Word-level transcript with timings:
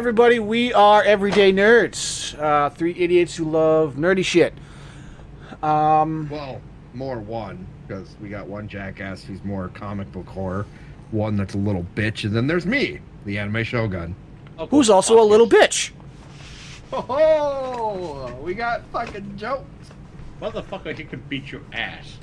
Everybody, 0.00 0.38
we 0.40 0.74
are 0.74 1.02
everyday 1.02 1.54
nerds. 1.54 2.38
Uh, 2.38 2.68
three 2.68 2.94
idiots 2.98 3.34
who 3.34 3.50
love 3.50 3.94
nerdy 3.94 4.22
shit. 4.22 4.52
Um, 5.62 6.28
Well, 6.30 6.60
more 6.92 7.18
one 7.18 7.66
because 7.88 8.14
we 8.20 8.28
got 8.28 8.46
one 8.46 8.68
jackass 8.68 9.24
who's 9.24 9.42
more 9.42 9.68
comic 9.68 10.12
book 10.12 10.26
horror, 10.28 10.66
one 11.12 11.34
that's 11.38 11.54
a 11.54 11.56
little 11.56 11.86
bitch, 11.94 12.24
and 12.24 12.36
then 12.36 12.46
there's 12.46 12.66
me, 12.66 12.98
the 13.24 13.38
anime 13.38 13.64
shogun. 13.64 14.14
who's 14.68 14.90
also 14.90 15.18
a 15.18 15.24
little 15.24 15.48
bitch. 15.48 15.92
Oh, 16.92 18.34
we 18.42 18.52
got 18.52 18.82
fucking 18.92 19.38
jokes. 19.38 19.64
Motherfucker, 20.42 20.94
he 20.94 21.04
could 21.04 21.26
beat 21.30 21.50
your 21.50 21.62
ass. 21.72 22.18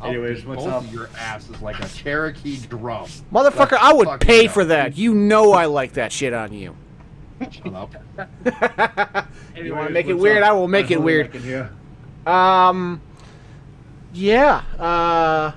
I'll 0.00 0.08
Anyways, 0.08 0.38
beat 0.38 0.48
what's 0.48 0.64
both 0.64 0.72
up? 0.72 0.84
of 0.84 0.94
your 0.94 1.10
asses 1.18 1.60
like 1.60 1.78
a 1.84 1.88
Cherokee 1.88 2.56
drum. 2.56 3.04
Motherfucker, 3.30 3.72
Let's 3.72 3.84
I 3.84 3.92
would 3.92 4.20
pay 4.22 4.46
go. 4.46 4.52
for 4.52 4.64
that. 4.64 4.96
You 4.96 5.14
know 5.14 5.52
I 5.52 5.66
like 5.66 5.92
that 5.92 6.12
shit 6.12 6.32
on 6.32 6.54
you. 6.54 6.74
Shut 7.50 7.74
up. 7.74 9.26
You 9.56 9.74
want 9.74 9.88
to 9.88 9.92
make 9.92 10.06
it 10.06 10.14
weird? 10.14 10.42
I 10.42 10.52
will 10.52 10.68
make 10.68 10.90
it 10.90 11.02
weird. 11.02 11.34
Yeah. 11.34 11.68
Um, 12.26 13.00
yeah. 14.12 14.62
Uh, 14.78 15.52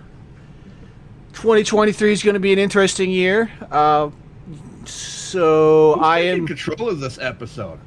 2023 1.33 2.11
is 2.11 2.23
going 2.23 2.33
to 2.33 2.39
be 2.39 2.53
an 2.53 2.59
interesting 2.59 3.09
year. 3.09 3.51
Uh, 3.71 4.09
so 4.85 5.93
I 6.01 6.19
am 6.19 6.39
in 6.39 6.47
control 6.47 6.89
of 6.89 6.99
this 6.99 7.17
episode. 7.19 7.79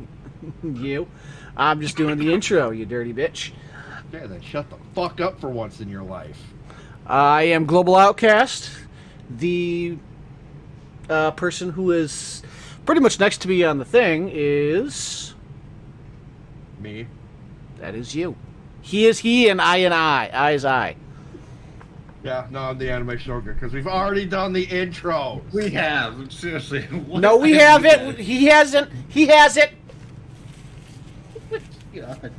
you. 0.62 1.06
I'm 1.56 1.80
just 1.80 1.96
doing 1.96 2.16
the 2.16 2.32
intro, 2.32 2.70
you 2.70 2.86
dirty 2.86 3.12
bitch. 3.12 3.52
Yeah, 4.12 4.26
then 4.26 4.40
shut 4.40 4.70
the 4.70 4.76
fuck 4.94 5.20
up 5.20 5.40
for 5.40 5.48
once 5.48 5.80
in 5.80 5.88
your 5.88 6.02
life. 6.02 6.40
I 7.06 7.42
am 7.42 7.66
Global 7.66 7.96
Outcast, 7.96 8.70
the 9.28 9.98
uh, 11.08 11.32
person 11.32 11.70
who 11.70 11.90
is 11.90 12.42
pretty 12.86 13.00
much 13.00 13.20
next 13.20 13.38
to 13.42 13.48
me 13.48 13.64
on 13.64 13.78
the 13.78 13.84
thing 13.84 14.30
is 14.32 15.34
Me. 16.78 17.06
that 17.78 17.94
is 17.94 18.14
you. 18.14 18.36
He 18.82 19.06
is 19.06 19.18
he, 19.18 19.48
and 19.48 19.60
I 19.60 19.76
and 19.78 19.94
I. 19.94 20.30
I 20.32 20.52
is 20.52 20.64
I. 20.64 20.96
Yeah, 22.22 22.46
no, 22.50 22.60
I'm 22.60 22.78
the 22.78 22.90
anime 22.90 23.16
shogun 23.16 23.54
because 23.54 23.72
we've 23.72 23.86
already 23.86 24.26
done 24.26 24.52
the 24.52 24.64
intro. 24.64 25.40
We 25.52 25.70
have 25.70 26.30
seriously. 26.32 26.82
what 26.82 27.20
No, 27.20 27.36
we 27.36 27.52
have 27.52 27.82
you 27.82 27.90
haven't. 27.90 28.18
He 28.18 28.46
hasn't. 28.46 28.90
He 29.08 29.26
has 29.26 29.56
it. 29.56 29.72
God. 31.94 32.32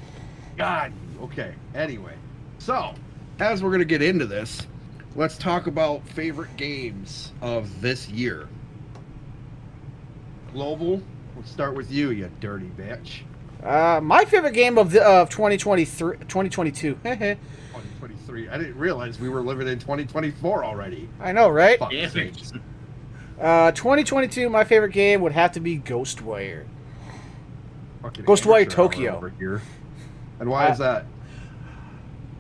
God. 0.56 0.94
Okay. 1.22 1.54
Anyway, 1.74 2.14
so 2.60 2.94
as 3.40 3.64
we're 3.64 3.72
gonna 3.72 3.86
get 3.86 4.04
into 4.04 4.26
this, 4.26 4.68
let's 5.16 5.38
talk 5.38 5.66
about 5.68 6.08
favorite 6.10 6.56
games 6.58 7.32
of 7.42 7.82
this 7.82 8.08
year. 8.10 8.48
Global. 10.54 11.02
We'll 11.36 11.46
start 11.46 11.76
with 11.76 11.92
you, 11.92 12.12
you 12.12 12.30
dirty 12.40 12.70
bitch. 12.78 13.22
Uh, 13.64 14.02
my 14.02 14.26
favorite 14.26 14.54
game 14.54 14.78
of 14.78 14.92
the 14.92 15.04
of 15.04 15.30
2023, 15.30 16.18
2022. 16.18 16.96
2023. 17.04 18.50
I 18.50 18.58
didn't 18.58 18.78
realize 18.78 19.20
we 19.20 19.30
were 19.30 19.42
living 19.42 19.68
in 19.68 19.80
2024 19.80 20.66
already. 20.66 21.08
I 21.20 21.32
know, 21.32 21.50
right? 21.50 21.80
Fuck 21.80 21.92
Damn 21.92 22.10
sakes. 22.10 22.52
it. 22.52 22.62
Uh, 23.40 23.72
2022. 23.72 24.50
My 24.50 24.64
favorite 24.64 24.92
game 24.94 25.22
would 25.22 25.32
have 25.32 25.52
to 25.54 25.60
be 25.60 25.78
Ghostwire. 25.78 26.66
Fucking 28.02 28.26
Ghostwire 28.26 28.70
Tokyo. 28.70 29.16
over 29.16 29.30
here. 29.30 29.62
And 30.40 30.50
why 30.50 30.68
Uh, 30.68 30.72
is 30.72 30.78
that? 30.80 31.06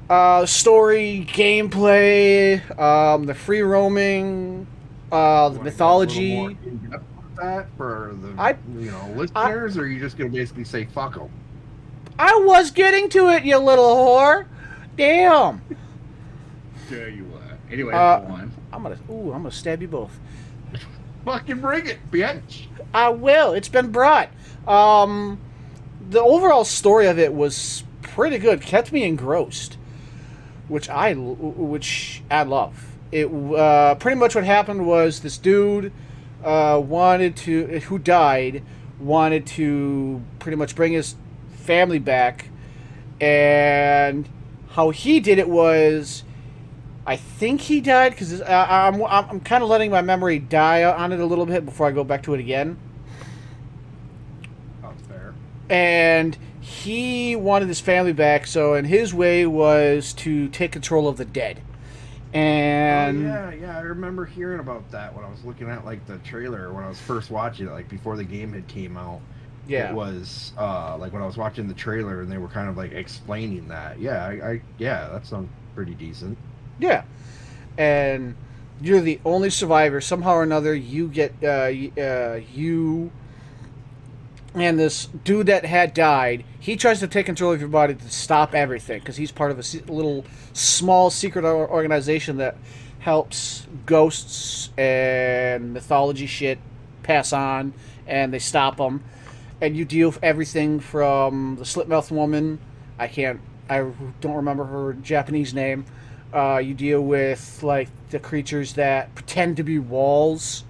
Uh, 0.09 0.45
story, 0.45 1.25
gameplay, 1.31 2.59
um, 2.77 3.25
the 3.25 3.33
free 3.33 3.61
roaming, 3.61 4.67
uh, 5.11 5.15
the 5.15 5.15
Wanna 5.15 5.47
go 5.47 5.47
a 5.47 5.47
little 5.47 5.63
mythology. 5.63 6.57
More 7.39 7.51
in-depth 7.51 7.69
with 7.69 7.77
that 7.77 7.77
for 7.77 8.15
the 8.21 8.41
I- 8.41 8.57
you 8.79 8.91
know 8.91 9.13
listeners, 9.15 9.77
or 9.77 9.81
are 9.81 9.87
you 9.87 9.99
just 9.99 10.17
gonna 10.17 10.29
basically 10.29 10.63
say 10.63 10.85
fuck 10.85 11.15
them? 11.15 11.29
I 12.19 12.43
was 12.45 12.71
getting 12.71 13.09
to 13.09 13.29
it, 13.29 13.43
you 13.43 13.57
little 13.57 13.95
whore. 13.95 14.45
Damn. 14.97 15.61
There 16.89 17.09
you 17.09 17.25
are. 17.35 17.57
Anyway, 17.71 17.93
Uh, 17.93 18.19
go 18.19 18.33
on. 18.33 18.51
I'm 18.73 18.83
gonna. 18.83 18.97
Ooh, 19.09 19.31
I'm 19.31 19.43
gonna 19.43 19.51
stab 19.51 19.81
you 19.81 19.87
both. 19.87 20.19
Fucking 21.25 21.59
bring 21.59 21.85
it, 21.85 21.99
bitch. 22.11 22.65
I 22.93 23.09
will. 23.09 23.53
It's 23.53 23.69
been 23.69 23.91
brought. 23.91 24.29
Um, 24.67 25.39
the 26.09 26.21
overall 26.21 26.65
story 26.65 27.07
of 27.07 27.17
it 27.19 27.33
was 27.33 27.83
pretty 28.01 28.37
good. 28.39 28.61
Kept 28.61 28.91
me 28.91 29.03
engrossed, 29.03 29.77
which 30.67 30.89
I 30.89 31.13
which 31.13 32.23
I 32.29 32.43
love. 32.43 32.87
It 33.11 33.27
uh, 33.31 33.95
pretty 33.95 34.17
much 34.19 34.35
what 34.35 34.43
happened 34.43 34.85
was 34.85 35.21
this 35.21 35.37
dude 35.37 35.91
uh, 36.43 36.79
wanted 36.79 37.35
to 37.37 37.79
who 37.81 37.99
died 37.99 38.63
wanted 38.99 39.45
to 39.47 40.21
pretty 40.39 40.55
much 40.55 40.75
bring 40.75 40.93
his 40.93 41.15
family 41.51 41.99
back, 41.99 42.49
and 43.19 44.27
how 44.69 44.89
he 44.89 45.19
did 45.19 45.39
it 45.39 45.49
was. 45.49 46.23
I 47.03 47.15
think 47.15 47.61
he 47.61 47.81
died 47.81 48.11
because 48.11 48.41
I'm, 48.43 49.03
I'm, 49.03 49.25
I'm 49.29 49.39
kind 49.39 49.63
of 49.63 49.69
letting 49.69 49.89
my 49.89 50.03
memory 50.03 50.37
die 50.37 50.83
on 50.83 51.11
it 51.11 51.19
a 51.19 51.25
little 51.25 51.47
bit 51.47 51.65
before 51.65 51.87
I 51.87 51.91
go 51.91 52.03
back 52.03 52.21
to 52.23 52.35
it 52.35 52.39
again. 52.39 52.77
Sounds 54.81 55.01
fair. 55.07 55.33
And 55.67 56.37
he 56.59 57.35
wanted 57.35 57.69
his 57.69 57.79
family 57.79 58.13
back, 58.13 58.45
so 58.45 58.75
and 58.75 58.85
his 58.85 59.15
way 59.15 59.47
was 59.47 60.13
to 60.13 60.47
take 60.49 60.71
control 60.71 61.07
of 61.07 61.17
the 61.17 61.25
dead. 61.25 61.61
And 62.33 63.17
oh, 63.17 63.27
yeah, 63.27 63.51
yeah, 63.51 63.77
I 63.77 63.81
remember 63.81 64.25
hearing 64.25 64.59
about 64.59 64.89
that 64.91 65.13
when 65.15 65.25
I 65.25 65.29
was 65.29 65.43
looking 65.43 65.69
at 65.69 65.85
like 65.85 66.05
the 66.07 66.17
trailer 66.19 66.71
when 66.73 66.83
I 66.83 66.87
was 66.89 66.99
first 66.99 67.29
watching 67.29 67.67
it, 67.67 67.71
like 67.71 67.89
before 67.89 68.15
the 68.15 68.23
game 68.23 68.53
had 68.53 68.67
came 68.67 68.97
out. 68.97 69.21
yeah, 69.67 69.89
It 69.89 69.91
was 69.91 70.53
uh 70.57 70.97
like 70.97 71.13
when 71.13 71.21
I 71.21 71.25
was 71.25 71.37
watching 71.37 71.67
the 71.67 71.73
trailer 71.73 72.21
and 72.21 72.31
they 72.31 72.37
were 72.37 72.47
kind 72.47 72.69
of 72.69 72.77
like 72.77 72.91
explaining 72.93 73.67
that. 73.69 73.99
Yeah, 73.99 74.25
I, 74.25 74.51
I 74.51 74.61
yeah, 74.77 75.09
that 75.09 75.25
sounds 75.25 75.49
pretty 75.75 75.95
decent. 75.95 76.37
yeah, 76.79 77.03
and 77.77 78.35
you're 78.81 79.01
the 79.01 79.19
only 79.25 79.49
survivor. 79.49 80.01
Somehow 80.01 80.33
or 80.33 80.43
another, 80.43 80.73
you 80.75 81.07
get 81.07 81.33
uh, 81.43 81.71
uh, 82.01 82.39
you 82.53 83.11
and 84.53 84.79
this 84.79 85.05
dude 85.23 85.47
that 85.47 85.65
had 85.65 85.93
died. 85.93 86.43
He 86.59 86.75
tries 86.75 86.99
to 86.99 87.07
take 87.07 87.25
control 87.25 87.53
of 87.53 87.59
your 87.59 87.69
body 87.69 87.95
to 87.95 88.09
stop 88.09 88.53
everything 88.53 88.99
because 88.99 89.17
he's 89.17 89.31
part 89.31 89.51
of 89.51 89.59
a 89.59 89.63
se- 89.63 89.83
little 89.87 90.25
small 90.53 91.09
secret 91.09 91.45
organization 91.45 92.37
that 92.37 92.57
helps 92.99 93.65
ghosts 93.85 94.69
and 94.77 95.73
mythology 95.73 96.27
shit 96.27 96.59
pass 97.03 97.33
on, 97.33 97.73
and 98.05 98.33
they 98.33 98.39
stop 98.39 98.77
them. 98.77 99.03
And 99.59 99.75
you 99.77 99.85
deal 99.85 100.09
with 100.09 100.23
everything 100.23 100.79
from 100.79 101.55
the 101.57 101.65
slit-mouth 101.65 102.11
woman. 102.11 102.59
I 102.99 103.07
can't. 103.07 103.39
I 103.69 103.85
don't 104.19 104.35
remember 104.35 104.65
her 104.65 104.93
Japanese 104.93 105.53
name. 105.53 105.85
Uh, 106.33 106.57
you 106.57 106.73
deal 106.73 107.01
with 107.01 107.61
like 107.63 107.89
the 108.09 108.19
creatures 108.19 108.73
that 108.73 109.13
pretend 109.15 109.57
to 109.57 109.63
be 109.63 109.79
walls 109.79 110.63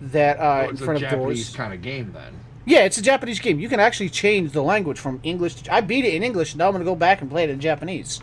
that 0.00 0.38
uh, 0.38 0.68
in 0.70 0.76
front 0.76 0.96
of 0.96 1.10
Japanese 1.10 1.46
doors. 1.46 1.56
kind 1.56 1.72
of 1.72 1.82
game 1.82 2.12
then. 2.12 2.34
Yeah, 2.64 2.84
it's 2.84 2.96
a 2.98 3.02
Japanese 3.02 3.40
game. 3.40 3.58
You 3.58 3.68
can 3.68 3.80
actually 3.80 4.08
change 4.10 4.52
the 4.52 4.62
language 4.62 4.98
from 4.98 5.20
English. 5.22 5.54
To, 5.56 5.74
I 5.74 5.80
beat 5.80 6.04
it 6.04 6.14
in 6.14 6.22
English. 6.22 6.52
And 6.52 6.58
now 6.58 6.66
I'm 6.66 6.72
going 6.72 6.84
to 6.84 6.90
go 6.90 6.94
back 6.94 7.20
and 7.20 7.30
play 7.30 7.44
it 7.44 7.50
in 7.50 7.58
Japanese. 7.60 8.20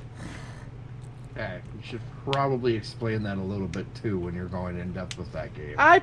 Okay, 1.33 1.59
you 1.77 1.83
should 1.83 2.01
probably 2.31 2.75
explain 2.75 3.23
that 3.23 3.38
a 3.38 3.41
little 3.41 3.67
bit 3.67 3.85
too 3.95 4.17
when 4.19 4.33
you're 4.33 4.45
going 4.45 4.77
in 4.79 4.94
depth 4.94 5.17
with 5.17 5.31
that 5.33 5.53
game. 5.53 5.75
I, 5.77 6.01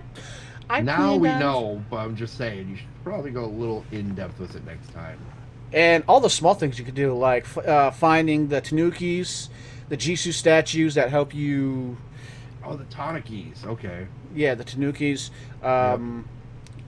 I 0.68 0.80
now 0.82 1.16
we 1.16 1.28
know, 1.28 1.82
but 1.90 1.96
I'm 1.98 2.16
just 2.16 2.36
saying 2.36 2.68
you 2.68 2.76
should 2.76 2.86
probably 3.04 3.30
go 3.30 3.44
a 3.44 3.46
little 3.46 3.84
in 3.90 4.14
depth 4.14 4.38
with 4.38 4.54
it 4.56 4.64
next 4.64 4.92
time. 4.92 5.18
and 5.72 6.04
all 6.08 6.20
the 6.20 6.30
small 6.30 6.54
things 6.54 6.78
you 6.78 6.84
could 6.84 6.94
do, 6.94 7.14
like 7.14 7.46
uh, 7.58 7.90
finding 7.90 8.48
the 8.48 8.60
Tanukis, 8.62 9.48
the 9.88 9.96
Jizo 9.96 10.32
statues 10.32 10.94
that 10.94 11.10
help 11.10 11.34
you. 11.34 11.96
Oh, 12.64 12.76
the 12.76 12.84
Tanukis. 12.84 13.64
Okay. 13.64 14.06
Yeah, 14.34 14.54
the 14.54 14.64
Tanukis. 14.64 15.30
Um, 15.62 16.28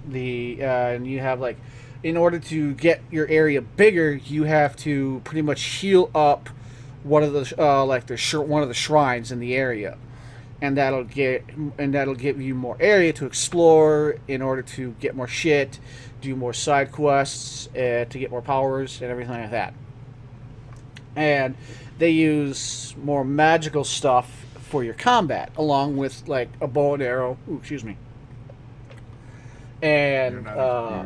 The 0.08 0.58
uh, 0.60 0.66
and 0.66 1.06
you 1.06 1.20
have 1.20 1.40
like, 1.40 1.58
in 2.02 2.16
order 2.16 2.38
to 2.38 2.74
get 2.74 3.02
your 3.10 3.26
area 3.28 3.60
bigger, 3.60 4.14
you 4.14 4.44
have 4.44 4.76
to 4.76 5.20
pretty 5.24 5.42
much 5.42 5.62
heal 5.62 6.10
up 6.14 6.48
one 7.02 7.22
of 7.22 7.32
the 7.32 7.54
uh, 7.58 7.84
like 7.84 8.06
the 8.06 8.16
sh- 8.16 8.34
one 8.34 8.62
of 8.62 8.68
the 8.68 8.74
shrines 8.74 9.30
in 9.32 9.40
the 9.40 9.54
area, 9.54 9.96
and 10.60 10.76
that'll 10.76 11.04
get 11.04 11.44
and 11.78 11.94
that'll 11.94 12.14
give 12.14 12.40
you 12.40 12.54
more 12.54 12.76
area 12.80 13.12
to 13.12 13.26
explore 13.26 14.16
in 14.26 14.42
order 14.42 14.62
to 14.62 14.92
get 15.00 15.14
more 15.14 15.28
shit, 15.28 15.78
do 16.20 16.34
more 16.34 16.52
side 16.52 16.92
quests 16.92 17.68
uh, 17.68 18.04
to 18.08 18.18
get 18.18 18.30
more 18.30 18.42
powers 18.42 19.00
and 19.00 19.10
everything 19.10 19.40
like 19.40 19.50
that. 19.50 19.74
And 21.16 21.56
they 21.98 22.10
use 22.10 22.94
more 23.02 23.24
magical 23.24 23.84
stuff 23.84 24.46
for 24.60 24.84
your 24.84 24.94
combat, 24.94 25.50
along 25.56 25.96
with 25.96 26.28
like 26.28 26.48
a 26.60 26.66
bow 26.68 26.94
and 26.94 27.02
arrow. 27.02 27.38
Ooh, 27.50 27.56
excuse 27.56 27.84
me. 27.84 27.96
And 29.80 30.48
uh, 30.48 31.04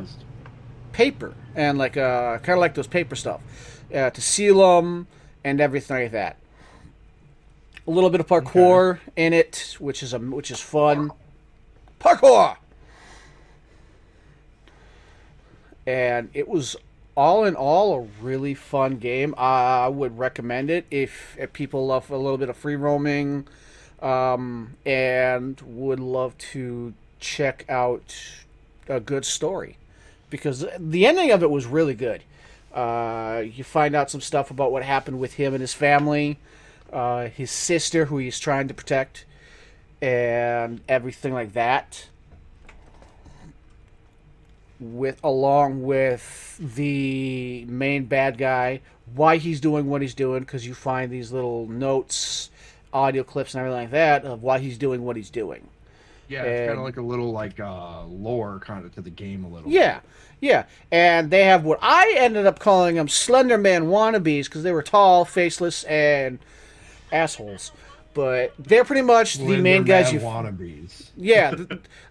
paper 0.92 1.34
and 1.54 1.78
like 1.78 1.96
uh, 1.96 2.38
kind 2.38 2.56
of 2.56 2.60
like 2.60 2.74
those 2.74 2.86
paper 2.86 3.16
stuff 3.16 3.40
uh, 3.94 4.10
to 4.10 4.20
seal 4.20 4.58
them 4.58 5.06
and 5.44 5.60
everything 5.60 6.04
like 6.04 6.12
that. 6.12 6.36
A 7.86 7.90
little 7.90 8.10
bit 8.10 8.20
of 8.20 8.26
parkour 8.26 9.00
in 9.16 9.32
it, 9.32 9.76
which 9.78 10.02
is 10.02 10.12
a 10.12 10.18
which 10.18 10.50
is 10.50 10.60
fun. 10.60 11.10
Parkour. 12.00 12.56
and 15.86 16.30
it 16.34 16.48
was 16.48 16.76
all 17.14 17.44
in 17.44 17.54
all 17.54 17.94
a 17.94 18.00
really 18.24 18.54
fun 18.54 18.96
game. 18.96 19.34
I 19.36 19.88
would 19.88 20.18
recommend 20.18 20.70
it 20.70 20.86
if, 20.90 21.36
if 21.38 21.52
people 21.52 21.86
love 21.86 22.10
a 22.10 22.16
little 22.16 22.38
bit 22.38 22.48
of 22.48 22.56
free 22.56 22.76
roaming, 22.76 23.46
um, 24.00 24.76
and 24.86 25.60
would 25.60 26.00
love 26.00 26.36
to 26.38 26.94
check 27.20 27.64
out 27.68 28.16
a 28.96 29.00
good 29.00 29.24
story, 29.24 29.76
because 30.30 30.66
the 30.78 31.06
ending 31.06 31.30
of 31.30 31.42
it 31.42 31.50
was 31.50 31.66
really 31.66 31.94
good. 31.94 32.22
Uh, 32.72 33.44
you 33.44 33.64
find 33.64 33.94
out 33.94 34.10
some 34.10 34.20
stuff 34.20 34.50
about 34.50 34.72
what 34.72 34.82
happened 34.82 35.20
with 35.20 35.34
him 35.34 35.52
and 35.54 35.60
his 35.60 35.74
family, 35.74 36.38
uh, 36.92 37.26
his 37.26 37.50
sister, 37.50 38.06
who 38.06 38.18
he's 38.18 38.38
trying 38.38 38.68
to 38.68 38.74
protect, 38.74 39.24
and 40.00 40.80
everything 40.88 41.32
like 41.32 41.52
that. 41.52 42.08
With 44.80 45.20
along 45.22 45.82
with 45.82 46.58
the 46.58 47.64
main 47.68 48.06
bad 48.06 48.36
guy, 48.36 48.80
why 49.14 49.36
he's 49.36 49.60
doing 49.60 49.86
what 49.86 50.02
he's 50.02 50.14
doing, 50.14 50.40
because 50.40 50.66
you 50.66 50.74
find 50.74 51.10
these 51.10 51.30
little 51.30 51.66
notes, 51.66 52.50
audio 52.92 53.22
clips, 53.22 53.54
and 53.54 53.60
everything 53.60 53.82
like 53.82 53.90
that 53.90 54.24
of 54.24 54.42
why 54.42 54.58
he's 54.58 54.78
doing 54.78 55.04
what 55.04 55.16
he's 55.16 55.30
doing. 55.30 55.68
Yeah, 56.28 56.44
it's 56.44 56.68
kind 56.68 56.78
of 56.78 56.84
like 56.84 56.96
a 56.96 57.02
little 57.02 57.30
like 57.32 57.60
uh, 57.60 58.04
lore 58.06 58.58
kind 58.60 58.84
of 58.84 58.94
to 58.94 59.02
the 59.02 59.10
game 59.10 59.44
a 59.44 59.48
little. 59.48 59.70
Yeah, 59.70 60.00
yeah. 60.40 60.64
And 60.90 61.30
they 61.30 61.44
have 61.44 61.64
what 61.64 61.78
I 61.82 62.14
ended 62.16 62.46
up 62.46 62.58
calling 62.58 62.94
them 62.96 63.08
Slender 63.08 63.58
Man 63.58 63.84
wannabes 63.84 64.44
because 64.44 64.62
they 64.62 64.72
were 64.72 64.82
tall, 64.82 65.24
faceless, 65.24 65.84
and 65.84 66.38
assholes. 67.10 67.72
But 68.14 68.52
they're 68.58 68.84
pretty 68.84 69.02
much 69.02 69.34
the 69.34 69.44
Slender 69.44 69.62
main 69.62 69.84
guys 69.84 70.12
you. 70.12 70.20
wannabes. 70.20 71.10
Yeah, 71.16 71.54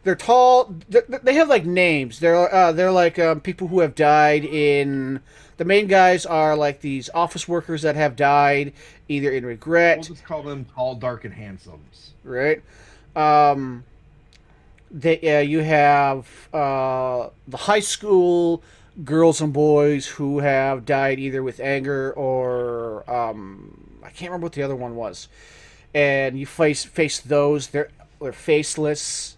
they're 0.04 0.16
tall. 0.16 0.74
They're, 0.90 1.04
they 1.08 1.36
have 1.36 1.48
like 1.48 1.66
names. 1.66 2.20
They're 2.20 2.54
uh, 2.54 2.72
they're 2.72 2.92
like 2.92 3.20
um, 3.20 3.40
people 3.42 3.68
who 3.68 3.80
have 3.82 3.96
died 3.96 4.44
in. 4.46 5.22
The 5.58 5.66
main 5.66 5.86
guys 5.86 6.26
are 6.26 6.56
like 6.56 6.82
these 6.82 7.08
office 7.14 7.48
workers 7.48 7.84
that 7.84 7.96
have 7.96 8.16
died 8.16 8.74
either 9.08 9.30
in 9.30 9.44
We'll 9.44 9.52
regret, 9.52 10.02
just 10.02 10.24
call 10.24 10.42
them 10.42 10.66
tall, 10.66 10.96
dark, 10.96 11.24
and 11.24 11.34
handsomes. 11.34 12.14
right? 12.24 12.64
Um, 13.16 13.84
they, 14.92 15.38
uh, 15.38 15.40
you 15.40 15.60
have 15.60 16.28
uh, 16.54 17.30
the 17.48 17.58
high 17.58 17.80
school 17.80 18.62
girls 19.04 19.42
and 19.42 19.54
boys 19.54 20.06
who 20.06 20.40
have 20.40 20.86
died 20.86 21.20
either 21.20 21.42
with 21.42 21.60
anger 21.60 22.12
or 22.14 23.10
um, 23.10 24.00
I 24.04 24.10
can't 24.10 24.32
remember 24.32 24.46
what 24.46 24.54
the 24.54 24.64
other 24.64 24.76
one 24.76 24.96
was. 24.96 25.28
And 25.94 26.40
you 26.40 26.46
face 26.46 26.86
face 26.86 27.20
those. 27.20 27.68
They're 27.68 27.90
they're 28.22 28.32
faceless, 28.32 29.36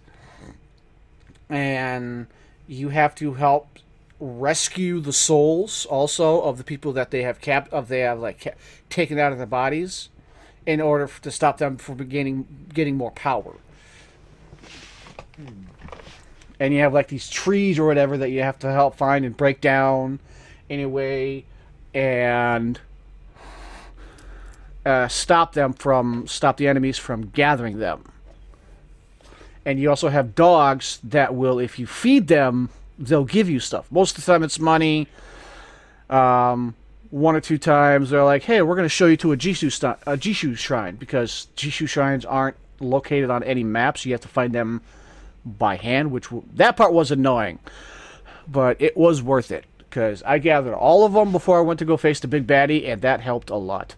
and 1.50 2.28
you 2.68 2.90
have 2.90 3.16
to 3.16 3.34
help 3.34 3.80
rescue 4.20 5.00
the 5.00 5.14
souls 5.14 5.86
also 5.88 6.42
of 6.42 6.58
the 6.58 6.64
people 6.64 6.94
that 6.94 7.12
they 7.12 7.24
have 7.24 7.42
cap 7.42 7.72
of 7.74 7.88
they 7.88 8.02
have 8.02 8.20
like 8.20 8.56
taken 8.90 9.18
out 9.18 9.32
of 9.32 9.40
their 9.40 9.48
bodies 9.48 10.10
in 10.66 10.80
order 10.80 11.10
to 11.22 11.32
stop 11.32 11.58
them 11.58 11.78
from 11.78 11.98
getting 12.08 12.46
getting 12.72 12.96
more 12.96 13.12
power. 13.12 13.56
And 16.64 16.74
you 16.74 16.80
have 16.80 16.94
like 16.94 17.10
these 17.10 17.30
trees 17.30 17.78
or 17.78 17.86
whatever 17.86 18.18
that 18.20 18.30
you 18.30 18.42
have 18.42 18.58
to 18.60 18.72
help 18.72 18.96
find 18.96 19.26
and 19.26 19.36
break 19.36 19.60
down 19.60 20.22
anyway, 20.70 21.44
and 21.94 22.80
uh, 24.86 25.10
stop 25.10 25.52
them 25.52 25.74
from 25.74 26.26
stop 26.26 26.56
the 26.56 26.70
enemies 26.70 26.98
from 26.98 27.32
gathering 27.32 27.80
them. 27.80 28.06
And 29.66 29.78
you 29.78 29.90
also 29.90 30.08
have 30.08 30.36
dogs 30.36 31.02
that 31.04 31.36
will, 31.36 31.60
if 31.60 31.78
you 31.80 31.86
feed 31.86 32.30
them, 32.30 32.70
they'll 32.98 33.26
give 33.26 33.50
you 33.50 33.60
stuff. 33.60 33.92
Most 33.92 34.18
of 34.18 34.24
the 34.24 34.32
time, 34.32 34.42
it's 34.42 34.58
money. 34.58 35.10
Um, 36.10 36.76
one 37.10 37.36
or 37.36 37.42
two 37.42 37.58
times, 37.58 38.10
they're 38.10 38.24
like, 38.24 38.44
"Hey, 38.44 38.62
we're 38.62 38.76
going 38.76 38.86
to 38.86 38.90
show 38.90 39.08
you 39.08 39.18
to 39.18 39.34
a 39.34 39.38
Jishu 39.38 39.70
sti- 39.70 39.98
a 40.08 40.16
Jishu 40.16 40.58
shrine 40.58 40.96
because 40.96 41.48
Jishu 41.58 41.90
shrines 41.90 42.24
aren't 42.24 42.56
located 42.80 43.30
on 43.30 43.44
any 43.44 43.66
maps. 43.66 44.06
You 44.06 44.14
have 44.14 44.22
to 44.22 44.30
find 44.30 44.54
them 44.54 44.80
by 45.46 45.76
hand, 45.76 46.12
which 46.12 46.26
w- 46.26 46.44
that 46.56 46.78
part 46.78 46.94
was 46.94 47.12
annoying, 47.12 47.60
but 48.48 48.82
it 48.82 48.96
was 48.96 49.22
worth 49.22 49.52
it 49.52 49.66
because 49.80 50.24
I 50.24 50.40
gathered 50.40 50.74
all 50.74 51.06
of 51.06 51.14
them 51.14 51.32
before 51.32 51.58
I 51.60 51.62
went 51.62 51.80
to 51.80 51.86
go 51.86 51.98
face 51.98 52.20
the 52.20 52.28
big 52.28 52.48
baddie, 52.48 52.88
and 52.88 53.02
that 53.02 53.22
helped 53.22 53.50
a 53.50 53.56
lot. 53.56 53.96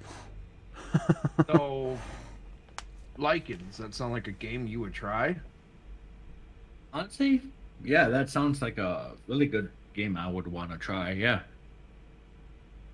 So, 1.47 1.97
Lycans, 3.18 3.75
that 3.77 3.94
sound 3.94 4.13
like 4.13 4.27
a 4.27 4.31
game 4.31 4.68
you 4.68 4.80
would 4.80 4.94
try? 4.94 5.36
Honestly, 6.94 7.42
yeah, 7.83 8.07
that 8.07 8.30
sounds 8.30 8.62
like 8.62 8.77
a 8.77 9.12
really 9.27 9.47
good 9.47 9.69
game 9.94 10.15
I 10.15 10.30
would 10.30 10.47
want 10.47 10.71
to 10.71 10.77
try. 10.77 11.12
Yeah. 11.12 11.42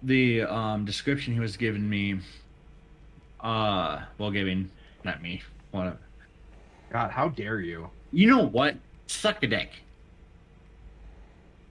The 0.02 0.42
um, 0.42 0.86
description 0.86 1.34
he 1.34 1.40
was 1.40 1.56
giving 1.56 1.88
me, 1.88 2.20
uh, 3.40 4.02
well, 4.18 4.32
giving 4.32 4.72
not 5.04 5.22
me, 5.22 5.44
one. 5.70 5.98
God, 6.92 7.12
how 7.12 7.30
dare 7.30 7.60
you? 7.60 7.90
You 8.12 8.30
know 8.30 8.46
what? 8.46 8.76
Suck 9.08 9.42
a 9.44 9.48
dick. 9.48 9.70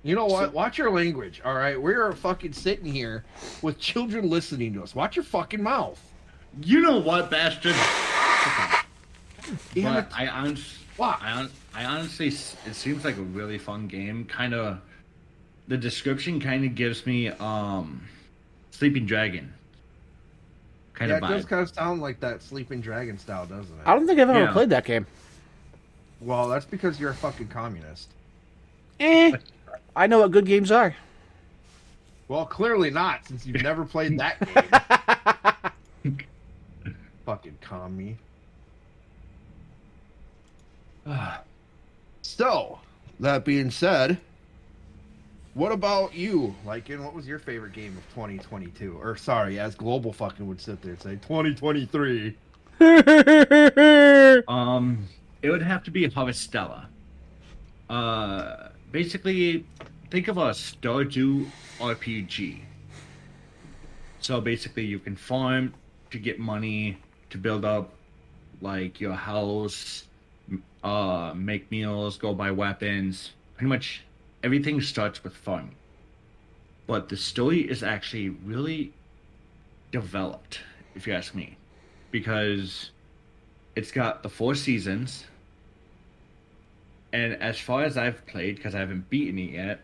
You 0.02 0.14
know 0.14 0.26
what? 0.26 0.54
Watch 0.54 0.78
your 0.78 0.90
language, 0.90 1.42
all 1.44 1.54
right? 1.54 1.80
We're 1.80 2.12
fucking 2.12 2.54
sitting 2.54 2.90
here 2.90 3.24
with 3.60 3.78
children 3.78 4.30
listening 4.30 4.72
to 4.74 4.82
us. 4.82 4.94
Watch 4.94 5.16
your 5.16 5.24
fucking 5.24 5.62
mouth. 5.62 6.00
You 6.62 6.80
know 6.80 6.98
what, 6.98 7.30
bastard? 7.30 7.74
Damn 9.74 9.94
But 9.94 10.04
it. 10.06 10.06
I 10.18 10.26
honestly, 10.28 10.86
What? 10.96 11.18
I, 11.20 11.30
hon- 11.30 11.50
I 11.74 11.84
honestly, 11.84 12.28
it 12.28 12.74
seems 12.74 13.04
like 13.04 13.18
a 13.18 13.22
really 13.22 13.58
fun 13.58 13.86
game. 13.88 14.24
Kind 14.24 14.54
of, 14.54 14.78
the 15.68 15.76
description 15.76 16.40
kind 16.40 16.64
of 16.64 16.74
gives 16.74 17.04
me 17.04 17.28
um, 17.28 18.02
Sleeping 18.70 19.04
Dragon. 19.06 19.52
Kind 20.94 21.10
Yeah, 21.10 21.18
of 21.18 21.24
it 21.24 21.28
does 21.28 21.44
kind 21.44 21.62
of 21.62 21.68
sound 21.74 22.00
like 22.00 22.20
that 22.20 22.42
Sleeping 22.42 22.80
Dragon 22.80 23.18
style, 23.18 23.44
doesn't 23.46 23.74
it? 23.78 23.82
I 23.86 23.94
don't 23.94 24.06
think 24.06 24.18
I've 24.18 24.30
ever 24.30 24.40
Yeah. 24.44 24.52
played 24.52 24.70
that 24.70 24.84
game. 24.86 25.06
Well, 26.20 26.48
that's 26.48 26.66
because 26.66 27.00
you're 27.00 27.10
a 27.10 27.14
fucking 27.14 27.48
communist. 27.48 28.08
Eh, 28.98 29.32
I 29.96 30.06
know 30.06 30.20
what 30.20 30.30
good 30.30 30.46
games 30.46 30.70
are. 30.70 30.94
Well, 32.28 32.46
clearly 32.46 32.90
not, 32.90 33.26
since 33.26 33.46
you've 33.46 33.62
never 33.62 33.84
played 33.84 34.18
that 34.18 34.38
game. 36.04 36.18
fucking 37.24 37.58
commie. 37.60 38.16
so, 42.22 42.78
that 43.18 43.44
being 43.44 43.70
said, 43.70 44.18
what 45.54 45.72
about 45.72 46.14
you? 46.14 46.54
Like, 46.64 46.90
in 46.90 47.02
what 47.02 47.14
was 47.14 47.26
your 47.26 47.38
favorite 47.38 47.72
game 47.72 47.96
of 47.96 48.08
2022? 48.10 48.98
Or, 49.00 49.16
sorry, 49.16 49.58
as 49.58 49.74
Global 49.74 50.12
fucking 50.12 50.46
would 50.46 50.60
sit 50.60 50.82
there 50.82 50.92
and 50.92 51.02
say 51.02 51.16
2023. 51.16 52.36
Um, 54.48 55.06
it 55.42 55.50
would 55.50 55.62
have 55.62 55.82
to 55.84 55.90
be 55.90 56.08
Harvestella. 56.08 56.86
Uh, 57.88 58.68
basically, 58.92 59.64
think 60.10 60.28
of 60.28 60.36
a 60.36 60.50
Stardew 60.50 61.48
RPG. 61.78 62.60
So 64.20 64.40
basically, 64.40 64.84
you 64.84 64.98
can 64.98 65.16
farm 65.16 65.74
to 66.10 66.18
get 66.18 66.38
money 66.38 66.98
to 67.30 67.38
build 67.38 67.64
up, 67.64 67.92
like 68.60 69.00
your 69.00 69.14
house, 69.14 70.04
uh, 70.84 71.32
make 71.34 71.70
meals, 71.70 72.18
go 72.18 72.34
buy 72.34 72.50
weapons. 72.50 73.32
Pretty 73.56 73.68
much 73.68 74.02
everything 74.42 74.80
starts 74.80 75.22
with 75.24 75.34
farming. 75.34 75.74
But 76.86 77.08
the 77.08 77.16
story 77.16 77.60
is 77.60 77.82
actually 77.82 78.30
really 78.30 78.92
developed, 79.92 80.60
if 80.94 81.06
you 81.06 81.12
ask 81.12 81.34
me, 81.34 81.56
because 82.10 82.90
it's 83.80 83.92
got 83.92 84.22
the 84.22 84.28
four 84.28 84.54
seasons. 84.54 85.24
And 87.14 87.32
as 87.40 87.58
far 87.58 87.82
as 87.82 87.96
i've 87.96 88.24
played 88.26 88.56
because 88.56 88.74
i 88.74 88.78
haven't 88.78 89.08
beaten 89.08 89.38
it 89.38 89.52
yet 89.52 89.80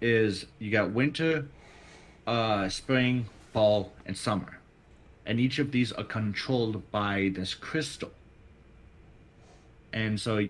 is 0.00 0.46
you 0.60 0.70
got 0.70 0.92
winter 0.92 1.46
uh 2.28 2.68
spring 2.68 3.26
fall 3.52 3.92
and 4.06 4.16
summer. 4.16 4.60
And 5.26 5.40
each 5.40 5.58
of 5.58 5.72
these 5.72 5.90
are 5.90 6.04
controlled 6.04 6.90
by 6.92 7.32
this 7.34 7.54
crystal. 7.54 8.12
And 9.92 10.20
so 10.20 10.46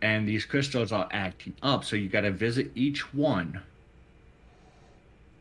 and 0.00 0.26
these 0.26 0.46
crystals 0.46 0.90
are 0.90 1.08
acting 1.12 1.54
up. 1.62 1.84
So 1.84 1.96
you 1.96 2.08
got 2.08 2.22
to 2.22 2.30
visit 2.30 2.70
each 2.74 3.12
one 3.12 3.60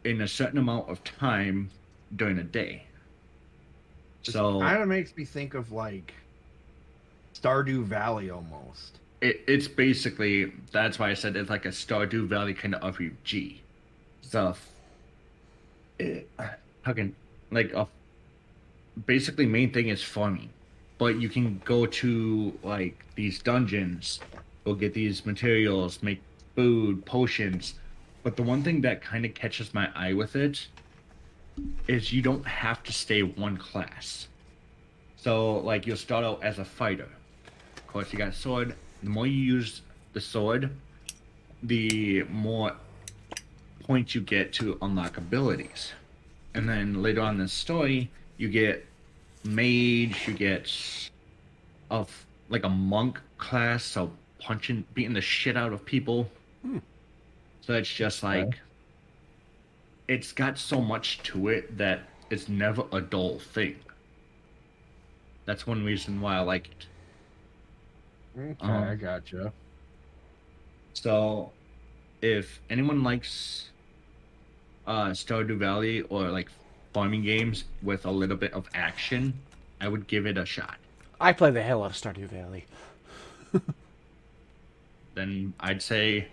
in 0.03 0.19
a 0.19 0.27
certain 0.27 0.59
amount 0.59 0.89
of 0.89 1.05
time 1.05 1.69
during 2.13 2.37
a 2.37 2.43
day 2.43 2.83
so 4.23 4.59
Kind 4.59 4.81
of 4.81 4.87
makes 4.87 5.15
me 5.15 5.25
think 5.25 5.53
of, 5.53 5.71
like, 5.71 6.13
Stardew 7.33 7.83
Valley 7.83 8.29
almost. 8.29 8.99
It, 9.21 9.41
it's 9.47 9.67
basically 9.67 10.51
that's 10.71 10.97
why 10.97 11.11
I 11.11 11.13
said 11.13 11.35
it's 11.35 11.49
like 11.49 11.65
a 11.65 11.69
Stardew 11.69 12.27
Valley 12.27 12.53
kind 12.53 12.75
of 12.75 12.95
RPG. 12.95 13.59
So, 14.21 14.55
it, 15.99 16.29
how 16.81 16.93
can 16.93 17.15
like 17.51 17.73
a 17.73 17.87
basically 19.05 19.45
main 19.45 19.71
thing 19.71 19.89
is 19.89 20.03
farming, 20.03 20.49
but 20.97 21.19
you 21.19 21.29
can 21.29 21.61
go 21.65 21.85
to 21.85 22.57
like 22.63 23.05
these 23.15 23.41
dungeons, 23.41 24.19
go 24.65 24.73
get 24.73 24.93
these 24.93 25.25
materials, 25.25 26.01
make 26.01 26.21
food, 26.55 27.05
potions, 27.05 27.75
But 28.23 28.35
the 28.35 28.43
one 28.43 28.63
thing 28.63 28.81
that 28.81 29.01
kind 29.01 29.25
of 29.25 29.33
catches 29.33 29.73
my 29.73 29.89
eye 29.95 30.13
with 30.13 30.35
it 30.35 30.67
is 31.87 32.13
you 32.13 32.21
don't 32.21 32.45
have 32.45 32.83
to 32.83 32.93
stay 32.93 33.23
one 33.23 33.57
class. 33.57 34.27
So, 35.17 35.57
like, 35.57 35.85
you'll 35.85 35.97
start 35.97 36.23
out 36.23 36.43
as 36.43 36.59
a 36.59 36.65
fighter. 36.65 37.09
Of 37.77 37.87
course, 37.87 38.11
you 38.11 38.17
got 38.17 38.29
a 38.29 38.33
sword. 38.33 38.75
The 39.03 39.09
more 39.09 39.27
you 39.27 39.37
use 39.37 39.81
the 40.13 40.21
sword, 40.21 40.71
the 41.63 42.23
more 42.23 42.73
points 43.83 44.15
you 44.15 44.21
get 44.21 44.53
to 44.53 44.77
unlock 44.81 45.17
abilities. 45.17 45.93
And 46.53 46.67
then 46.67 47.01
later 47.01 47.21
on 47.21 47.35
in 47.35 47.41
the 47.41 47.47
story, 47.47 48.09
you 48.37 48.49
get 48.49 48.85
mage, 49.43 50.27
you 50.27 50.33
get 50.33 50.71
of 51.89 52.25
like 52.49 52.63
a 52.63 52.69
monk 52.69 53.19
class, 53.37 53.83
so 53.83 54.11
punching, 54.39 54.85
beating 54.93 55.13
the 55.13 55.21
shit 55.21 55.55
out 55.55 55.73
of 55.73 55.85
people. 55.85 56.29
Hmm. 56.63 56.79
So 57.61 57.73
it's 57.73 57.93
just 57.93 58.23
like 58.23 58.59
it's 60.11 60.33
got 60.33 60.57
so 60.59 60.81
much 60.81 61.23
to 61.23 61.47
it 61.47 61.77
that 61.77 62.09
it's 62.29 62.49
never 62.49 62.85
a 62.91 63.01
dull 63.01 63.39
thing. 63.39 63.77
That's 65.45 65.67
one 65.67 65.83
reason 65.85 66.21
why 66.21 66.35
I 66.37 66.39
like 66.41 66.67
it. 66.71 66.87
Okay, 68.37 68.55
Um, 68.59 68.83
I 68.83 68.95
gotcha. 68.95 69.53
So, 70.93 71.53
if 72.21 72.61
anyone 72.69 73.03
likes 73.03 73.71
uh, 74.87 75.09
Stardew 75.11 75.57
Valley 75.57 76.01
or 76.03 76.29
like 76.31 76.49
farming 76.93 77.23
games 77.23 77.65
with 77.81 78.05
a 78.05 78.11
little 78.11 78.37
bit 78.37 78.53
of 78.53 78.69
action, 78.73 79.45
I 79.79 79.87
would 79.89 80.07
give 80.07 80.25
it 80.25 80.37
a 80.37 80.45
shot. 80.45 80.79
I 81.21 81.33
play 81.33 81.51
the 81.51 81.63
hell 81.63 81.83
out 81.83 81.91
of 81.91 81.97
Stardew 81.97 82.27
Valley. 82.27 82.67
Then 85.15 85.53
I'd 85.59 85.81
say 85.81 86.29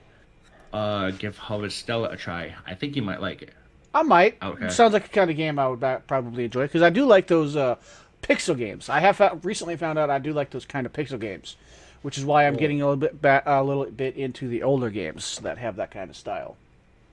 uh, 0.73 1.11
give 1.13 1.39
Harvestella 1.39 2.13
a 2.13 2.17
try. 2.17 2.57
I 2.67 2.75
think 2.75 2.97
you 2.97 3.03
might 3.03 3.21
like 3.21 3.43
it. 3.43 3.58
I 3.95 4.03
might. 4.03 4.37
Okay. 4.43 4.69
Sounds 4.69 4.93
like 4.93 5.07
a 5.07 5.09
kind 5.09 5.31
of 5.31 5.37
game 5.37 5.59
I 5.59 5.69
would 5.69 5.81
ba- 5.81 6.03
probably 6.07 6.45
enjoy 6.45 6.63
because 6.63 6.83
I 6.83 6.91
do 6.91 7.05
like 7.07 7.27
those 7.27 7.57
uh, 7.57 7.77
pixel 8.23 8.57
games. 8.57 8.89
I 8.89 9.01
have 9.01 9.21
recently 9.45 9.77
found 9.77 9.99
out 9.99 10.11
I 10.11 10.19
do 10.19 10.33
like 10.33 10.51
those 10.51 10.65
kind 10.65 10.87
of 10.87 10.93
pixel 10.93 11.19
games, 11.19 11.57
which 12.03 12.19
is 12.19 12.25
why 12.25 12.47
I'm 12.47 12.57
getting 12.57 12.83
a 12.83 12.85
little 12.85 12.97
bit 13.01 13.21
ba- 13.21 13.43
a 13.47 13.63
little 13.63 13.87
bit 13.87 14.17
into 14.17 14.49
the 14.49 14.63
older 14.63 14.91
games 14.91 15.39
that 15.41 15.59
have 15.59 15.77
that 15.77 15.91
kind 15.91 16.11
of 16.11 16.17
style. 16.17 16.57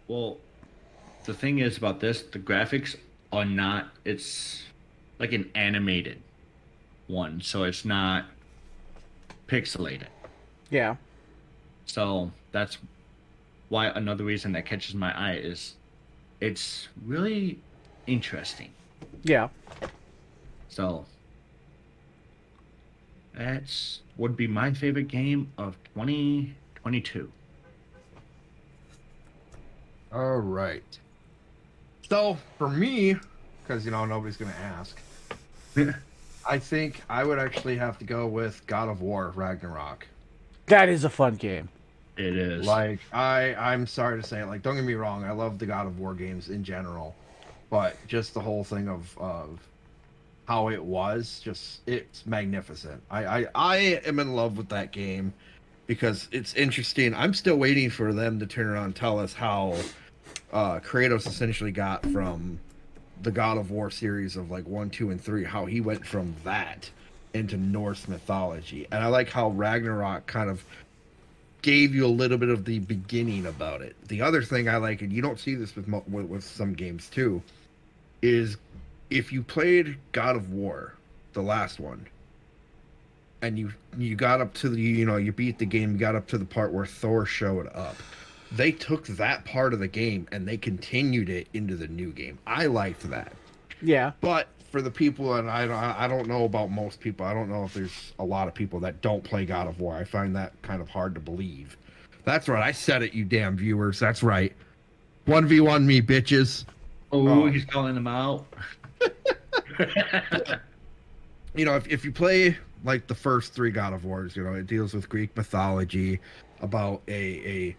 Well, 0.07 0.37
the 1.25 1.33
thing 1.33 1.59
is 1.59 1.77
about 1.77 1.99
this, 2.01 2.21
the 2.21 2.39
graphics 2.39 2.95
are 3.31 3.45
not. 3.45 3.87
It's 4.03 4.63
like 5.17 5.31
an 5.31 5.49
animated 5.55 6.21
one, 7.07 7.41
so 7.41 7.63
it's 7.63 7.85
not 7.85 8.25
pixelated. 9.47 10.07
Yeah. 10.69 10.95
So 11.85 12.31
that's 12.51 12.77
why 13.69 13.87
another 13.87 14.23
reason 14.23 14.51
that 14.53 14.65
catches 14.65 14.93
my 14.95 15.15
eye 15.17 15.35
is 15.35 15.75
it's 16.39 16.87
really 17.05 17.59
interesting. 18.07 18.71
Yeah. 19.23 19.49
So 20.69 21.05
that's 23.33 24.01
would 24.17 24.37
be 24.37 24.47
my 24.47 24.73
favorite 24.73 25.07
game 25.07 25.51
of 25.57 25.77
2022. 25.93 27.31
All 30.13 30.37
right. 30.37 30.99
So 32.09 32.37
for 32.57 32.69
me, 32.69 33.15
because 33.63 33.85
you 33.85 33.91
know 33.91 34.05
nobody's 34.05 34.37
gonna 34.37 34.51
ask, 34.51 34.97
I 36.47 36.59
think 36.59 37.01
I 37.09 37.23
would 37.23 37.39
actually 37.39 37.77
have 37.77 37.97
to 37.99 38.05
go 38.05 38.27
with 38.27 38.65
God 38.67 38.87
of 38.87 39.01
War 39.01 39.31
Ragnarok. 39.35 40.07
That 40.67 40.89
is 40.89 41.03
a 41.03 41.09
fun 41.09 41.35
game. 41.35 41.69
It 42.17 42.35
is. 42.37 42.65
Like 42.65 42.99
I, 43.11 43.53
I'm 43.55 43.85
sorry 43.87 44.21
to 44.21 44.27
say 44.27 44.41
it. 44.41 44.45
Like 44.45 44.61
don't 44.61 44.75
get 44.75 44.83
me 44.83 44.93
wrong, 44.93 45.23
I 45.23 45.31
love 45.31 45.59
the 45.59 45.65
God 45.65 45.87
of 45.87 45.99
War 45.99 46.13
games 46.13 46.49
in 46.49 46.63
general, 46.63 47.15
but 47.69 47.97
just 48.07 48.33
the 48.33 48.39
whole 48.39 48.63
thing 48.63 48.87
of 48.87 49.17
of 49.17 49.59
how 50.47 50.69
it 50.69 50.83
was, 50.83 51.41
just 51.43 51.81
it's 51.87 52.25
magnificent. 52.25 53.01
I 53.09 53.25
I, 53.25 53.45
I 53.55 53.77
am 54.05 54.19
in 54.19 54.33
love 54.33 54.57
with 54.57 54.69
that 54.69 54.91
game 54.91 55.33
because 55.87 56.27
it's 56.31 56.53
interesting. 56.55 57.13
I'm 57.13 57.33
still 57.33 57.57
waiting 57.57 57.89
for 57.89 58.13
them 58.13 58.39
to 58.39 58.45
turn 58.45 58.67
around 58.67 58.85
and 58.85 58.95
tell 58.95 59.19
us 59.19 59.33
how 59.33 59.75
uh, 60.51 60.79
Kratos 60.79 61.27
essentially 61.27 61.71
got 61.71 62.05
from 62.07 62.59
the 63.21 63.31
God 63.31 63.57
of 63.57 63.71
War 63.71 63.89
series 63.89 64.35
of 64.35 64.51
like 64.51 64.65
one, 64.67 64.89
two, 64.89 65.11
and 65.11 65.21
three, 65.21 65.43
how 65.43 65.65
he 65.65 65.81
went 65.81 66.05
from 66.05 66.35
that 66.43 66.89
into 67.33 67.57
Norse 67.57 68.07
mythology. 68.07 68.87
And 68.91 69.03
I 69.03 69.07
like 69.07 69.29
how 69.29 69.49
Ragnarok 69.49 70.25
kind 70.25 70.49
of 70.49 70.63
gave 71.65 71.95
you 71.95 72.05
a 72.05 72.07
little 72.07 72.37
bit 72.37 72.49
of 72.49 72.63
the 72.63 72.77
beginning 72.77 73.47
about 73.47 73.81
it. 73.81 73.95
The 74.07 74.21
other 74.21 74.43
thing 74.43 74.69
I 74.69 74.77
like, 74.77 75.01
and 75.01 75.11
you 75.11 75.19
don't 75.19 75.39
see 75.39 75.55
this 75.55 75.75
with 75.75 75.87
with, 75.87 76.27
with 76.27 76.43
some 76.43 76.73
games 76.73 77.09
too, 77.09 77.41
is 78.21 78.57
if 79.09 79.33
you 79.33 79.41
played 79.41 79.97
God 80.11 80.35
of 80.35 80.51
War, 80.51 80.93
the 81.33 81.41
last 81.41 81.79
one, 81.79 82.05
and 83.41 83.57
you 83.57 83.73
you 83.97 84.15
got 84.15 84.41
up 84.41 84.53
to 84.55 84.69
the 84.69 84.79
you 84.79 85.07
know 85.07 85.17
you 85.17 85.31
beat 85.31 85.57
the 85.57 85.65
game, 85.65 85.93
you 85.93 85.97
got 85.97 86.13
up 86.13 86.27
to 86.27 86.37
the 86.37 86.45
part 86.45 86.71
where 86.71 86.85
Thor 86.85 87.25
showed 87.25 87.65
up. 87.73 87.95
They 88.51 88.71
took 88.71 89.07
that 89.07 89.43
part 89.43 89.73
of 89.73 89.79
the 89.79 89.87
game 89.87 90.27
and 90.31 90.47
they 90.47 90.57
continued 90.57 91.29
it 91.29 91.47
into 91.55 91.75
the 91.75 91.87
new 91.87 92.11
game. 92.11 92.37
I 92.45 92.67
liked 92.67 93.09
that. 93.09 93.33
Yeah. 93.81 94.11
But 94.21 94.49
for 94.75 94.81
the 94.81 94.91
people, 94.91 95.35
and 95.35 95.49
I, 95.49 95.95
I 95.97 96.05
don't 96.05 96.27
know 96.27 96.43
about 96.43 96.69
most 96.69 96.99
people, 96.99 97.25
I 97.25 97.33
don't 97.33 97.47
know 97.47 97.63
if 97.63 97.73
there's 97.73 98.11
a 98.19 98.25
lot 98.25 98.49
of 98.49 98.53
people 98.53 98.81
that 98.81 99.01
don't 99.01 99.23
play 99.23 99.45
God 99.45 99.67
of 99.67 99.79
War. 99.79 99.95
I 99.95 100.03
find 100.03 100.35
that 100.35 100.51
kind 100.63 100.81
of 100.81 100.89
hard 100.89 101.15
to 101.15 101.21
believe. 101.21 101.77
That's 102.25 102.49
right. 102.49 102.61
I 102.61 102.73
said 102.73 103.01
it, 103.01 103.13
you 103.13 103.23
damn 103.23 103.55
viewers. 103.55 103.99
That's 103.99 104.21
right. 104.21 104.51
1v1 105.27 105.85
me, 105.85 106.01
bitches. 106.01 106.65
oh, 107.13 107.25
Oh. 107.25 107.45
he's 107.47 107.63
calling 107.63 107.95
them 107.95 108.05
out. 108.05 108.45
You 111.55 111.63
know, 111.63 111.77
if, 111.77 111.87
if 111.87 112.03
you 112.03 112.11
play 112.11 112.57
like 112.83 113.07
the 113.07 113.15
first 113.15 113.53
three 113.53 113.71
God 113.71 113.93
of 113.93 114.03
Wars, 114.03 114.35
you 114.35 114.43
know, 114.43 114.55
it 114.55 114.67
deals 114.67 114.93
with 114.93 115.07
Greek 115.07 115.37
mythology 115.37 116.19
about 116.59 117.01
a, 117.07 117.13
a 117.13 117.75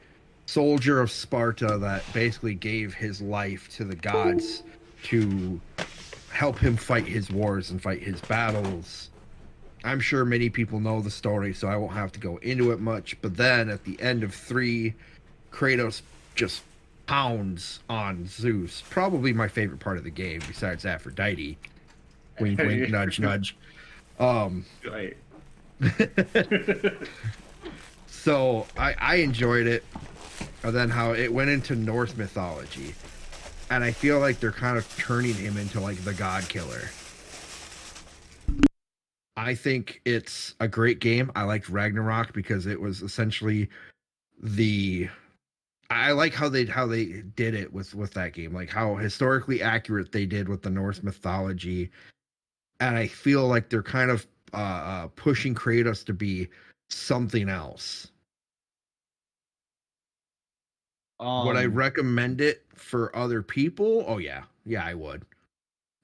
soldier 0.46 0.98
of 0.98 1.10
Sparta 1.10 1.76
that 1.76 2.02
basically 2.14 2.54
gave 2.54 2.94
his 2.94 3.20
life 3.20 3.68
to 3.76 3.84
the 3.84 3.94
gods 3.94 4.62
to 5.02 5.60
help 6.36 6.58
him 6.58 6.76
fight 6.76 7.06
his 7.06 7.30
wars 7.30 7.70
and 7.70 7.82
fight 7.82 8.02
his 8.02 8.20
battles. 8.20 9.08
I'm 9.84 10.00
sure 10.00 10.24
many 10.26 10.50
people 10.50 10.80
know 10.80 11.00
the 11.00 11.10
story, 11.10 11.54
so 11.54 11.66
I 11.66 11.76
won't 11.76 11.94
have 11.94 12.12
to 12.12 12.20
go 12.20 12.36
into 12.38 12.72
it 12.72 12.80
much. 12.80 13.16
But 13.22 13.36
then 13.38 13.70
at 13.70 13.84
the 13.84 13.98
end 14.02 14.22
of 14.22 14.34
three, 14.34 14.94
Kratos 15.50 16.02
just 16.34 16.62
pounds 17.06 17.80
on 17.88 18.26
Zeus. 18.26 18.82
Probably 18.90 19.32
my 19.32 19.48
favorite 19.48 19.80
part 19.80 19.96
of 19.96 20.04
the 20.04 20.10
game, 20.10 20.42
besides 20.46 20.84
Aphrodite. 20.84 21.56
Wink, 22.38 22.58
wink, 22.58 22.90
nudge, 22.90 23.18
nudge. 23.18 23.56
Um, 24.18 24.66
Right. 24.86 25.16
so 28.06 28.66
I, 28.76 28.94
I 28.98 29.16
enjoyed 29.16 29.66
it. 29.66 29.84
And 30.62 30.74
then 30.74 30.90
how 30.90 31.12
it 31.12 31.32
went 31.32 31.48
into 31.48 31.76
Norse 31.76 32.14
mythology. 32.16 32.94
And 33.70 33.82
I 33.82 33.90
feel 33.90 34.20
like 34.20 34.40
they're 34.40 34.52
kind 34.52 34.78
of 34.78 34.96
turning 34.96 35.34
him 35.34 35.56
into 35.56 35.80
like 35.80 36.02
the 36.04 36.14
god 36.14 36.48
killer. 36.48 36.88
I 39.36 39.54
think 39.54 40.00
it's 40.04 40.54
a 40.60 40.68
great 40.68 41.00
game. 41.00 41.30
I 41.36 41.42
liked 41.42 41.68
Ragnarok 41.68 42.32
because 42.32 42.66
it 42.66 42.80
was 42.80 43.02
essentially 43.02 43.68
the 44.40 45.08
I 45.90 46.12
like 46.12 46.32
how 46.32 46.48
they 46.48 46.64
how 46.64 46.86
they 46.86 47.22
did 47.34 47.54
it 47.54 47.72
with 47.72 47.94
with 47.94 48.12
that 48.14 48.32
game. 48.32 48.54
Like 48.54 48.70
how 48.70 48.96
historically 48.96 49.62
accurate 49.62 50.12
they 50.12 50.26
did 50.26 50.48
with 50.48 50.62
the 50.62 50.70
Norse 50.70 51.02
mythology. 51.02 51.90
And 52.80 52.96
I 52.96 53.06
feel 53.06 53.46
like 53.46 53.68
they're 53.68 53.82
kind 53.82 54.10
of 54.10 54.26
uh, 54.52 54.56
uh 54.56 55.08
pushing 55.16 55.54
Kratos 55.54 56.04
to 56.06 56.12
be 56.12 56.48
something 56.88 57.48
else. 57.48 58.08
Um, 61.18 61.46
would 61.46 61.56
I 61.56 61.64
recommend 61.64 62.40
it 62.40 62.64
for 62.74 63.14
other 63.16 63.42
people? 63.42 64.04
Oh 64.06 64.18
yeah, 64.18 64.42
yeah, 64.64 64.84
I 64.84 64.94
would. 64.94 65.24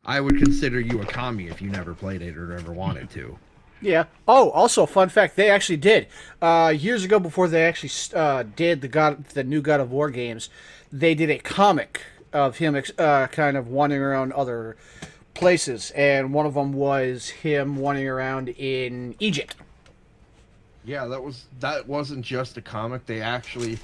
I 0.04 0.20
would 0.20 0.38
consider 0.38 0.80
you 0.80 1.00
a 1.00 1.06
commie 1.06 1.48
if 1.48 1.62
you 1.62 1.70
never 1.70 1.94
played 1.94 2.22
it 2.22 2.36
or 2.36 2.52
ever 2.52 2.72
wanted 2.72 3.10
to. 3.10 3.38
Yeah. 3.80 4.04
Oh, 4.26 4.50
also, 4.50 4.86
fun 4.86 5.08
fact: 5.08 5.36
they 5.36 5.50
actually 5.50 5.76
did 5.76 6.06
uh, 6.40 6.72
years 6.76 7.04
ago 7.04 7.18
before 7.18 7.48
they 7.48 7.64
actually 7.64 7.90
uh, 8.14 8.44
did 8.56 8.80
the 8.80 8.88
God, 8.88 9.24
the 9.26 9.44
new 9.44 9.60
God 9.60 9.80
of 9.80 9.90
War 9.90 10.10
games. 10.10 10.48
They 10.92 11.14
did 11.14 11.30
a 11.30 11.38
comic 11.38 12.02
of 12.32 12.58
him 12.58 12.74
ex- 12.74 12.92
uh, 12.98 13.26
kind 13.28 13.56
of 13.56 13.68
wandering 13.68 14.02
around 14.02 14.32
other 14.32 14.76
places, 15.34 15.90
and 15.92 16.32
one 16.32 16.46
of 16.46 16.54
them 16.54 16.72
was 16.72 17.28
him 17.28 17.76
wandering 17.76 18.08
around 18.08 18.48
in 18.50 19.14
Egypt. 19.18 19.56
Yeah, 20.84 21.06
that 21.06 21.22
was 21.22 21.46
that 21.60 21.86
wasn't 21.86 22.24
just 22.24 22.56
a 22.56 22.62
comic. 22.62 23.06
They 23.06 23.20
actually 23.20 23.78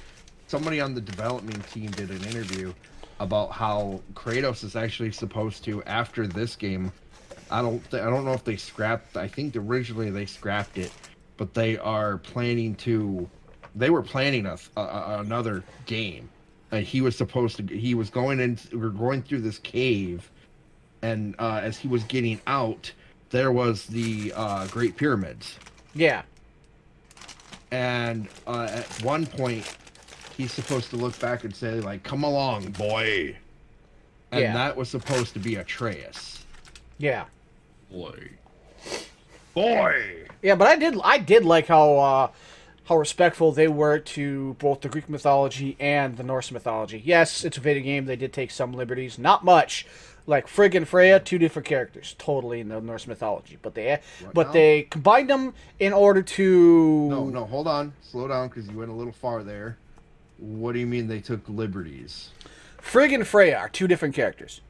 somebody 0.49 0.81
on 0.81 0.93
the 0.93 1.01
development 1.01 1.65
team 1.71 1.91
did 1.91 2.09
an 2.09 2.23
interview 2.25 2.73
about 3.19 3.51
how 3.51 4.01
Kratos 4.15 4.63
is 4.63 4.75
actually 4.75 5.11
supposed 5.11 5.63
to 5.65 5.83
after 5.83 6.25
this 6.25 6.55
game. 6.55 6.91
I 7.51 7.61
don't 7.61 7.79
th- 7.91 8.03
I 8.03 8.09
don't 8.09 8.25
know 8.25 8.33
if 8.33 8.43
they 8.43 8.57
scrapped. 8.57 9.15
I 9.15 9.27
think 9.27 9.55
originally 9.55 10.09
they 10.09 10.25
scrapped 10.25 10.77
it, 10.77 10.91
but 11.37 11.53
they 11.53 11.77
are 11.77 12.17
planning 12.17 12.75
to. 12.75 13.29
They 13.75 13.91
were 13.91 14.01
planning 14.01 14.45
a, 14.45 14.57
a, 14.75 15.19
another 15.19 15.63
game 15.85 16.29
and 16.71 16.85
he 16.85 17.01
was 17.01 17.15
supposed 17.15 17.57
to. 17.57 17.63
He 17.63 17.93
was 17.93 18.09
going 18.09 18.39
in. 18.39 18.57
we're 18.73 18.89
going 18.89 19.23
through 19.23 19.41
this 19.41 19.59
cave, 19.59 20.29
and 21.01 21.35
uh, 21.39 21.61
as 21.63 21.77
he 21.77 21.87
was 21.87 22.03
getting 22.05 22.41
out, 22.47 22.91
there 23.29 23.51
was 23.51 23.85
the 23.85 24.33
uh, 24.35 24.67
Great 24.67 24.95
Pyramids. 24.97 25.57
Yeah. 25.93 26.23
And 27.71 28.27
uh, 28.47 28.67
at 28.71 28.85
one 29.03 29.25
point, 29.27 29.77
he's 30.39 30.53
supposed 30.53 30.89
to 30.89 30.95
look 30.95 31.19
back 31.19 31.43
and 31.43 31.53
say, 31.53 31.81
like, 31.81 32.01
"Come 32.03 32.23
along, 32.23 32.71
boy," 32.71 33.35
and 34.31 34.41
Yeah. 34.41 34.53
that 34.53 34.77
was 34.77 34.89
supposed 34.89 35.33
to 35.33 35.39
be 35.39 35.55
Atreus. 35.55 36.43
Yeah. 36.97 37.25
Boy. 37.91 38.29
Boy. 39.53 40.27
Yeah, 40.41 40.55
but 40.55 40.67
I 40.67 40.75
did 40.77 40.95
I 41.03 41.17
did 41.17 41.43
like 41.43 41.67
how 41.67 41.97
uh, 41.97 42.27
how 42.85 42.95
respectful 42.95 43.51
they 43.51 43.67
were 43.67 43.99
to 43.99 44.55
both 44.59 44.81
the 44.81 44.89
Greek 44.89 45.09
mythology 45.09 45.75
and 45.79 46.15
the 46.15 46.23
Norse 46.23 46.51
mythology. 46.51 47.01
Yes, 47.03 47.43
it's 47.43 47.57
a 47.57 47.61
video 47.61 47.83
game. 47.83 48.05
They 48.05 48.15
did 48.15 48.31
take 48.31 48.51
some 48.51 48.71
liberties, 48.73 49.19
not 49.19 49.43
much. 49.43 49.85
Like 50.25 50.47
Frigg 50.47 50.75
and 50.75 50.87
Freya, 50.87 51.19
two 51.19 51.39
different 51.39 51.67
characters, 51.67 52.15
totally 52.19 52.59
in 52.59 52.69
the 52.69 52.79
Norse 52.79 53.07
mythology, 53.07 53.57
but 53.63 53.73
they 53.73 53.99
but 54.33 54.47
now? 54.47 54.53
they 54.53 54.83
combined 54.83 55.29
them 55.29 55.53
in 55.79 55.91
order 55.91 56.21
to 56.21 57.07
No, 57.09 57.25
no, 57.25 57.45
hold 57.45 57.67
on, 57.67 57.93
slow 58.03 58.27
down, 58.27 58.47
because 58.47 58.67
you 58.67 58.77
went 58.77 58.91
a 58.91 58.93
little 58.93 59.13
far 59.13 59.43
there. 59.43 59.77
What 60.39 60.73
do 60.73 60.79
you 60.79 60.87
mean 60.87 61.07
they 61.07 61.19
took 61.19 61.41
liberties? 61.49 62.29
Frigg 62.79 63.11
and 63.13 63.27
Freya 63.27 63.57
are 63.57 63.69
two 63.69 63.87
different 63.87 64.15
characters 64.15 64.61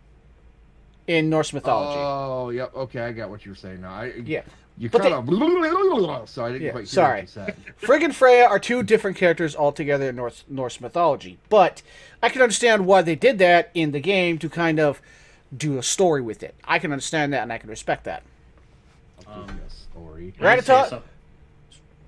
in 1.08 1.30
Norse 1.30 1.54
mythology. 1.54 2.00
Oh, 2.02 2.50
yep. 2.50 2.74
Okay, 2.76 3.02
I 3.02 3.12
got 3.12 3.30
what 3.30 3.46
you 3.46 3.52
were 3.52 3.56
saying 3.56 3.82
now. 3.82 3.92
I, 3.94 4.14
yeah. 4.26 4.42
You 4.78 4.90
But 4.90 5.02
kind 5.02 5.14
of. 5.14 5.28
So 6.30 6.46
I 6.46 6.52
didn't 6.52 6.62
Yeah, 6.64 6.72
quite 6.72 6.80
hear 6.82 6.86
sorry. 6.88 7.16
what 7.18 7.22
you 7.24 7.28
said. 7.28 7.56
Frigg 7.78 8.02
and 8.04 8.16
Freya 8.16 8.46
are 8.46 8.60
two 8.60 8.82
different 8.82 9.18
characters 9.18 9.56
altogether 9.56 10.10
in 10.10 10.16
Norse 10.16 10.44
Norse 10.48 10.80
mythology, 10.80 11.38
but 11.50 11.82
I 12.24 12.30
can 12.30 12.42
understand 12.42 12.86
why 12.86 13.02
they 13.02 13.16
did 13.16 13.40
that 13.40 13.72
in 13.74 13.92
the 13.92 14.00
game 14.00 14.38
to 14.40 14.50
kind 14.50 14.80
of 14.80 15.02
do 15.56 15.78
a 15.78 15.84
story 15.84 16.22
with 16.22 16.44
it. 16.44 16.56
I 16.64 16.80
can 16.80 16.92
understand 16.92 17.34
that 17.34 17.44
and 17.44 17.52
I 17.52 17.58
can 17.58 17.70
respect 17.70 18.06
that. 18.06 18.24
I'll 19.28 19.44
give 19.44 19.56
you 19.56 19.62
a 19.68 19.70
story. 19.70 20.34
Can 20.38 20.46
I 20.46 20.60
say 20.60 20.74
Ratata- 20.74 20.90
some- 20.90 21.04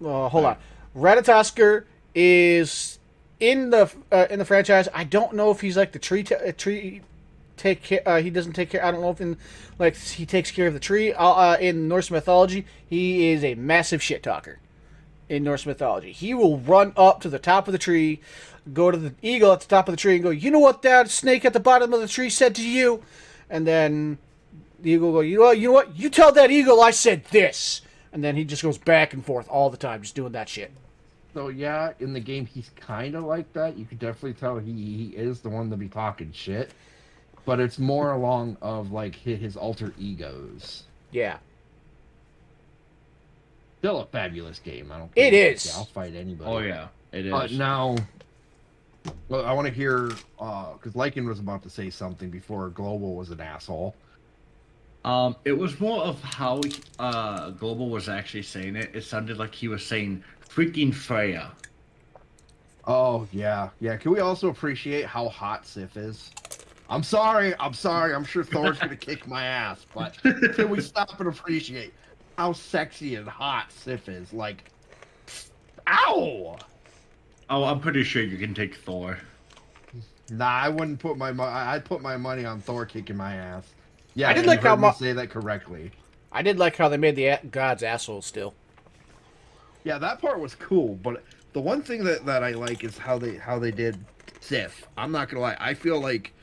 Uh, 0.07 0.29
hold 0.29 0.45
on, 0.45 0.57
Ratatoskr 0.95 1.83
is 2.15 2.99
in 3.41 3.71
the 3.71 3.91
uh, 4.11 4.27
in 4.29 4.39
the 4.39 4.45
franchise. 4.45 4.87
I 4.93 5.03
don't 5.03 5.33
know 5.33 5.51
if 5.51 5.59
he's 5.59 5.75
like 5.75 5.91
the 5.91 5.99
tree 5.99 6.23
t- 6.23 6.35
uh, 6.35 6.53
tree 6.55 7.01
take 7.57 7.83
care. 7.83 8.01
Uh, 8.05 8.21
he 8.21 8.29
doesn't 8.29 8.53
take 8.53 8.69
care. 8.69 8.85
I 8.85 8.91
don't 8.91 9.01
know 9.01 9.09
if 9.09 9.19
in 9.19 9.37
like 9.77 9.97
he 9.97 10.25
takes 10.25 10.51
care 10.51 10.67
of 10.67 10.73
the 10.73 10.79
tree. 10.79 11.11
Uh, 11.11 11.57
in 11.57 11.89
Norse 11.89 12.09
mythology, 12.09 12.65
he 12.87 13.31
is 13.31 13.43
a 13.43 13.55
massive 13.55 14.01
shit 14.01 14.23
talker. 14.23 14.59
In 15.27 15.43
Norse 15.43 15.65
mythology, 15.65 16.11
he 16.11 16.33
will 16.33 16.59
run 16.59 16.93
up 16.95 17.21
to 17.21 17.29
the 17.29 17.39
top 17.39 17.67
of 17.67 17.71
the 17.71 17.77
tree, 17.77 18.19
go 18.73 18.91
to 18.91 18.97
the 18.97 19.13
eagle 19.21 19.51
at 19.53 19.61
the 19.61 19.67
top 19.67 19.87
of 19.87 19.93
the 19.93 19.97
tree, 19.97 20.15
and 20.15 20.23
go, 20.23 20.29
"You 20.29 20.51
know 20.51 20.59
what 20.59 20.83
that 20.83 21.09
snake 21.09 21.43
at 21.43 21.53
the 21.53 21.59
bottom 21.59 21.93
of 21.93 21.99
the 21.99 22.07
tree 22.07 22.29
said 22.29 22.53
to 22.55 22.67
you?" 22.67 23.01
And 23.49 23.65
then 23.65 24.17
the 24.79 24.91
eagle 24.91 25.11
will 25.11 25.19
go, 25.19 25.21
"You 25.21 25.39
know? 25.39 25.51
You 25.51 25.67
know 25.69 25.73
what? 25.73 25.97
You 25.97 26.09
tell 26.09 26.31
that 26.33 26.51
eagle 26.51 26.81
I 26.81 26.91
said 26.91 27.25
this." 27.31 27.81
And 28.13 28.23
then 28.23 28.35
he 28.35 28.43
just 28.43 28.61
goes 28.61 28.77
back 28.77 29.13
and 29.13 29.25
forth 29.25 29.47
all 29.49 29.69
the 29.69 29.77
time, 29.77 30.01
just 30.01 30.15
doing 30.15 30.33
that 30.33 30.49
shit. 30.49 30.71
So 31.33 31.47
yeah, 31.47 31.93
in 31.99 32.13
the 32.13 32.19
game 32.19 32.45
he's 32.45 32.69
kind 32.75 33.15
of 33.15 33.23
like 33.23 33.51
that. 33.53 33.77
You 33.77 33.85
could 33.85 33.99
definitely 33.99 34.33
tell 34.33 34.57
he 34.57 34.71
he 34.71 35.13
is 35.15 35.39
the 35.41 35.49
one 35.49 35.69
to 35.69 35.77
be 35.77 35.87
talking 35.87 36.31
shit, 36.33 36.71
but 37.45 37.59
it's 37.59 37.79
more 37.79 38.11
along 38.11 38.57
of 38.61 38.91
like 38.91 39.15
his, 39.15 39.39
his 39.39 39.57
alter 39.57 39.93
egos. 39.97 40.83
Yeah. 41.11 41.37
Still 43.79 44.01
a 44.01 44.05
fabulous 44.05 44.59
game. 44.59 44.91
I 44.91 44.99
don't. 44.99 45.11
It 45.15 45.31
care. 45.31 45.51
is. 45.51 45.65
Yeah, 45.65 45.71
I'll 45.77 45.85
fight 45.85 46.13
anybody. 46.15 46.49
Oh 46.49 46.59
yeah, 46.59 46.87
it 47.11 47.25
is. 47.25 47.33
Uh, 47.33 47.47
now, 47.53 47.95
well, 49.27 49.43
I 49.45 49.53
want 49.53 49.67
to 49.67 49.73
hear 49.73 50.09
because 50.37 50.93
Lycan 50.93 51.25
was 51.27 51.39
about 51.39 51.63
to 51.63 51.69
say 51.69 51.89
something 51.89 52.29
before 52.29 52.69
Global 52.69 53.15
was 53.15 53.31
an 53.31 53.41
asshole. 53.41 53.95
Um, 55.03 55.35
it 55.45 55.53
was 55.53 55.79
more 55.79 56.03
of 56.03 56.21
how 56.21 56.61
uh 56.99 57.49
Global 57.51 57.89
was 57.89 58.07
actually 58.07 58.43
saying 58.43 58.75
it. 58.75 58.91
It 58.93 59.03
sounded 59.03 59.37
like 59.37 59.55
he 59.55 59.67
was 59.67 59.83
saying 59.83 60.23
freaking 60.53 60.93
Freya. 60.93 61.51
Oh 62.85 63.27
yeah, 63.31 63.69
yeah. 63.79 63.95
Can 63.97 64.11
we 64.11 64.19
also 64.19 64.49
appreciate 64.49 65.05
how 65.05 65.29
hot 65.29 65.65
Sif 65.67 65.97
is? 65.97 66.31
I'm 66.89 67.03
sorry, 67.03 67.53
I'm 67.59 67.73
sorry. 67.73 68.13
I'm 68.13 68.23
sure 68.25 68.43
Thor's 68.43 68.79
gonna 68.79 68.95
kick 69.09 69.27
my 69.27 69.45
ass, 69.45 69.85
but 69.93 70.17
can 70.21 70.69
we 70.69 70.81
stop 70.81 71.19
and 71.19 71.29
appreciate 71.29 71.93
how 72.37 72.53
sexy 72.53 73.15
and 73.15 73.27
hot 73.27 73.71
Sif 73.71 74.09
is? 74.09 74.33
Like, 74.33 74.65
ow! 75.87 76.57
Oh, 77.49 77.63
I'm 77.63 77.79
pretty 77.79 78.03
sure 78.03 78.21
you 78.23 78.37
can 78.37 78.53
take 78.53 78.75
Thor. 78.75 79.17
Nah, 80.29 80.45
I 80.47 80.69
wouldn't 80.69 80.99
put 80.99 81.17
my 81.17 81.31
mo- 81.33 81.43
I- 81.43 81.75
I'd 81.75 81.85
put 81.85 82.01
my 82.01 82.15
money 82.17 82.45
on 82.45 82.61
Thor 82.61 82.85
kicking 82.85 83.17
my 83.17 83.35
ass. 83.35 83.65
Yeah, 84.15 84.29
I 84.29 84.33
did 84.33 84.43
you 84.43 84.47
like 84.47 84.63
how 84.63 84.71
heard 84.75 84.81
me 84.81 84.87
mu- 84.87 84.93
say 84.93 85.13
that 85.13 85.29
correctly. 85.29 85.91
I 86.31 86.41
did 86.41 86.57
like 86.57 86.77
how 86.77 86.87
they 86.89 86.97
made 86.97 87.15
the 87.17 87.25
a- 87.27 87.45
gods 87.51 87.83
assholes 87.83 88.25
still. 88.25 88.53
Yeah, 89.83 89.97
that 89.97 90.21
part 90.21 90.39
was 90.39 90.55
cool, 90.55 90.95
but 90.95 91.23
the 91.53 91.61
one 91.61 91.81
thing 91.81 92.03
that, 92.03 92.25
that 92.25 92.43
I 92.43 92.51
like 92.51 92.83
is 92.83 92.97
how 92.97 93.17
they 93.17 93.35
how 93.35 93.59
they 93.59 93.71
did 93.71 93.97
Sif. 94.39 94.87
I'm 94.97 95.11
not 95.11 95.29
gonna 95.29 95.41
lie, 95.41 95.57
I 95.59 95.73
feel 95.73 95.99
like, 95.99 96.33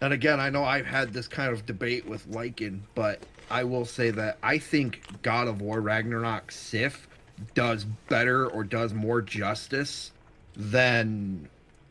and 0.00 0.12
again, 0.12 0.40
I 0.40 0.50
know 0.50 0.64
I've 0.64 0.86
had 0.86 1.12
this 1.12 1.28
kind 1.28 1.52
of 1.52 1.66
debate 1.66 2.06
with 2.06 2.28
Lycan, 2.30 2.80
but 2.94 3.20
I 3.50 3.64
will 3.64 3.84
say 3.84 4.10
that 4.10 4.38
I 4.42 4.58
think 4.58 5.02
God 5.22 5.48
of 5.48 5.60
War 5.60 5.80
Ragnarok 5.80 6.50
Sif 6.52 7.08
does 7.54 7.84
better 8.08 8.46
or 8.46 8.64
does 8.64 8.94
more 8.94 9.20
justice 9.20 10.12
than 10.56 11.48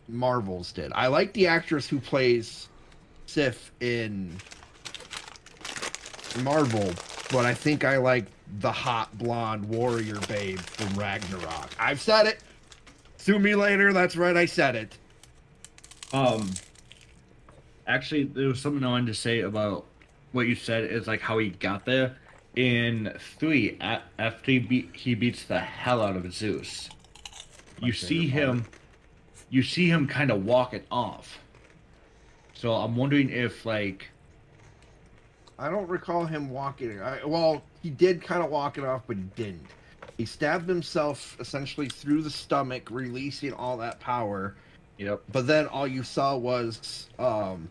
Marvel's 0.07 0.71
did. 0.71 0.91
I 0.93 1.07
like 1.07 1.33
the 1.33 1.47
actress 1.47 1.87
who 1.87 1.99
plays 1.99 2.67
Sif 3.25 3.71
in 3.79 4.37
Marvel, 6.43 6.91
but 7.31 7.45
I 7.45 7.53
think 7.53 7.83
I 7.83 7.97
like 7.97 8.25
the 8.59 8.71
hot 8.71 9.17
blonde 9.17 9.65
warrior 9.65 10.19
babe 10.27 10.59
from 10.59 10.93
Ragnarok. 10.99 11.69
I've 11.79 12.01
said 12.01 12.27
it. 12.27 12.39
Sue 13.17 13.39
me 13.39 13.55
later. 13.55 13.93
That's 13.93 14.15
right. 14.15 14.35
I 14.35 14.45
said 14.45 14.75
it. 14.75 14.97
Um, 16.13 16.49
actually, 17.87 18.23
there 18.23 18.47
was 18.47 18.59
something 18.59 18.83
I 18.83 18.89
wanted 18.89 19.07
to 19.07 19.13
say 19.13 19.41
about 19.41 19.85
what 20.31 20.47
you 20.47 20.55
said. 20.55 20.85
Is 20.85 21.07
like 21.07 21.21
how 21.21 21.37
he 21.37 21.49
got 21.49 21.85
there 21.85 22.17
in 22.55 23.13
three. 23.37 23.77
After 23.79 24.51
he, 24.51 24.59
beat, 24.59 24.95
he 24.95 25.15
beats 25.15 25.43
the 25.43 25.59
hell 25.59 26.01
out 26.01 26.15
of 26.15 26.33
Zeus, 26.33 26.89
you 27.79 27.93
see 27.93 28.29
part. 28.29 28.43
him. 28.43 28.65
You 29.49 29.63
see 29.63 29.89
him 29.89 30.07
kind 30.07 30.31
of 30.31 30.45
walking 30.45 30.83
off. 30.91 31.39
So 32.53 32.73
I'm 32.73 32.95
wondering 32.95 33.29
if 33.29 33.65
like 33.65 34.09
I 35.57 35.69
don't 35.69 35.87
recall 35.87 36.25
him 36.25 36.49
walking. 36.49 36.99
I, 37.01 37.23
well, 37.23 37.61
he 37.81 37.89
did 37.89 38.21
kind 38.21 38.43
of 38.43 38.49
walk 38.49 38.77
it 38.77 38.83
off, 38.83 39.03
but 39.07 39.17
he 39.17 39.23
didn't. 39.35 39.67
He 40.17 40.25
stabbed 40.25 40.67
himself 40.69 41.37
essentially 41.39 41.89
through 41.89 42.21
the 42.21 42.29
stomach, 42.29 42.89
releasing 42.91 43.53
all 43.53 43.77
that 43.77 43.99
power. 43.99 44.55
Yep. 44.97 45.23
But 45.31 45.47
then 45.47 45.67
all 45.67 45.87
you 45.87 46.03
saw 46.03 46.37
was 46.37 47.07
um, 47.17 47.69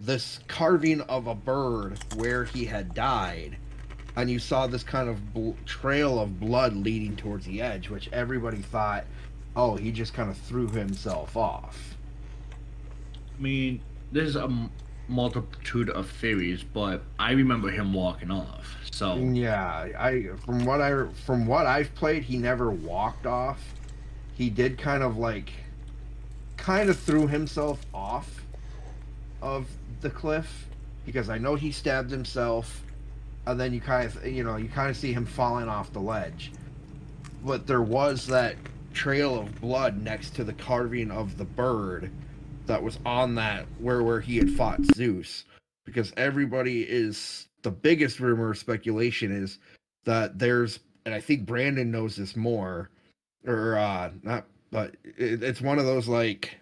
this 0.00 0.40
carving 0.48 1.00
of 1.02 1.26
a 1.26 1.34
bird 1.34 1.98
where 2.16 2.44
he 2.44 2.64
had 2.64 2.92
died, 2.94 3.56
and 4.16 4.30
you 4.30 4.38
saw 4.38 4.66
this 4.66 4.82
kind 4.82 5.08
of 5.08 5.32
bl- 5.32 5.52
trail 5.64 6.18
of 6.18 6.38
blood 6.38 6.74
leading 6.74 7.16
towards 7.16 7.46
the 7.46 7.62
edge, 7.62 7.88
which 7.88 8.08
everybody 8.12 8.58
thought, 8.58 9.04
oh, 9.56 9.76
he 9.76 9.90
just 9.90 10.12
kind 10.12 10.28
of 10.28 10.36
threw 10.36 10.68
himself 10.68 11.36
off. 11.36 11.96
I 13.38 13.40
mean, 13.40 13.80
there's 14.12 14.36
a 14.36 14.44
m- 14.44 14.70
multitude 15.08 15.90
of 15.90 16.08
theories, 16.10 16.62
but 16.62 17.02
I 17.18 17.32
remember 17.32 17.70
him 17.70 17.92
walking 17.92 18.30
off. 18.30 18.76
So 18.90 19.16
Yeah, 19.16 19.88
I 19.98 20.28
from 20.44 20.64
what 20.64 20.80
I 20.80 21.06
from 21.24 21.46
what 21.46 21.66
I've 21.66 21.94
played, 21.94 22.24
he 22.24 22.38
never 22.38 22.70
walked 22.70 23.26
off. 23.26 23.74
He 24.34 24.50
did 24.50 24.78
kind 24.78 25.02
of 25.02 25.16
like 25.16 25.52
kind 26.56 26.90
of 26.90 26.98
threw 26.98 27.26
himself 27.26 27.84
off 27.94 28.44
of 29.40 29.66
the 30.00 30.10
cliff 30.10 30.66
because 31.06 31.30
I 31.30 31.38
know 31.38 31.54
he 31.54 31.72
stabbed 31.72 32.10
himself 32.10 32.82
and 33.46 33.58
then 33.58 33.72
you 33.72 33.80
kind 33.80 34.06
of 34.06 34.26
you 34.26 34.44
know, 34.44 34.56
you 34.56 34.68
kind 34.68 34.90
of 34.90 34.96
see 34.96 35.12
him 35.12 35.24
falling 35.24 35.68
off 35.68 35.92
the 35.92 36.00
ledge. 36.00 36.52
But 37.44 37.66
there 37.66 37.82
was 37.82 38.26
that 38.26 38.56
trail 38.92 39.38
of 39.38 39.60
blood 39.60 40.02
next 40.02 40.34
to 40.36 40.44
the 40.44 40.52
carving 40.52 41.10
of 41.10 41.38
the 41.38 41.44
bird 41.44 42.10
that 42.68 42.82
was 42.82 42.98
on 43.04 43.34
that 43.34 43.66
where 43.80 44.02
where 44.02 44.20
he 44.20 44.36
had 44.36 44.50
fought 44.50 44.80
Zeus 44.94 45.44
because 45.84 46.12
everybody 46.16 46.82
is 46.82 47.48
the 47.62 47.70
biggest 47.70 48.20
rumor 48.20 48.54
speculation 48.54 49.32
is 49.32 49.58
that 50.04 50.38
there's 50.38 50.80
and 51.04 51.14
I 51.14 51.20
think 51.20 51.46
Brandon 51.46 51.90
knows 51.90 52.16
this 52.16 52.36
more 52.36 52.90
or 53.46 53.76
uh 53.76 54.10
not 54.22 54.44
but 54.70 54.94
it, 55.04 55.42
it's 55.42 55.60
one 55.60 55.78
of 55.78 55.86
those 55.86 56.06
like 56.08 56.56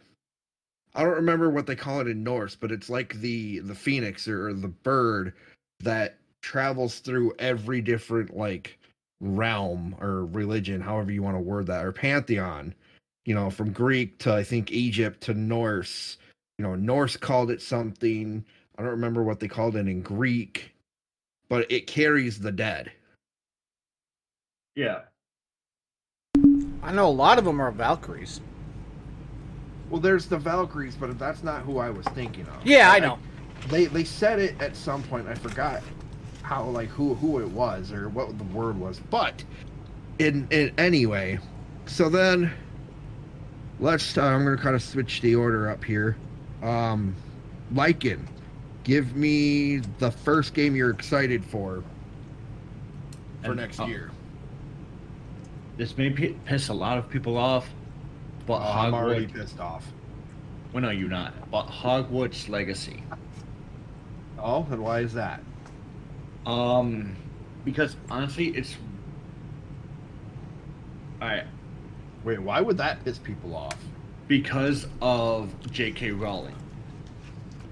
I 0.94 1.02
don't 1.02 1.12
remember 1.12 1.50
what 1.50 1.66
they 1.66 1.76
call 1.76 2.00
it 2.00 2.08
in 2.08 2.24
Norse 2.24 2.56
but 2.56 2.72
it's 2.72 2.88
like 2.88 3.14
the 3.20 3.58
the 3.60 3.74
phoenix 3.74 4.26
or, 4.26 4.48
or 4.48 4.54
the 4.54 4.68
bird 4.68 5.34
that 5.80 6.18
travels 6.40 7.00
through 7.00 7.34
every 7.38 7.80
different 7.80 8.36
like 8.36 8.78
realm 9.20 9.96
or 10.00 10.26
religion 10.26 10.80
however 10.80 11.10
you 11.10 11.22
want 11.22 11.36
to 11.36 11.40
word 11.40 11.66
that 11.66 11.84
or 11.84 11.90
pantheon 11.90 12.74
you 13.26 13.34
know, 13.34 13.50
from 13.50 13.72
Greek 13.72 14.18
to 14.20 14.32
I 14.32 14.42
think 14.42 14.72
Egypt 14.72 15.20
to 15.22 15.34
Norse. 15.34 16.16
You 16.58 16.64
know, 16.64 16.74
Norse 16.74 17.16
called 17.18 17.50
it 17.50 17.60
something. 17.60 18.42
I 18.78 18.82
don't 18.82 18.92
remember 18.92 19.22
what 19.22 19.40
they 19.40 19.48
called 19.48 19.76
it 19.76 19.86
in 19.86 20.00
Greek, 20.00 20.72
but 21.50 21.70
it 21.70 21.86
carries 21.86 22.38
the 22.40 22.52
dead. 22.52 22.90
Yeah. 24.74 25.00
I 26.82 26.92
know 26.92 27.08
a 27.08 27.10
lot 27.10 27.38
of 27.38 27.44
them 27.44 27.60
are 27.60 27.70
Valkyries. 27.70 28.40
Well, 29.90 30.00
there's 30.00 30.26
the 30.26 30.38
Valkyries, 30.38 30.94
but 30.94 31.18
that's 31.18 31.42
not 31.42 31.62
who 31.62 31.78
I 31.78 31.90
was 31.90 32.06
thinking 32.08 32.46
of. 32.46 32.64
Yeah, 32.64 32.90
I 32.90 32.98
know. 32.98 33.18
they 33.68 33.86
they 33.86 34.04
said 34.04 34.38
it 34.38 34.60
at 34.60 34.76
some 34.76 35.02
point. 35.02 35.28
I 35.28 35.34
forgot 35.34 35.82
how 36.42 36.64
like 36.64 36.88
who 36.88 37.14
who 37.14 37.40
it 37.40 37.48
was 37.48 37.92
or 37.92 38.08
what 38.08 38.36
the 38.38 38.44
word 38.44 38.78
was, 38.78 39.00
but 39.10 39.42
in 40.18 40.46
in 40.50 40.72
anyway. 40.78 41.38
So 41.86 42.08
then, 42.08 42.52
let's. 43.80 44.16
Uh, 44.16 44.22
I'm 44.24 44.44
gonna 44.44 44.56
kind 44.56 44.74
of 44.74 44.82
switch 44.82 45.20
the 45.20 45.34
order 45.34 45.70
up 45.70 45.82
here. 45.84 46.16
Um, 46.62 47.14
Lycan, 47.72 48.20
give 48.84 49.16
me 49.16 49.78
the 49.98 50.10
first 50.10 50.54
game 50.54 50.74
you're 50.76 50.90
excited 50.90 51.44
for 51.44 51.82
for 53.42 53.48
And- 53.52 53.56
next 53.56 53.80
oh. 53.80 53.86
year. 53.86 54.10
This 55.76 55.96
may 55.98 56.08
p- 56.08 56.36
piss 56.46 56.68
a 56.68 56.74
lot 56.74 56.96
of 56.96 57.08
people 57.10 57.36
off, 57.36 57.68
but 58.46 58.60
Oh, 58.62 58.78
I'm 58.80 58.94
already 58.94 59.26
pissed 59.26 59.60
off. 59.60 59.86
Well, 60.72 60.82
no, 60.82 60.90
you're 60.90 61.08
not. 61.10 61.50
But 61.50 61.66
Hogwarts 61.66 62.48
Legacy. 62.48 63.02
Oh, 64.38 64.66
and 64.70 64.82
why 64.82 65.00
is 65.00 65.12
that? 65.12 65.40
Um, 66.46 67.14
because 67.64 67.96
honestly, 68.10 68.48
it's. 68.48 68.74
Alright, 71.20 71.44
Wait, 72.26 72.40
why 72.40 72.60
would 72.60 72.76
that 72.76 73.02
piss 73.04 73.18
people 73.18 73.54
off? 73.54 73.76
because 74.28 74.88
of 75.00 75.54
J.K. 75.70 76.10
Rowling. 76.10 76.56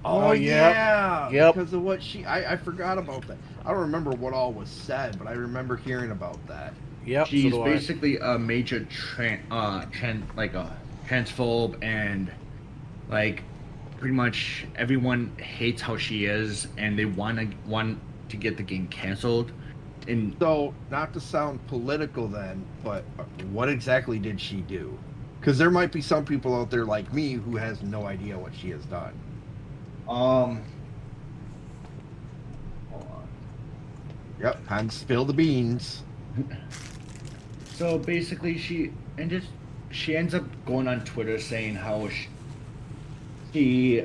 Oh, 0.05 0.29
Oh, 0.29 0.31
yep. 0.31 0.73
yeah, 0.73 1.29
Yep. 1.29 1.53
Because 1.53 1.73
of 1.73 1.81
what 1.81 2.01
she, 2.01 2.23
I, 2.23 2.53
I 2.53 2.55
forgot 2.55 2.97
about 2.97 3.27
that. 3.27 3.37
I 3.65 3.71
don't 3.71 3.81
remember 3.81 4.11
what 4.11 4.33
all 4.33 4.53
was 4.53 4.69
said, 4.69 5.19
but 5.19 5.27
I 5.27 5.33
remember 5.33 5.75
hearing 5.75 6.11
about 6.11 6.37
that. 6.47 6.73
Yep. 7.05 7.27
She's 7.27 7.51
so 7.51 7.65
basically 7.65 8.17
a 8.19 8.39
major 8.39 8.79
tran 8.81 9.41
uh, 9.51 9.81
tran 9.87 10.23
like 10.37 10.53
a 10.53 10.75
transphobe, 11.09 11.83
and 11.83 12.31
like 13.09 13.43
pretty 13.99 14.15
much 14.15 14.65
everyone 14.77 15.35
hates 15.37 15.81
how 15.81 15.97
she 15.97 16.23
is, 16.23 16.69
and 16.77 16.97
they 16.97 17.05
want 17.05 17.37
to 17.37 17.69
want 17.69 17.99
to 18.29 18.37
get 18.37 18.55
the 18.55 18.63
game 18.63 18.87
canceled. 18.87 19.51
And 20.07 20.35
So, 20.39 20.73
not 20.91 21.13
to 21.13 21.19
sound 21.19 21.65
political, 21.67 22.27
then, 22.27 22.65
but 22.83 23.03
what 23.51 23.69
exactly 23.69 24.19
did 24.19 24.39
she 24.39 24.57
do? 24.61 24.97
Because 25.39 25.57
there 25.57 25.71
might 25.71 25.91
be 25.91 26.01
some 26.01 26.25
people 26.25 26.55
out 26.55 26.69
there 26.69 26.85
like 26.85 27.11
me 27.13 27.33
who 27.33 27.55
has 27.57 27.81
no 27.83 28.05
idea 28.05 28.37
what 28.37 28.53
she 28.55 28.69
has 28.71 28.85
done. 28.85 29.13
um, 30.07 30.63
hold 32.91 33.03
on. 33.03 33.27
Yep, 34.41 34.67
time 34.67 34.89
to 34.89 34.95
spill 34.95 35.25
the 35.25 35.33
beans. 35.33 36.03
So 37.73 37.97
basically, 37.97 38.57
she 38.57 38.93
and 39.17 39.29
just 39.29 39.47
she 39.91 40.15
ends 40.15 40.33
up 40.33 40.45
going 40.65 40.87
on 40.87 41.03
Twitter 41.03 41.37
saying 41.37 41.75
how 41.75 42.07
she, 42.07 42.27
she 43.51 44.03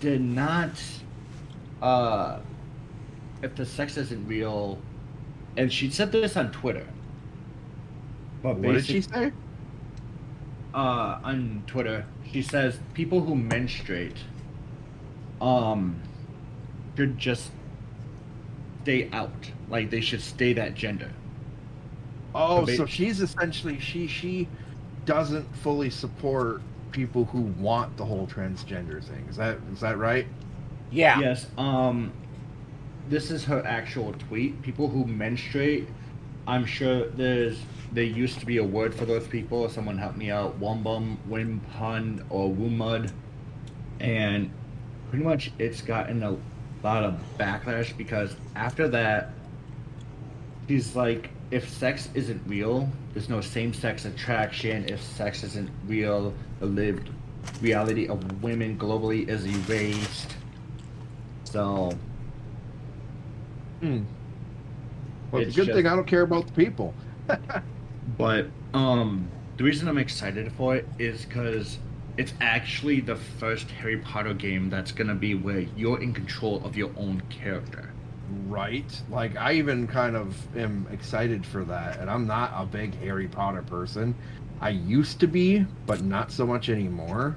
did 0.00 0.22
not, 0.22 0.70
uh, 1.82 2.38
if 3.42 3.54
the 3.54 3.66
sex 3.66 3.98
isn't 3.98 4.26
real, 4.26 4.78
and 5.56 5.72
she 5.72 5.90
said 5.90 6.12
this 6.12 6.36
on 6.36 6.50
Twitter. 6.52 6.86
But 8.42 8.56
What 8.56 8.72
did 8.74 8.86
she 8.86 9.00
say? 9.02 9.32
uh, 10.74 11.18
on 11.22 11.62
Twitter, 11.66 12.06
she 12.30 12.42
says 12.42 12.78
people 12.94 13.20
who 13.20 13.34
menstruate, 13.34 14.16
um, 15.40 16.00
should 16.96 17.18
just 17.18 17.50
stay 18.82 19.08
out. 19.12 19.50
Like 19.68 19.90
they 19.90 20.00
should 20.00 20.20
stay 20.22 20.52
that 20.54 20.74
gender. 20.74 21.10
Oh, 22.34 22.64
But 22.64 22.76
so 22.76 22.86
she's 22.86 23.20
essentially 23.20 23.78
she 23.80 24.06
she 24.06 24.48
doesn't 25.04 25.44
fully 25.56 25.90
support 25.90 26.62
people 26.92 27.24
who 27.26 27.40
want 27.40 27.96
the 27.96 28.04
whole 28.04 28.26
transgender 28.26 29.02
thing. 29.02 29.26
Is 29.28 29.36
that 29.36 29.58
is 29.72 29.80
that 29.80 29.98
right? 29.98 30.26
Yeah. 30.90 31.18
Yes. 31.20 31.46
Um, 31.58 32.12
this 33.10 33.30
is 33.30 33.44
her 33.44 33.62
actual 33.66 34.14
tweet. 34.14 34.62
People 34.62 34.88
who 34.88 35.04
menstruate, 35.04 35.88
I'm 36.46 36.64
sure 36.64 37.08
there's 37.08 37.58
there 37.92 38.04
used 38.04 38.38
to 38.38 38.46
be 38.46 38.58
a 38.58 38.64
word 38.64 38.94
for 38.94 39.04
those 39.04 39.26
people. 39.26 39.68
Someone 39.68 39.98
help 39.98 40.16
me 40.16 40.30
out. 40.30 40.60
Wumbum, 40.60 41.16
Wimpund, 41.28 42.24
or 42.30 42.48
Wumud, 42.48 43.12
and 43.98 44.50
pretty 45.10 45.24
much 45.24 45.50
it's 45.58 45.82
gotten 45.82 46.22
a 46.22 46.36
lot 46.84 47.02
of 47.02 47.18
backlash 47.36 47.96
because 47.96 48.36
after 48.54 48.86
that, 48.88 49.32
she's 50.68 50.94
like, 50.94 51.30
if 51.50 51.68
sex 51.68 52.08
isn't 52.14 52.40
real, 52.46 52.88
there's 53.12 53.28
no 53.28 53.40
same-sex 53.40 54.04
attraction. 54.04 54.88
If 54.88 55.02
sex 55.02 55.42
isn't 55.42 55.68
real, 55.88 56.32
the 56.60 56.66
lived 56.66 57.10
reality 57.60 58.06
of 58.06 58.40
women 58.40 58.78
globally 58.78 59.28
is 59.28 59.44
erased. 59.46 60.36
So 61.42 61.92
Hmm. 63.80 64.02
Well, 65.30 65.42
it's, 65.42 65.48
It's 65.48 65.56
a 65.56 65.60
good 65.60 65.66
just- 65.66 65.76
thing 65.76 65.86
I 65.86 65.94
don't 65.96 66.06
care 66.06 66.22
about 66.22 66.46
the 66.46 66.52
people. 66.52 66.94
But 68.18 68.46
um, 68.74 69.28
the 69.56 69.62
reason 69.64 69.86
I'm 69.86 69.98
excited 69.98 70.50
for 70.52 70.74
it 70.74 70.88
is 70.98 71.24
because 71.24 71.78
it's 72.16 72.32
actually 72.40 73.00
the 73.00 73.14
first 73.16 73.70
Harry 73.70 73.98
Potter 73.98 74.34
game 74.34 74.68
that's 74.68 74.90
gonna 74.90 75.14
be 75.14 75.34
where 75.34 75.60
you're 75.76 76.02
in 76.02 76.12
control 76.12 76.60
of 76.64 76.76
your 76.76 76.90
own 76.96 77.22
character. 77.30 77.90
Right? 78.48 79.00
Like 79.10 79.36
I 79.36 79.52
even 79.54 79.86
kind 79.86 80.16
of 80.16 80.36
am 80.56 80.86
excited 80.92 81.46
for 81.46 81.64
that, 81.66 82.00
and 82.00 82.10
I'm 82.10 82.26
not 82.26 82.52
a 82.54 82.66
big 82.66 82.94
Harry 83.00 83.28
Potter 83.28 83.62
person. 83.62 84.14
I 84.60 84.70
used 84.70 85.20
to 85.20 85.26
be, 85.26 85.64
but 85.86 86.02
not 86.02 86.32
so 86.32 86.46
much 86.46 86.68
anymore. 86.68 87.36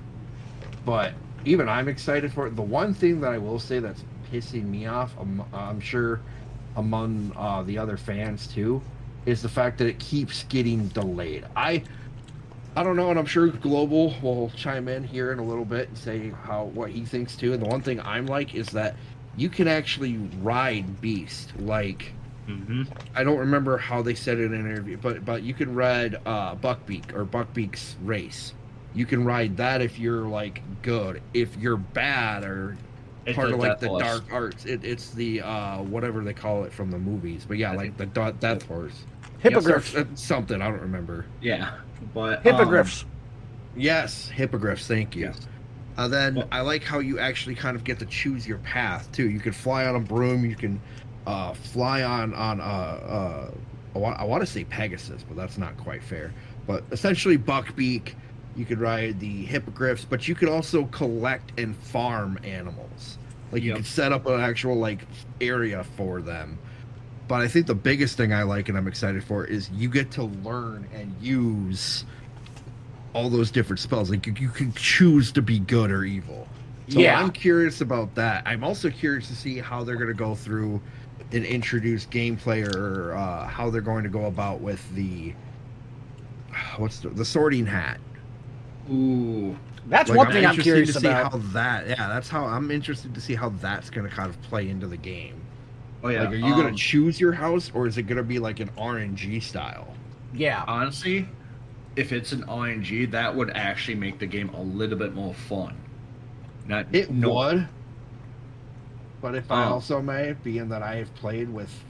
But 0.85 1.13
even 1.45 1.69
I'm 1.69 1.87
excited 1.87 2.33
for 2.33 2.47
it. 2.47 2.55
The 2.55 2.61
one 2.61 2.93
thing 2.93 3.21
that 3.21 3.31
I 3.31 3.37
will 3.37 3.59
say 3.59 3.79
that's 3.79 4.03
pissing 4.33 4.65
me 4.65 4.87
off, 4.87 5.13
um, 5.19 5.45
I'm 5.53 5.79
sure 5.79 6.19
among 6.75 7.31
uh, 7.35 7.61
the 7.61 7.77
other 7.77 7.97
fans 7.97 8.47
too, 8.47 8.81
is 9.25 9.41
the 9.41 9.49
fact 9.49 9.77
that 9.77 9.87
it 9.87 9.99
keeps 9.99 10.43
getting 10.45 10.87
delayed. 10.89 11.45
I 11.55 11.83
I 12.75 12.83
don't 12.83 12.95
know, 12.95 13.11
and 13.11 13.19
I'm 13.19 13.27
sure 13.27 13.47
Global 13.47 14.15
will 14.23 14.49
chime 14.55 14.87
in 14.87 15.03
here 15.03 15.31
in 15.31 15.37
a 15.37 15.43
little 15.43 15.65
bit 15.65 15.89
and 15.89 15.97
say 15.97 16.31
how 16.43 16.65
what 16.73 16.89
he 16.89 17.05
thinks 17.05 17.35
too. 17.35 17.53
And 17.53 17.61
the 17.61 17.67
one 17.67 17.81
thing 17.81 18.01
I'm 18.01 18.25
like 18.25 18.55
is 18.55 18.69
that 18.69 18.95
you 19.37 19.49
can 19.49 19.67
actually 19.67 20.17
ride 20.41 20.99
Beast. 20.99 21.53
Like 21.59 22.13
Mm-hmm. 22.47 22.83
I 23.15 23.23
don't 23.23 23.37
remember 23.37 23.77
how 23.77 24.01
they 24.01 24.15
said 24.15 24.37
it 24.37 24.45
in 24.45 24.53
an 24.53 24.69
interview, 24.69 24.97
but 24.97 25.23
but 25.23 25.43
you 25.43 25.53
can 25.53 25.73
ride 25.73 26.17
uh, 26.25 26.55
Buckbeak 26.55 27.13
or 27.13 27.25
Buckbeak's 27.25 27.95
race. 28.03 28.53
You 28.93 29.05
can 29.05 29.23
ride 29.23 29.57
that 29.57 29.81
if 29.81 29.97
you're 29.97 30.27
like 30.27 30.61
good. 30.81 31.21
If 31.33 31.55
you're 31.57 31.77
bad 31.77 32.43
or 32.43 32.77
It's 33.25 33.35
part 33.35 33.51
of 33.51 33.59
like 33.59 33.79
the 33.79 33.87
Horse. 33.87 34.03
dark 34.03 34.23
arts, 34.31 34.65
it, 34.65 34.83
it's 34.83 35.11
the 35.11 35.41
uh, 35.41 35.81
whatever 35.83 36.23
they 36.23 36.33
call 36.33 36.63
it 36.65 36.73
from 36.73 36.91
the 36.91 36.97
movies. 36.97 37.45
But 37.47 37.57
yeah, 37.57 37.71
I 37.71 37.75
like 37.75 37.97
the 37.97 38.05
da- 38.05 38.31
Death 38.31 38.63
Horse. 38.63 39.05
Hippogriffs. 39.39 39.95
Uh, 39.95 40.05
Something 40.15 40.61
I 40.61 40.69
don't 40.69 40.81
remember. 40.81 41.25
Yeah, 41.41 41.75
but 42.13 42.37
um, 42.39 42.43
Hippogriffs. 42.43 43.05
Yes, 43.75 44.27
hippogriffs. 44.29 44.87
Thank 44.87 45.15
you. 45.15 45.25
Yes. 45.25 45.47
Uh, 45.97 46.07
then 46.07 46.35
Well- 46.35 46.47
I 46.51 46.61
like 46.61 46.83
how 46.83 46.99
you 46.99 47.19
actually 47.19 47.55
kind 47.55 47.75
of 47.75 47.83
get 47.83 47.99
to 47.99 48.05
choose 48.05 48.47
your 48.47 48.57
path 48.59 49.11
too. 49.11 49.29
You 49.29 49.39
can 49.39 49.53
fly 49.53 49.85
on 49.85 49.95
a 49.95 49.99
broom. 49.99 50.45
You 50.45 50.55
can 50.55 50.81
uh, 51.25 51.53
fly 51.53 52.03
on 52.03 52.33
on 52.33 52.59
uh, 52.59 52.63
uh, 52.63 53.51
I 53.95 53.99
want, 53.99 54.19
I 54.19 54.23
want 54.23 54.41
to 54.41 54.47
say 54.47 54.63
Pegasus, 54.65 55.23
but 55.23 55.37
that's 55.37 55.57
not 55.57 55.77
quite 55.77 56.03
fair. 56.03 56.33
But 56.67 56.83
essentially 56.91 57.37
Buckbeak. 57.37 58.15
You 58.55 58.65
could 58.65 58.79
ride 58.79 59.19
the 59.19 59.45
hippogriffs, 59.45 60.05
but 60.05 60.27
you 60.27 60.35
could 60.35 60.49
also 60.49 60.85
collect 60.85 61.57
and 61.59 61.75
farm 61.75 62.39
animals. 62.43 63.17
Like 63.51 63.63
you 63.63 63.71
Yep. 63.71 63.77
could 63.77 63.85
set 63.85 64.11
up 64.11 64.25
an 64.27 64.39
actual 64.41 64.75
like 64.77 65.07
area 65.41 65.83
for 65.83 66.21
them. 66.21 66.59
But 67.27 67.41
I 67.41 67.47
think 67.47 67.67
the 67.67 67.75
biggest 67.75 68.17
thing 68.17 68.33
I 68.33 68.43
like 68.43 68.69
and 68.69 68.77
I'm 68.77 68.87
excited 68.87 69.23
for 69.23 69.45
is 69.45 69.69
you 69.71 69.89
get 69.89 70.11
to 70.11 70.23
learn 70.23 70.87
and 70.93 71.15
use 71.21 72.05
all 73.13 73.29
those 73.29 73.51
different 73.51 73.79
spells. 73.79 74.09
Like 74.09 74.27
you, 74.27 74.33
you 74.39 74.49
can 74.49 74.73
choose 74.73 75.31
to 75.33 75.41
be 75.41 75.59
good 75.59 75.91
or 75.91 76.03
evil. 76.03 76.47
So 76.89 76.99
Yeah. 76.99 77.19
I'm 77.19 77.31
curious 77.31 77.81
about 77.81 78.13
that. 78.15 78.43
I'm 78.45 78.63
also 78.63 78.89
curious 78.89 79.27
to 79.29 79.35
see 79.35 79.59
how 79.59 79.83
they're 79.83 79.95
going 79.95 80.07
to 80.09 80.13
go 80.13 80.35
through 80.35 80.81
and 81.31 81.45
introduce 81.45 82.05
gameplay 82.05 82.67
or 82.67 83.15
uh, 83.15 83.47
how 83.47 83.69
they're 83.69 83.81
going 83.81 84.03
to 84.03 84.09
go 84.09 84.25
about 84.25 84.61
with 84.61 84.93
the 84.95 85.33
what's 86.77 86.99
the, 86.99 87.09
the 87.09 87.25
sorting 87.25 87.65
hat. 87.65 87.99
Ooh, 88.91 89.57
That's 89.85 90.09
Like, 90.09 90.17
one 90.17 90.31
thing 90.31 90.45
I'm 90.45 90.57
curious 90.57 90.91
to 90.93 90.93
see 90.93 91.07
about. 91.07 91.31
how 91.31 91.37
that. 91.53 91.87
Yeah, 91.87 92.07
that's 92.07 92.29
how 92.29 92.45
I'm 92.45 92.71
interested 92.71 93.13
to 93.15 93.21
see 93.21 93.35
how 93.35 93.49
that's 93.49 93.89
going 93.89 94.07
to 94.09 94.13
kind 94.13 94.29
of 94.29 94.41
play 94.41 94.69
into 94.69 94.87
the 94.87 94.97
game. 94.97 95.49
oh 96.03 96.09
yeah. 96.09 96.23
like, 96.23 96.31
are 96.31 96.35
you 96.35 96.55
going 96.55 96.67
um, 96.67 96.67
to 96.67 96.73
choose 96.73 97.19
your 97.19 97.33
house 97.33 97.71
or 97.73 97.87
is 97.87 97.97
it 97.97 98.03
going 98.03 98.17
to 98.17 98.23
be 98.23 98.39
like 98.39 98.59
an 98.59 98.69
RNG 98.77 99.41
style? 99.43 99.99
yeah. 100.31 100.63
honestly, 100.67 101.27
if 101.95 102.11
it's 102.11 102.31
an 102.31 102.43
RNG, 102.45 103.11
that 103.11 103.35
would 103.35 103.51
actually 103.51 103.95
make 103.95 104.19
the 104.19 104.27
game 104.27 104.49
a 104.49 104.61
little 104.61 104.97
bit 104.97 105.13
more 105.13 105.33
fun. 105.33 105.75
Not 106.65 106.87
It 106.91 107.11
no, 107.11 107.31
would. 107.31 107.69
But 109.21 109.35
if 109.35 109.51
I 109.51 109.65
Oh. 109.65 109.73
also 109.73 110.01
may, 110.01 110.33
being 110.33 110.69
that 110.69 110.83
I 110.83 110.95
have 110.97 111.13
played 111.15 111.49
with 111.49 111.85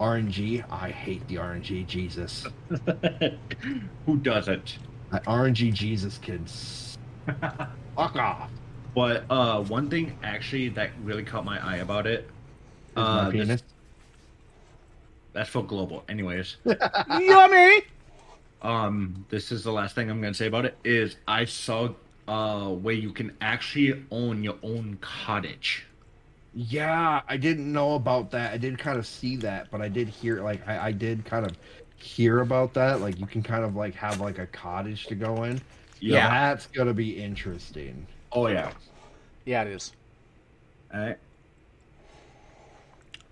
RNG, 0.00 0.64
I 0.70 0.90
hate 0.90 1.26
the 1.28 1.36
RNG 1.38 1.84
Jesus. 1.86 2.48
Who 4.06 4.18
doesn't? 4.18 4.78
That 5.14 5.24
RNG 5.26 5.72
Jesus 5.72 6.18
kids. 6.18 6.98
Fuck 7.96 8.16
off. 8.16 8.50
But 8.96 9.24
uh, 9.30 9.62
one 9.62 9.88
thing 9.88 10.18
actually 10.24 10.70
that 10.70 10.90
really 11.04 11.22
caught 11.22 11.44
my 11.44 11.64
eye 11.64 11.76
about 11.76 12.08
it. 12.08 12.28
Uh, 12.96 13.30
this- 13.30 13.62
that's 15.32 15.48
for 15.50 15.62
global. 15.62 16.02
Anyways, 16.08 16.56
Yummy. 17.08 17.82
um, 18.62 19.24
this 19.28 19.52
is 19.52 19.62
the 19.62 19.70
last 19.70 19.94
thing 19.94 20.10
I'm 20.10 20.20
gonna 20.20 20.34
say 20.34 20.48
about 20.48 20.64
it. 20.64 20.76
Is 20.82 21.14
I 21.28 21.44
saw 21.44 21.90
uh 22.26 22.70
where 22.70 22.94
you 22.94 23.12
can 23.12 23.36
actually 23.40 24.04
own 24.10 24.42
your 24.42 24.56
own 24.64 24.98
cottage. 25.00 25.86
Yeah, 26.54 27.20
I 27.28 27.36
didn't 27.36 27.72
know 27.72 27.94
about 27.94 28.32
that. 28.32 28.52
I 28.52 28.56
did 28.58 28.80
kind 28.80 28.98
of 28.98 29.06
see 29.06 29.36
that, 29.36 29.70
but 29.70 29.80
I 29.80 29.88
did 29.88 30.08
hear 30.08 30.42
like 30.42 30.66
I, 30.66 30.88
I 30.88 30.92
did 30.92 31.24
kind 31.24 31.46
of 31.46 31.56
hear 32.04 32.40
about 32.40 32.74
that. 32.74 33.00
Like 33.00 33.18
you 33.18 33.26
can 33.26 33.42
kind 33.42 33.64
of 33.64 33.74
like 33.76 33.94
have 33.94 34.20
like 34.20 34.38
a 34.38 34.46
cottage 34.46 35.06
to 35.06 35.14
go 35.14 35.44
in. 35.44 35.60
Yeah. 36.00 36.28
That's 36.28 36.66
gonna 36.66 36.92
be 36.94 37.16
interesting. 37.16 38.06
Oh 38.32 38.46
yeah. 38.48 38.72
Yeah, 39.46 39.62
it 39.62 39.68
is. 39.68 39.92
Alright. 40.94 41.18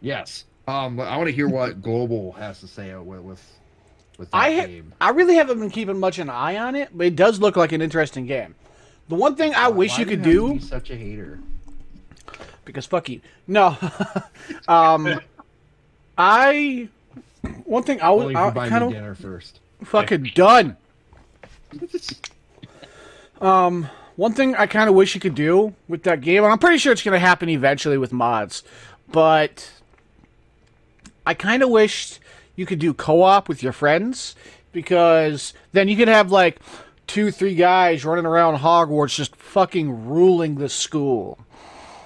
Yes. 0.00 0.44
Um, 0.66 0.98
I 1.00 1.16
want 1.16 1.28
to 1.28 1.34
hear 1.34 1.48
what 1.48 1.82
Global 1.82 2.32
has 2.32 2.60
to 2.60 2.66
say 2.66 2.94
with 2.94 3.20
with, 3.20 3.52
with 4.18 4.30
that 4.30 4.36
I 4.36 4.52
ha- 4.54 4.66
game. 4.66 4.94
I 5.00 5.10
really 5.10 5.34
haven't 5.34 5.58
been 5.60 5.70
keeping 5.70 5.98
much 5.98 6.18
an 6.18 6.30
eye 6.30 6.56
on 6.56 6.74
it, 6.74 6.88
but 6.96 7.06
it 7.06 7.16
does 7.16 7.40
look 7.40 7.56
like 7.56 7.72
an 7.72 7.82
interesting 7.82 8.26
game. 8.26 8.54
The 9.08 9.16
one 9.16 9.36
thing 9.36 9.54
I 9.54 9.68
wish 9.68 9.92
Why 9.92 9.98
you 9.98 10.06
could 10.06 10.22
do 10.22 10.54
be 10.54 10.58
such 10.60 10.90
a 10.90 10.96
hater. 10.96 11.40
because 12.64 12.86
fuck 12.86 13.08
you. 13.10 13.20
No, 13.46 13.76
um, 14.68 15.20
I 16.16 16.88
one 17.64 17.82
thing 17.82 18.00
I 18.00 18.10
was 18.10 18.26
if 18.26 18.32
you 18.32 18.38
I 18.38 18.50
kind 18.68 18.72
me 18.72 18.86
of 18.86 18.92
dinner 18.92 19.14
first. 19.14 19.60
fucking 19.84 20.32
done. 20.34 20.76
Um, 23.40 23.88
one 24.14 24.34
thing 24.34 24.54
I 24.54 24.66
kind 24.66 24.88
of 24.88 24.94
wish 24.94 25.16
you 25.16 25.20
could 25.20 25.34
do 25.34 25.74
with 25.88 26.04
that 26.04 26.20
game, 26.20 26.44
and 26.44 26.52
I'm 26.52 26.60
pretty 26.60 26.78
sure 26.78 26.92
it's 26.92 27.02
going 27.02 27.12
to 27.12 27.18
happen 27.18 27.48
eventually 27.48 27.98
with 27.98 28.12
mods, 28.12 28.62
but 29.10 29.68
I 31.26 31.34
kind 31.34 31.62
of 31.62 31.68
wished 31.68 32.20
you 32.54 32.66
could 32.66 32.78
do 32.78 32.94
co-op 32.94 33.48
with 33.48 33.60
your 33.60 33.72
friends 33.72 34.36
because 34.70 35.54
then 35.72 35.88
you 35.88 35.96
could 35.96 36.06
have 36.06 36.30
like 36.30 36.60
two, 37.08 37.32
three 37.32 37.56
guys 37.56 38.04
running 38.04 38.26
around 38.26 38.58
Hogwarts 38.58 39.16
just 39.16 39.34
fucking 39.34 40.06
ruling 40.08 40.54
the 40.54 40.68
school. 40.68 41.38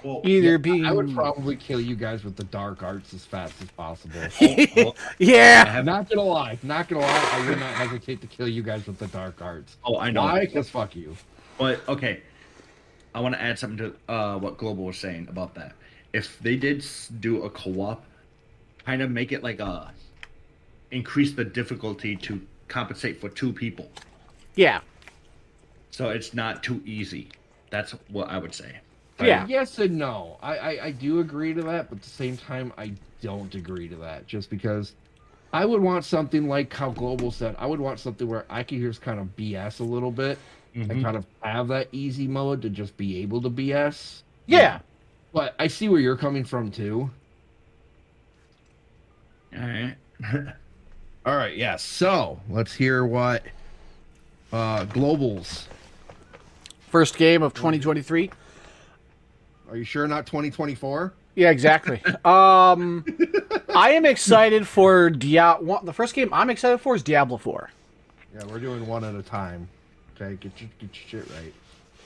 Well, 0.07 0.21
Either 0.25 0.53
Yeah, 0.53 0.57
being 0.59 0.87
I 0.87 0.93
would 0.93 1.13
probably 1.13 1.57
kill 1.57 1.81
you 1.81 1.97
guys 1.97 2.23
with 2.23 2.37
the 2.37 2.45
dark 2.45 2.85
arts 2.85 3.13
as 3.13 3.25
fast 3.25 3.61
as 3.61 3.69
possible. 3.73 4.21
oh, 4.77 4.95
yeah, 5.19 5.65
I 5.67 5.71
have- 5.71 5.85
not 5.85 6.09
gonna 6.09 6.23
lie, 6.23 6.57
not 6.63 6.89
gonna 6.89 7.03
lie, 7.03 7.29
I 7.33 7.49
would 7.49 7.59
not 7.59 7.75
hesitate 7.75 8.21
to 8.21 8.29
kill 8.29 8.47
you 8.47 8.63
guys 8.63 8.87
with 8.87 8.99
the 9.01 9.09
dark 9.09 9.43
arts. 9.43 9.77
oh, 9.85 9.99
I 9.99 10.11
know. 10.11 10.23
Why? 10.23 10.41
Because 10.47 10.71
fuck 10.71 10.95
you. 10.95 11.17
But 11.59 11.81
okay, 11.89 12.23
I 13.17 13.21
want 13.21 13.35
to 13.35 13.43
add 13.43 13.59
something 13.59 13.79
to 13.79 14.13
uh, 14.13 14.39
what 14.39 14.59
Global 14.59 14.85
was 14.85 14.97
saying 14.97 15.27
about 15.29 15.57
that. 15.57 15.75
If 16.13 16.39
they 16.39 16.55
did 16.55 16.87
do 17.19 17.43
a 17.43 17.51
co-op, 17.51 18.05
kind 18.85 19.03
of 19.03 19.11
make 19.11 19.33
it 19.33 19.43
like 19.43 19.59
a 19.59 19.93
increase 20.93 21.33
the 21.33 21.45
difficulty 21.45 22.15
to 22.15 22.41
compensate 22.69 23.21
for 23.21 23.29
two 23.29 23.53
people, 23.53 23.91
yeah, 24.55 24.83
so 25.91 26.11
it's 26.11 26.33
not 26.33 26.63
too 26.63 26.81
easy. 26.85 27.31
That's 27.71 27.91
what 28.09 28.29
I 28.29 28.39
would 28.39 28.55
say. 28.55 28.77
Yeah. 29.21 29.47
Yes 29.49 29.79
and 29.79 29.97
no. 29.97 30.37
I, 30.43 30.57
I 30.59 30.85
I 30.87 30.91
do 30.91 31.21
agree 31.21 31.55
to 31.55 31.63
that, 31.63 31.89
but 31.89 31.97
at 31.99 32.03
the 32.03 32.11
same 32.11 32.37
time, 32.37 32.73
I 32.77 32.93
don't 33.23 33.55
agree 33.55 33.89
to 33.89 33.97
that. 33.97 34.27
Just 34.27 34.51
because 34.51 34.93
I 35.53 35.65
would 35.65 35.81
want 35.81 36.05
something 36.05 36.49
like 36.49 36.73
how 36.73 36.91
Global 36.91 37.31
said. 37.31 37.55
I 37.59 37.67
would 37.67 37.81
want 37.81 37.99
something 38.01 38.29
where 38.29 38.45
I 38.51 38.63
could 38.63 38.81
just 38.81 39.01
kind 39.01 39.19
of 39.19 39.35
BS 39.37 39.81
a 39.81 39.85
little 39.85 40.11
bit 40.11 40.39
and 40.75 40.91
Mhm. 40.91 41.03
kind 41.03 41.17
of 41.17 41.25
have 41.41 41.69
that 41.69 41.89
easy 41.93 42.29
mode 42.29 42.61
to 42.63 42.69
just 42.69 42.95
be 42.99 43.23
able 43.23 43.41
to 43.43 43.49
BS. 43.51 44.23
yeah. 44.47 44.81
But 45.33 45.55
I 45.59 45.67
see 45.67 45.89
where 45.89 46.01
you're 46.01 46.17
coming 46.17 46.45
from 46.45 46.71
too. 46.71 47.11
All 49.55 49.61
right. 49.67 49.95
All 51.27 51.37
right, 51.37 51.57
Yeah. 51.57 51.77
So 51.77 52.41
let's 52.49 52.73
hear 52.75 53.05
what 53.05 53.43
uh 54.53 54.85
Globals. 54.87 55.65
First 56.91 57.17
game 57.17 57.43
of 57.43 57.53
2023. 57.55 58.31
Are 59.69 59.77
you 59.77 59.85
sure 59.85 60.07
not 60.07 60.27
2024? 60.27 61.13
Yeah, 61.35 61.51
exactly. 61.51 62.03
um, 62.25 63.05
I 63.75 63.91
am 63.91 64.07
excited 64.07 64.67
for 64.67 65.11
Diablo. 65.11 65.81
The 65.83 65.93
first 65.93 66.15
game 66.15 66.33
I'm 66.33 66.51
excited 66.51 66.79
for 66.79 66.95
is 66.95 67.03
Diablo 67.03 67.37
4. 67.37 67.71
Yeah, 68.35 68.45
we're 68.47 68.59
doing 68.59 68.87
one 68.87 69.05
at 69.05 69.15
a 69.15 69.23
time. 69.23 69.69
Okay, 70.15 70.37
get 70.37 70.61
your 70.61 70.71
get 70.79 70.91
your 71.11 71.25
shit 71.25 71.35
right. 71.37 71.53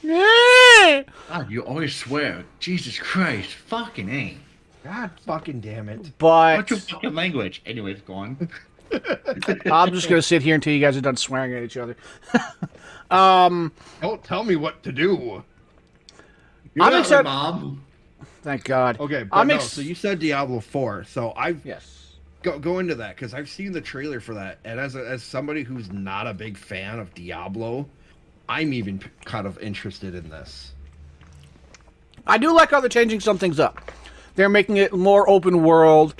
Yeah. 0.03 1.03
God, 1.29 1.51
you 1.51 1.62
always 1.62 1.94
swear. 1.94 2.44
Jesus 2.59 2.99
Christ, 2.99 3.53
fucking 3.53 4.09
a. 4.09 4.37
God 4.83 5.11
fucking 5.27 5.61
damn 5.61 5.88
it. 5.88 6.11
But 6.18 6.57
What's 6.57 6.70
your 6.70 6.81
fucking 6.81 7.14
language? 7.14 7.62
Anyways, 7.66 8.01
go 8.01 8.14
on. 8.14 8.49
I'm 9.70 9.92
just 9.92 10.09
gonna 10.09 10.23
sit 10.23 10.42
here 10.42 10.55
until 10.55 10.73
you 10.73 10.81
guys 10.81 10.96
are 10.96 11.03
done 11.03 11.16
swearing 11.16 11.55
at 11.55 11.62
each 11.62 11.77
other. 11.77 11.96
um, 13.11 13.73
Don't 14.01 14.25
tell 14.25 14.42
me 14.42 14.57
what 14.57 14.83
to 14.83 14.92
do. 14.92 15.44
You're 16.74 16.85
I'm 16.87 17.00
excited- 17.00 17.24
mom. 17.24 17.83
thank 18.42 18.64
God. 18.64 18.98
Okay, 19.00 19.24
but 19.24 19.37
I'm 19.37 19.48
no, 19.48 19.56
ex- 19.56 19.64
so 19.72 19.80
you 19.80 19.94
said 19.94 20.18
Diablo 20.18 20.61
4. 20.61 21.04
So 21.04 21.33
I've 21.37 21.64
yes. 21.66 22.14
go 22.42 22.59
go 22.59 22.78
into 22.78 22.94
that 22.96 23.16
because 23.16 23.35
I've 23.35 23.48
seen 23.48 23.72
the 23.72 23.80
trailer 23.80 24.20
for 24.20 24.35
that, 24.35 24.59
and 24.64 24.78
as 24.78 24.94
a, 24.94 25.06
as 25.09 25.22
somebody 25.22 25.62
who's 25.62 25.90
not 25.90 26.26
a 26.26 26.35
big 26.35 26.56
fan 26.56 26.98
of 26.98 27.12
Diablo, 27.14 27.88
I'm 28.48 28.72
even 28.72 28.98
p- 28.98 29.11
kind 29.24 29.46
of 29.46 29.59
interested 29.59 30.14
in 30.14 30.28
this. 30.30 30.72
I 32.26 32.38
do 32.38 32.52
like 32.54 32.70
how 32.70 32.80
they're 32.80 32.88
changing 32.88 33.20
some 33.20 33.38
things 33.38 33.59
up. 33.59 33.90
They're 34.37 34.48
making 34.48 34.76
it 34.76 34.92
more 34.92 35.28
open 35.28 35.62
world. 35.64 36.14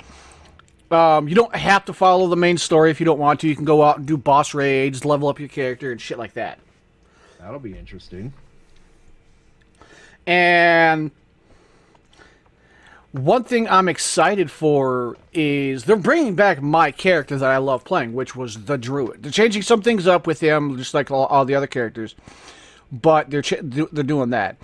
Um, 0.89 1.29
you 1.29 1.35
don't 1.35 1.55
have 1.55 1.85
to 1.85 1.93
follow 1.93 2.27
the 2.27 2.35
main 2.35 2.57
story 2.57 2.91
if 2.91 2.99
you 2.99 3.05
don't 3.05 3.19
want 3.19 3.39
to. 3.41 3.47
You 3.47 3.55
can 3.55 3.63
go 3.63 3.81
out 3.81 3.97
and 3.97 4.05
do 4.05 4.17
boss 4.17 4.53
raids, 4.53 5.05
level 5.05 5.29
up 5.29 5.39
your 5.39 5.47
character, 5.47 5.91
and 5.91 6.01
shit 6.01 6.17
like 6.19 6.33
that. 6.33 6.59
That'll 7.39 7.59
be 7.59 7.77
interesting. 7.77 8.33
And 10.27 11.11
one 13.11 13.43
thing 13.43 13.67
I'm 13.67 13.89
excited 13.89 14.49
for 14.49 15.17
is 15.33 15.83
they're 15.83 15.97
bringing 15.97 16.35
back 16.35 16.61
my 16.61 16.91
character 16.91 17.37
that 17.37 17.49
I 17.49 17.57
love 17.57 17.83
playing, 17.83 18.13
which 18.13 18.35
was 18.35 18.65
the 18.65 18.77
Druid. 18.77 19.23
They're 19.23 19.31
changing 19.31 19.63
some 19.63 19.81
things 19.81 20.07
up 20.07 20.27
with 20.27 20.39
him, 20.39 20.77
just 20.77 20.93
like 20.93 21.11
all, 21.11 21.25
all 21.25 21.43
the 21.43 21.55
other 21.55 21.67
characters, 21.67 22.15
but 22.91 23.29
they're 23.29 23.41
ch- 23.41 23.61
they're 23.61 24.03
doing 24.03 24.29
that. 24.29 24.57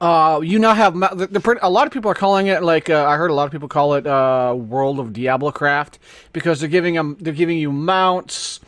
Uh, 0.00 0.40
you 0.42 0.58
now 0.58 0.72
have 0.72 0.94
the, 0.94 1.28
the, 1.30 1.58
a 1.60 1.68
lot 1.68 1.86
of 1.86 1.92
people 1.92 2.10
are 2.10 2.14
calling 2.14 2.46
it 2.46 2.62
like 2.62 2.88
uh, 2.88 3.04
I 3.06 3.16
heard 3.16 3.30
a 3.30 3.34
lot 3.34 3.44
of 3.44 3.52
people 3.52 3.68
call 3.68 3.94
it 3.94 4.06
uh, 4.06 4.54
World 4.56 4.98
of 4.98 5.12
Diablo 5.12 5.52
Craft 5.52 5.98
because 6.32 6.58
they're 6.60 6.70
giving 6.70 6.94
them 6.94 7.16
they're 7.20 7.34
giving 7.34 7.58
you 7.58 7.70
mounts. 7.70 8.60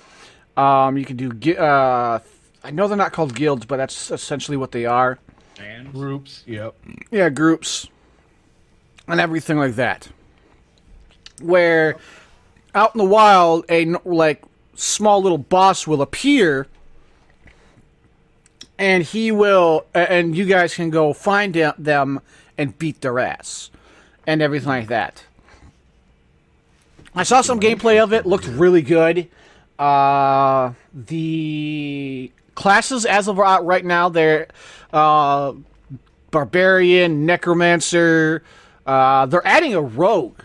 Um, 0.57 0.99
you 0.99 1.05
can 1.05 1.17
do 1.17 1.57
uh, 1.57 2.19
I 2.63 2.71
know 2.71 2.87
they're 2.87 2.97
not 2.97 3.13
called 3.13 3.35
guilds, 3.35 3.65
but 3.65 3.79
that's 3.79 4.11
essentially 4.11 4.57
what 4.57 4.73
they 4.73 4.85
are. 4.85 5.19
And 5.61 5.93
Groups. 5.93 6.43
Yep. 6.47 6.75
Yeah, 7.11 7.29
groups 7.29 7.89
and 9.09 9.21
everything 9.21 9.59
like 9.59 9.75
that. 9.77 10.09
Where 11.41 11.97
out 12.75 12.95
in 12.95 12.99
the 12.99 13.05
wild, 13.05 13.65
a 13.69 13.87
like 14.05 14.43
small 14.75 15.23
little 15.23 15.39
boss 15.39 15.87
will 15.87 16.03
appear, 16.03 16.67
and 18.79 19.03
he 19.03 19.31
will, 19.33 19.87
and 19.95 20.37
you 20.37 20.45
guys 20.47 20.75
can 20.75 20.91
go 20.91 21.13
find 21.13 21.55
them- 21.55 21.75
them 21.79 22.21
and 22.57 22.79
beat 22.79 23.01
their 23.01 23.19
ass, 23.19 23.71
and 24.27 24.41
everything 24.41 24.69
like 24.69 24.89
that. 24.89 25.25
I 27.15 27.25
saw 27.25 27.43
some 27.43 27.61
gameplay 27.61 28.03
of 28.03 28.13
it; 28.13 28.25
looked 28.25 28.47
really 28.47 28.83
good. 28.83 29.29
Uh, 29.79 30.73
the 30.95 32.31
classes, 32.55 33.05
as 33.05 33.29
of 33.29 33.37
right 33.37 33.63
right 33.63 33.85
now, 33.85 34.09
they're 34.09 34.47
uh, 34.93 35.53
barbarian, 36.31 37.27
necromancer. 37.27 38.43
Uh, 38.87 39.27
they're 39.27 39.47
adding 39.47 39.75
a 39.75 39.81
rogue 39.81 40.41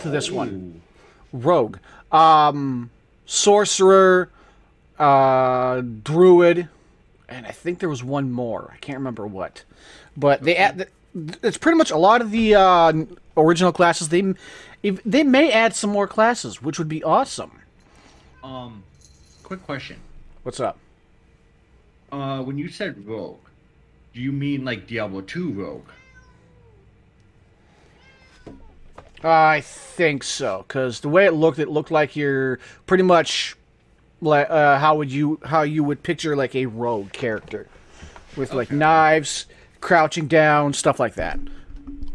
to 0.00 0.10
this 0.10 0.30
one. 0.30 0.82
Rogue, 1.32 1.78
um, 2.12 2.90
sorcerer, 3.26 4.30
uh, 4.98 5.82
druid, 6.02 6.68
and 7.28 7.46
I 7.46 7.50
think 7.50 7.78
there 7.78 7.88
was 7.88 8.02
one 8.02 8.30
more. 8.30 8.70
I 8.74 8.78
can't 8.78 8.98
remember 8.98 9.26
what, 9.26 9.64
but 10.16 10.42
they 10.42 10.56
add. 10.56 10.88
It's 11.42 11.58
pretty 11.58 11.76
much 11.76 11.90
a 11.90 11.96
lot 11.96 12.20
of 12.20 12.30
the 12.30 12.54
uh, 12.54 12.92
original 13.36 13.72
classes. 13.72 14.08
They 14.08 14.34
if, 14.82 15.02
they 15.04 15.22
may 15.22 15.50
add 15.50 15.74
some 15.74 15.90
more 15.90 16.06
classes, 16.06 16.62
which 16.62 16.78
would 16.78 16.88
be 16.88 17.02
awesome. 17.02 17.60
um, 18.42 18.84
quick 19.42 19.62
question. 19.64 19.96
What's 20.42 20.60
up? 20.60 20.78
Uh, 22.10 22.42
when 22.42 22.56
you 22.58 22.68
said 22.68 23.06
rogue, 23.06 23.38
do 24.14 24.20
you 24.20 24.32
mean 24.32 24.64
like 24.64 24.86
Diablo 24.86 25.20
2 25.20 25.52
rogue? 25.52 25.88
I 29.22 29.60
think 29.62 30.22
so, 30.22 30.64
because 30.66 31.00
the 31.00 31.08
way 31.08 31.26
it 31.26 31.32
looked, 31.32 31.58
it 31.58 31.68
looked 31.68 31.90
like 31.90 32.14
you're 32.14 32.60
pretty 32.86 33.02
much 33.02 33.56
like 34.20 34.48
uh, 34.48 34.78
how 34.78 34.96
would 34.96 35.12
you 35.12 35.38
how 35.44 35.62
you 35.62 35.82
would 35.84 36.02
picture 36.02 36.34
like 36.36 36.54
a 36.54 36.66
rogue 36.66 37.12
character 37.12 37.66
with 38.36 38.52
like 38.52 38.68
Okay. 38.68 38.76
knives, 38.76 39.46
crouching 39.80 40.28
down, 40.28 40.72
stuff 40.72 41.00
like 41.00 41.14
that. 41.14 41.38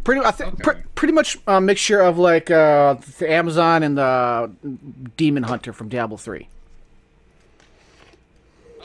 Pretty, 0.05 0.21
I 0.21 0.31
think, 0.31 0.53
Okay. 0.55 0.63
pre- 0.63 0.83
pretty 0.95 1.13
much 1.13 1.37
a 1.47 1.59
mixture 1.61 1.99
of 2.01 2.17
like 2.17 2.49
uh, 2.49 2.95
the 3.19 3.29
Amazon 3.31 3.83
and 3.83 3.97
the 3.97 4.51
Demon 5.17 5.43
Hunter 5.43 5.73
from 5.73 5.89
Diablo 5.89 6.15
Three. 6.17 6.47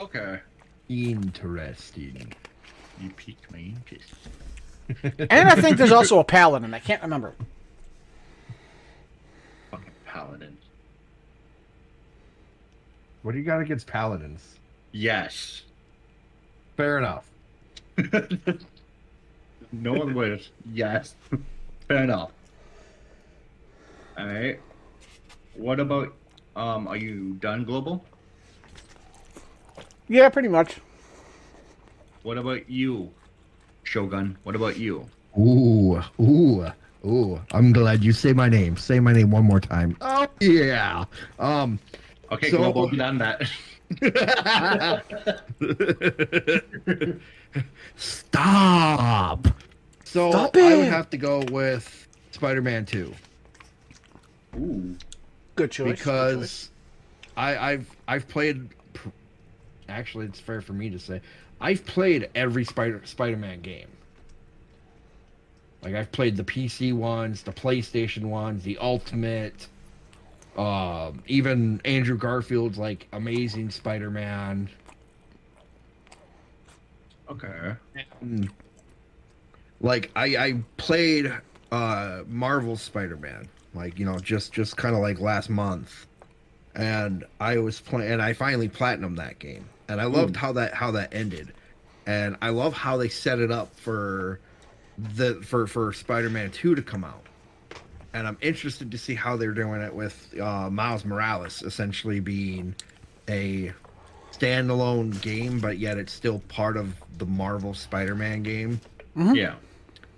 Okay. 0.00 0.40
Interesting. 0.88 2.32
You 3.00 3.10
piqued 3.10 3.50
my 3.52 3.58
interest. 3.58 4.14
And 5.30 5.48
I 5.50 5.54
think 5.54 5.76
there's 5.76 5.92
also 5.92 6.18
a 6.18 6.24
Paladin. 6.24 6.72
I 6.72 6.78
can't 6.78 7.02
remember. 7.02 7.34
Fucking 9.70 9.92
paladin. 10.06 10.56
What 13.22 13.32
do 13.32 13.38
you 13.38 13.44
got 13.44 13.60
against 13.60 13.86
paladins? 13.86 14.56
Yes. 14.92 15.62
Fair 16.78 16.96
enough. 16.96 17.28
no 19.72 19.92
one 19.92 20.14
would. 20.14 20.46
Yes. 20.72 21.14
Fair 21.86 22.04
enough. 22.04 22.30
Alright. 24.18 24.60
What 25.54 25.80
about 25.80 26.14
um 26.56 26.88
are 26.88 26.96
you 26.96 27.34
done 27.34 27.64
global? 27.64 28.04
Yeah, 30.08 30.28
pretty 30.28 30.48
much. 30.48 30.76
What 32.22 32.38
about 32.38 32.68
you? 32.68 33.10
Shogun, 33.84 34.36
what 34.42 34.54
about 34.54 34.76
you? 34.78 35.08
Ooh, 35.38 36.00
ooh, 36.20 36.66
ooh. 37.06 37.40
I'm 37.52 37.72
glad 37.72 38.02
you 38.04 38.12
say 38.12 38.32
my 38.32 38.48
name. 38.48 38.76
Say 38.76 39.00
my 39.00 39.12
name 39.12 39.30
one 39.30 39.44
more 39.44 39.60
time. 39.60 39.96
Oh 40.00 40.26
yeah. 40.40 41.04
Um 41.38 41.78
Okay, 42.30 42.50
So- 42.50 42.58
global, 42.58 42.88
done 42.90 43.18
that. 43.18 43.48
Stop. 47.96 49.48
So 50.04 50.30
Stop 50.30 50.56
I 50.56 50.76
would 50.76 50.84
have 50.86 51.10
to 51.10 51.16
go 51.16 51.42
with 51.50 52.08
Spider-Man 52.30 52.86
2 52.86 53.14
Ooh. 54.58 54.96
Good 55.54 55.70
choice. 55.70 55.86
good 55.86 55.96
choice. 55.96 55.98
because 55.98 56.70
I, 57.36 57.56
I've 57.72 57.90
I've 58.06 58.28
played. 58.28 58.68
Actually, 59.88 60.26
it's 60.26 60.40
fair 60.40 60.60
for 60.60 60.72
me 60.72 60.90
to 60.90 60.98
say 60.98 61.20
I've 61.60 61.84
played 61.86 62.30
every 62.34 62.64
Spider 62.64 63.00
Spider-Man 63.04 63.60
game. 63.60 63.88
Like 65.82 65.94
I've 65.94 66.10
played 66.12 66.36
the 66.36 66.44
PC 66.44 66.92
ones, 66.92 67.42
the 67.42 67.52
PlayStation 67.52 68.24
ones, 68.24 68.62
the 68.62 68.78
Ultimate. 68.78 69.68
Um, 70.56 71.22
even 71.26 71.80
Andrew 71.84 72.18
Garfield's 72.18 72.78
like 72.78 73.06
Amazing 73.12 73.70
Spider-Man. 73.70 74.68
Okay. 77.30 77.74
Mm. 78.24 78.50
like 79.80 80.10
I 80.16 80.36
I 80.36 80.54
played 80.78 81.32
uh 81.70 82.22
Marvel 82.26 82.76
Spider-Man 82.76 83.48
like 83.74 83.98
you 83.98 84.06
know 84.06 84.18
just 84.18 84.52
just 84.52 84.76
kind 84.76 84.94
of 84.94 85.02
like 85.02 85.20
last 85.20 85.50
month 85.50 86.06
and 86.74 87.24
I 87.38 87.58
was 87.58 87.80
playing 87.80 88.10
and 88.10 88.22
I 88.22 88.32
finally 88.32 88.68
platinumed 88.68 89.16
that 89.16 89.38
game 89.38 89.66
and 89.88 90.00
I 90.00 90.04
loved 90.04 90.36
how 90.36 90.52
that 90.52 90.74
how 90.74 90.90
that 90.92 91.14
ended 91.14 91.52
and 92.06 92.36
I 92.40 92.50
love 92.50 92.72
how 92.74 92.96
they 92.96 93.08
set 93.08 93.38
it 93.38 93.50
up 93.50 93.74
for 93.76 94.40
the 95.14 95.34
for 95.36 95.66
for 95.66 95.92
Spider-Man 95.92 96.50
2 96.50 96.74
to 96.74 96.82
come 96.82 97.04
out 97.04 97.24
and 98.12 98.26
I'm 98.26 98.38
interested 98.40 98.90
to 98.90 98.98
see 98.98 99.14
how 99.14 99.36
they're 99.36 99.52
doing 99.52 99.80
it 99.82 99.94
with 99.94 100.34
uh 100.40 100.68
Miles 100.70 101.04
Morales 101.04 101.62
essentially 101.62 102.20
being 102.20 102.74
a 103.28 103.72
standalone 104.32 105.20
game 105.22 105.58
but 105.60 105.78
yet 105.78 105.98
it's 105.98 106.12
still 106.12 106.40
part 106.48 106.76
of 106.76 106.94
the 107.18 107.26
Marvel 107.26 107.74
Spider-Man 107.74 108.42
game 108.42 108.80
Yeah. 109.16 109.54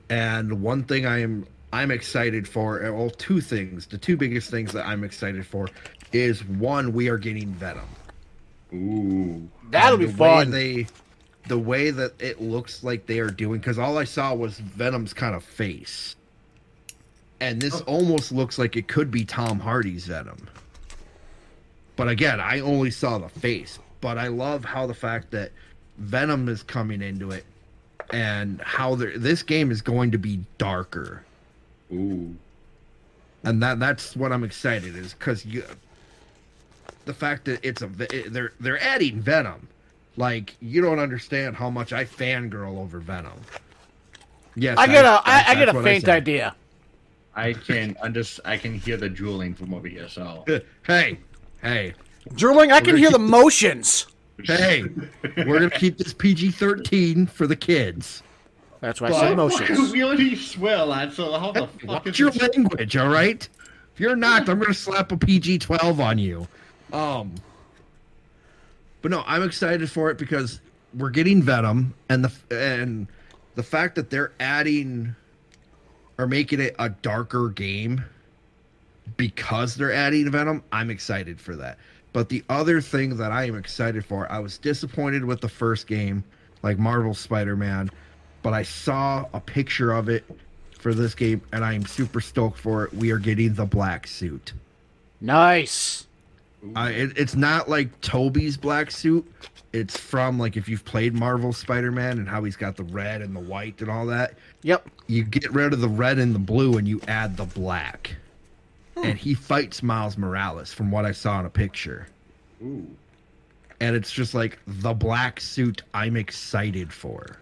and 0.08 0.62
one 0.62 0.84
thing 0.84 1.06
I 1.06 1.20
am 1.22 1.46
I'm 1.72 1.92
excited 1.92 2.48
for, 2.48 2.80
well, 2.92 3.10
two 3.10 3.40
things. 3.40 3.86
The 3.86 3.96
two 3.96 4.16
biggest 4.16 4.50
things 4.50 4.72
that 4.72 4.84
I'm 4.84 5.04
excited 5.04 5.46
for 5.46 5.68
is 6.12 6.44
one, 6.44 6.92
we 6.92 7.08
are 7.08 7.16
getting 7.16 7.46
Venom. 7.50 7.86
Ooh. 8.72 9.48
That'll 9.70 9.98
And 9.98 10.00
be 10.00 10.06
the 10.06 10.12
way 10.22 10.28
fun. 10.28 10.50
They, 10.50 10.86
the 11.48 11.58
way 11.58 11.90
that 11.90 12.20
it 12.20 12.40
looks 12.40 12.84
like 12.84 13.06
they 13.06 13.18
are 13.20 13.30
doing, 13.30 13.60
because 13.60 13.78
all 13.78 13.98
I 13.98 14.04
saw 14.04 14.34
was 14.34 14.58
Venom's 14.58 15.12
kind 15.12 15.34
of 15.34 15.42
face, 15.44 16.16
and 17.40 17.60
this 17.60 17.80
Oh. 17.80 17.84
almost 17.86 18.32
looks 18.32 18.58
like 18.58 18.76
it 18.76 18.88
could 18.88 19.10
be 19.10 19.24
Tom 19.24 19.60
Hardy's 19.60 20.06
Venom. 20.06 20.48
But 21.96 22.08
again, 22.08 22.40
I 22.40 22.60
only 22.60 22.90
saw 22.90 23.18
the 23.18 23.28
face. 23.28 23.78
But 24.00 24.16
I 24.18 24.28
love 24.28 24.64
how 24.64 24.86
the 24.86 24.94
fact 24.94 25.30
that 25.32 25.52
Venom 25.98 26.48
is 26.48 26.62
coming 26.62 27.02
into 27.02 27.30
it, 27.30 27.44
and 28.12 28.60
how 28.62 28.94
this 28.94 29.42
game 29.42 29.70
is 29.70 29.82
going 29.82 30.10
to 30.12 30.18
be 30.18 30.40
darker 30.58 31.22
Ooh. 31.92 32.34
and 33.44 33.62
that 33.62 33.78
that's 33.78 34.16
what 34.16 34.32
I'm 34.32 34.42
excited 34.42 34.96
is 34.96 35.12
because 35.14 35.44
you 35.46 35.62
the 37.04 37.14
fact 37.14 37.44
that 37.46 37.60
it's 37.66 37.82
a 37.82 37.86
ve- 37.86 38.28
they're 38.28 38.52
they're 38.60 38.82
adding 38.82 39.20
Venom, 39.20 39.68
like 40.16 40.56
you 40.60 40.80
don't 40.82 40.98
understand 40.98 41.56
how 41.56 41.70
much 41.70 41.92
I 41.92 42.04
fangirl 42.04 42.78
over 42.78 42.98
Venom. 42.98 43.40
Yes, 44.56 44.76
I 44.78 44.86
get 44.86 45.04
a 45.04 45.20
I, 45.24 45.54
get 45.54 45.68
a 45.68 45.82
faint 45.82 46.04
said. 46.04 46.14
idea. 46.16 46.54
I 47.34 47.52
can 47.52 47.96
under 48.02 48.22
I 48.44 48.56
can 48.56 48.74
hear 48.74 48.96
the 48.96 49.08
drooling 49.08 49.54
from 49.54 49.72
over 49.72 49.88
here, 49.88 50.08
so 50.08 50.44
Hey, 50.86 51.18
hey, 51.62 51.94
Drooling, 52.34 52.72
I 52.72 52.80
can 52.80 52.96
hear 52.96 53.10
the 53.10 53.18
keep- 53.18 53.28
motions. 53.28 54.06
hey! 54.44 54.84
We're 55.36 55.58
gonna 55.58 55.70
keep 55.70 55.96
this 55.98 56.12
PG-13 56.12 57.28
for 57.30 57.46
the 57.46 57.56
kids. 57.56 58.22
That's 58.80 59.00
why 59.00 59.08
I 59.08 59.10
But- 59.10 59.20
said 59.20 59.36
motions. 59.36 59.92
We 59.92 60.02
already 60.02 60.34
swear, 60.36 60.78
lad, 60.84 61.12
so 61.12 61.38
how 61.38 61.52
the 61.52 61.66
fuck 61.66 61.84
Watch 61.84 62.06
is 62.08 62.18
your 62.18 62.30
this- 62.30 62.42
language, 62.56 62.96
all 62.96 63.08
right? 63.08 63.48
If 63.94 64.00
you're 64.00 64.16
not, 64.16 64.48
I'm 64.48 64.58
gonna 64.58 64.74
slap 64.74 65.12
a 65.12 65.16
PG-12 65.16 66.00
on 66.00 66.18
you. 66.18 66.48
Um, 66.92 67.34
but 69.02 69.10
no, 69.10 69.22
I'm 69.26 69.42
excited 69.42 69.90
for 69.90 70.10
it 70.10 70.18
because 70.18 70.60
we're 70.94 71.10
getting 71.10 71.42
Venom, 71.42 71.94
and 72.08 72.24
the 72.24 72.32
and 72.50 73.06
the 73.54 73.62
fact 73.62 73.94
that 73.96 74.10
they're 74.10 74.32
adding 74.40 75.14
or 76.18 76.26
making 76.26 76.60
it 76.60 76.74
a 76.78 76.90
darker 76.90 77.48
game 77.48 78.04
because 79.16 79.74
they're 79.74 79.92
adding 79.92 80.30
Venom, 80.30 80.62
I'm 80.72 80.90
excited 80.90 81.40
for 81.40 81.56
that. 81.56 81.78
But 82.12 82.28
the 82.28 82.44
other 82.48 82.80
thing 82.80 83.16
that 83.16 83.32
I 83.32 83.44
am 83.44 83.56
excited 83.56 84.04
for, 84.04 84.30
I 84.30 84.38
was 84.40 84.58
disappointed 84.58 85.24
with 85.24 85.40
the 85.40 85.48
first 85.48 85.86
game, 85.86 86.24
like 86.62 86.78
Marvel 86.78 87.14
Spider-Man, 87.14 87.90
but 88.42 88.52
I 88.52 88.62
saw 88.64 89.26
a 89.32 89.40
picture 89.40 89.92
of 89.92 90.08
it 90.08 90.24
for 90.78 90.92
this 90.92 91.14
game, 91.14 91.40
and 91.52 91.64
I 91.64 91.74
am 91.74 91.86
super 91.86 92.20
stoked 92.20 92.58
for 92.58 92.84
it. 92.84 92.94
We 92.94 93.10
are 93.12 93.18
getting 93.18 93.54
the 93.54 93.66
black 93.66 94.06
suit. 94.06 94.52
Nice. 95.20 96.06
Uh, 96.76 96.90
it, 96.92 97.16
it's 97.16 97.34
not 97.34 97.68
like 97.68 98.00
Tobey's 98.00 98.56
black 98.56 98.90
suit. 98.90 99.26
It's 99.72 99.96
from 99.96 100.38
like 100.38 100.56
if 100.56 100.68
you've 100.68 100.84
played 100.84 101.14
Marvel 101.14 101.52
Spider-Man 101.52 102.18
and 102.18 102.28
how 102.28 102.44
he's 102.44 102.56
got 102.56 102.76
the 102.76 102.84
red 102.84 103.22
and 103.22 103.34
the 103.34 103.40
white 103.40 103.80
and 103.80 103.90
all 103.90 104.04
that. 104.06 104.34
Yep. 104.62 104.88
You 105.06 105.24
get 105.24 105.50
rid 105.52 105.72
of 105.72 105.80
the 105.80 105.88
red 105.88 106.18
and 106.18 106.34
the 106.34 106.40
blue 106.40 106.76
and 106.76 106.86
you 106.86 107.00
add 107.08 107.36
the 107.36 107.44
black. 107.44 108.16
And 108.96 109.16
he 109.16 109.32
fights 109.32 109.82
Miles 109.82 110.18
Morales 110.18 110.72
from 110.74 110.90
what 110.90 111.06
I 111.06 111.12
saw 111.12 111.40
in 111.40 111.46
a 111.46 111.50
picture. 111.50 112.08
Ooh. 112.62 112.86
And 113.80 113.96
it's 113.96 114.12
just 114.12 114.34
like 114.34 114.58
the 114.66 114.92
black 114.92 115.40
suit 115.40 115.82
I'm 115.94 116.16
excited 116.16 116.92
for. 116.92 117.38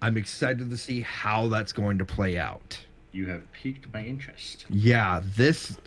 I'm 0.00 0.16
excited 0.16 0.70
to 0.70 0.76
see 0.76 1.00
how 1.00 1.48
that's 1.48 1.72
going 1.72 1.98
to 1.98 2.04
play 2.04 2.38
out. 2.38 2.78
You 3.10 3.26
have 3.26 3.50
piqued 3.52 3.92
my 3.92 4.04
interest. 4.04 4.66
Yeah, 4.70 5.22
this 5.36 5.78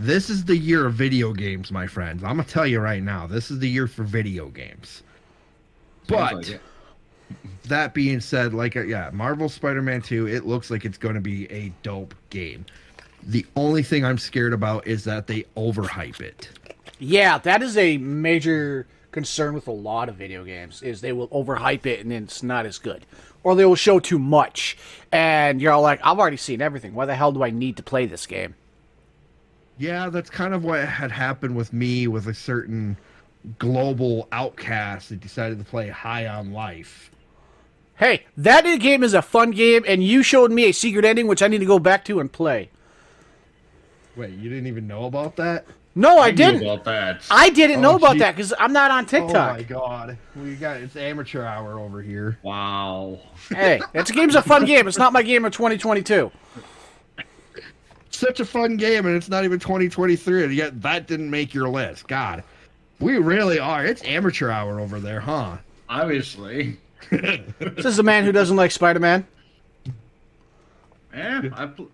this 0.00 0.30
is 0.30 0.44
the 0.44 0.56
year 0.56 0.86
of 0.86 0.94
video 0.94 1.32
games, 1.32 1.70
my 1.70 1.86
friends. 1.86 2.24
I'm 2.24 2.36
gonna 2.36 2.44
tell 2.44 2.66
you 2.66 2.80
right 2.80 3.02
now, 3.02 3.26
this 3.26 3.50
is 3.50 3.58
the 3.58 3.68
year 3.68 3.86
for 3.86 4.02
video 4.02 4.48
games. 4.48 5.02
Sounds 6.08 6.32
But 6.32 6.34
like 6.34 6.60
that 7.64 7.94
being 7.94 8.20
said, 8.20 8.54
like 8.54 8.76
uh, 8.76 8.82
yeah, 8.82 9.10
Marvel 9.12 9.48
Spider-Man 9.48 10.02
2, 10.02 10.26
it 10.26 10.46
looks 10.46 10.70
like 10.70 10.84
it's 10.84 10.98
going 10.98 11.14
to 11.14 11.20
be 11.20 11.50
a 11.50 11.72
dope 11.82 12.14
game. 12.30 12.66
The 13.22 13.46
only 13.54 13.82
thing 13.82 14.04
I'm 14.04 14.18
scared 14.18 14.52
about 14.52 14.86
is 14.86 15.04
that 15.04 15.26
they 15.26 15.44
overhype 15.56 16.20
it. 16.20 16.48
Yeah, 16.98 17.38
that 17.38 17.62
is 17.62 17.76
a 17.76 17.98
major 17.98 18.86
concern 19.12 19.54
with 19.54 19.66
a 19.66 19.72
lot 19.72 20.08
of 20.08 20.14
video 20.14 20.44
games 20.44 20.82
is 20.82 21.00
they 21.00 21.12
will 21.12 21.28
overhype 21.28 21.86
it 21.86 22.00
and 22.00 22.10
then 22.10 22.24
it's 22.24 22.42
not 22.42 22.66
as 22.66 22.78
good. 22.78 23.04
Or 23.42 23.54
they 23.54 23.64
will 23.64 23.74
show 23.74 24.00
too 24.00 24.18
much. 24.18 24.76
And 25.12 25.60
you're 25.60 25.72
all 25.72 25.82
like, 25.82 26.00
I've 26.04 26.18
already 26.18 26.36
seen 26.36 26.60
everything. 26.60 26.94
Why 26.94 27.06
the 27.06 27.14
hell 27.14 27.32
do 27.32 27.42
I 27.42 27.50
need 27.50 27.76
to 27.78 27.82
play 27.82 28.06
this 28.06 28.26
game? 28.26 28.54
Yeah, 29.80 30.10
that's 30.10 30.28
kind 30.28 30.52
of 30.52 30.62
what 30.62 30.84
had 30.86 31.10
happened 31.10 31.56
with 31.56 31.72
me 31.72 32.06
with 32.06 32.26
a 32.26 32.34
certain 32.34 32.98
global 33.58 34.28
outcast 34.30 35.08
that 35.08 35.20
decided 35.20 35.58
to 35.58 35.64
play 35.64 35.88
High 35.88 36.26
on 36.26 36.52
Life. 36.52 37.10
Hey, 37.96 38.26
that 38.36 38.62
game 38.78 39.02
is 39.02 39.14
a 39.14 39.22
fun 39.22 39.52
game, 39.52 39.82
and 39.88 40.04
you 40.04 40.22
showed 40.22 40.52
me 40.52 40.66
a 40.66 40.72
secret 40.72 41.06
ending 41.06 41.26
which 41.26 41.42
I 41.42 41.48
need 41.48 41.58
to 41.58 41.64
go 41.64 41.78
back 41.78 42.04
to 42.04 42.20
and 42.20 42.30
play. 42.30 42.68
Wait, 44.16 44.32
you 44.32 44.50
didn't 44.50 44.66
even 44.66 44.86
know 44.86 45.06
about 45.06 45.36
that? 45.36 45.64
No, 45.94 46.20
I, 46.20 46.30
knew 46.30 46.36
didn't. 46.36 46.62
about 46.62 46.84
that. 46.84 47.22
I 47.30 47.48
didn't 47.48 47.78
oh, 47.78 47.80
know 47.80 47.92
Oh, 47.92 47.96
about 47.96 48.12
gee. 48.14 48.18
that 48.18 48.36
because 48.36 48.52
I'm 48.58 48.74
not 48.74 48.90
on 48.90 49.06
TikTok. 49.06 49.50
Oh 49.50 49.54
my 49.54 49.62
god, 49.62 50.18
we 50.36 50.56
got 50.56 50.76
it's 50.76 50.94
amateur 50.94 51.42
hour 51.42 51.78
over 51.78 52.02
here. 52.02 52.38
wow. 52.42 53.18
hey, 53.48 53.80
that 53.94 54.06
game's 54.08 54.34
a 54.34 54.42
fun 54.42 54.66
game. 54.66 54.86
It's 54.88 54.98
not 54.98 55.14
my 55.14 55.22
game 55.22 55.46
of 55.46 55.52
2022. 55.52 56.30
Such 58.20 58.38
a 58.38 58.44
fun 58.44 58.76
game, 58.76 59.06
and 59.06 59.16
it's 59.16 59.30
not 59.30 59.44
even 59.44 59.58
2023, 59.58 60.44
and 60.44 60.52
yet 60.52 60.82
that 60.82 61.06
didn't 61.06 61.30
make 61.30 61.54
your 61.54 61.70
list. 61.70 62.06
God, 62.06 62.44
we 62.98 63.16
really 63.16 63.58
are. 63.58 63.86
It's 63.86 64.04
amateur 64.04 64.50
hour 64.50 64.78
over 64.78 65.00
there, 65.00 65.20
huh? 65.20 65.56
Obviously. 65.88 66.76
This 67.10 67.86
is 67.86 67.98
a 67.98 68.02
man 68.02 68.24
who 68.24 68.30
doesn't 68.30 68.58
like 68.58 68.72
Spider-Man. 68.72 69.26
Yeah, 71.14 71.42
I 71.54 71.64
pl- 71.66 71.88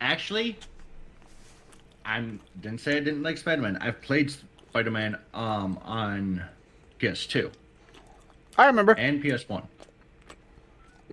actually, 0.00 0.58
I'm 2.04 2.40
didn't 2.60 2.80
say 2.80 2.96
I 2.96 3.00
didn't 3.00 3.22
like 3.22 3.38
Spider-Man. 3.38 3.76
I've 3.80 4.02
played 4.02 4.32
Spider-Man 4.70 5.16
um 5.32 5.78
on 5.84 6.42
PS2 6.98 7.50
I 8.58 8.66
remember. 8.66 8.92
and 8.92 9.22
PS1. 9.22 9.62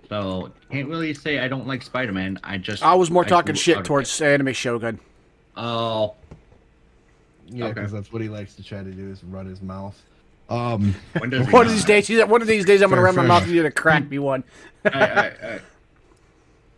So 0.08 0.52
can't 0.70 0.88
really 0.88 1.14
say 1.14 1.38
I 1.40 1.48
don't 1.48 1.66
like 1.66 1.82
Spider-Man. 1.82 2.38
I 2.44 2.58
just 2.58 2.82
I 2.82 2.94
was 2.94 3.10
more 3.10 3.24
I 3.24 3.28
talking 3.28 3.54
shit 3.54 3.76
out 3.76 3.80
of 3.80 3.86
towards 3.86 4.20
Anime 4.20 4.52
Shogun. 4.52 5.00
Oh, 5.56 6.14
Yeah, 7.48 7.64
Okay. 7.66 7.74
because 7.74 7.92
that's 7.92 8.12
what 8.12 8.22
he 8.22 8.28
likes 8.28 8.54
to 8.56 8.62
try 8.62 8.82
to 8.82 8.90
do 8.90 9.10
is 9.10 9.24
run 9.24 9.46
his 9.46 9.62
mouth. 9.62 10.00
Um, 10.48 10.94
when 11.18 11.30
does 11.30 11.46
he 11.46 11.52
One 11.52 11.66
of 11.66 11.72
these 11.72 11.84
days, 11.84 12.08
one 12.26 12.40
of 12.40 12.46
these 12.48 12.64
days, 12.64 12.82
I'm 12.82 12.90
gonna 12.90 13.02
run 13.02 13.16
my 13.16 13.26
mouth 13.26 13.42
and 13.44 13.52
you're 13.52 13.64
gonna 13.64 13.72
crack 13.72 14.08
me 14.08 14.18
one. 14.18 14.44
I, 14.84 14.90
I, 15.00 15.60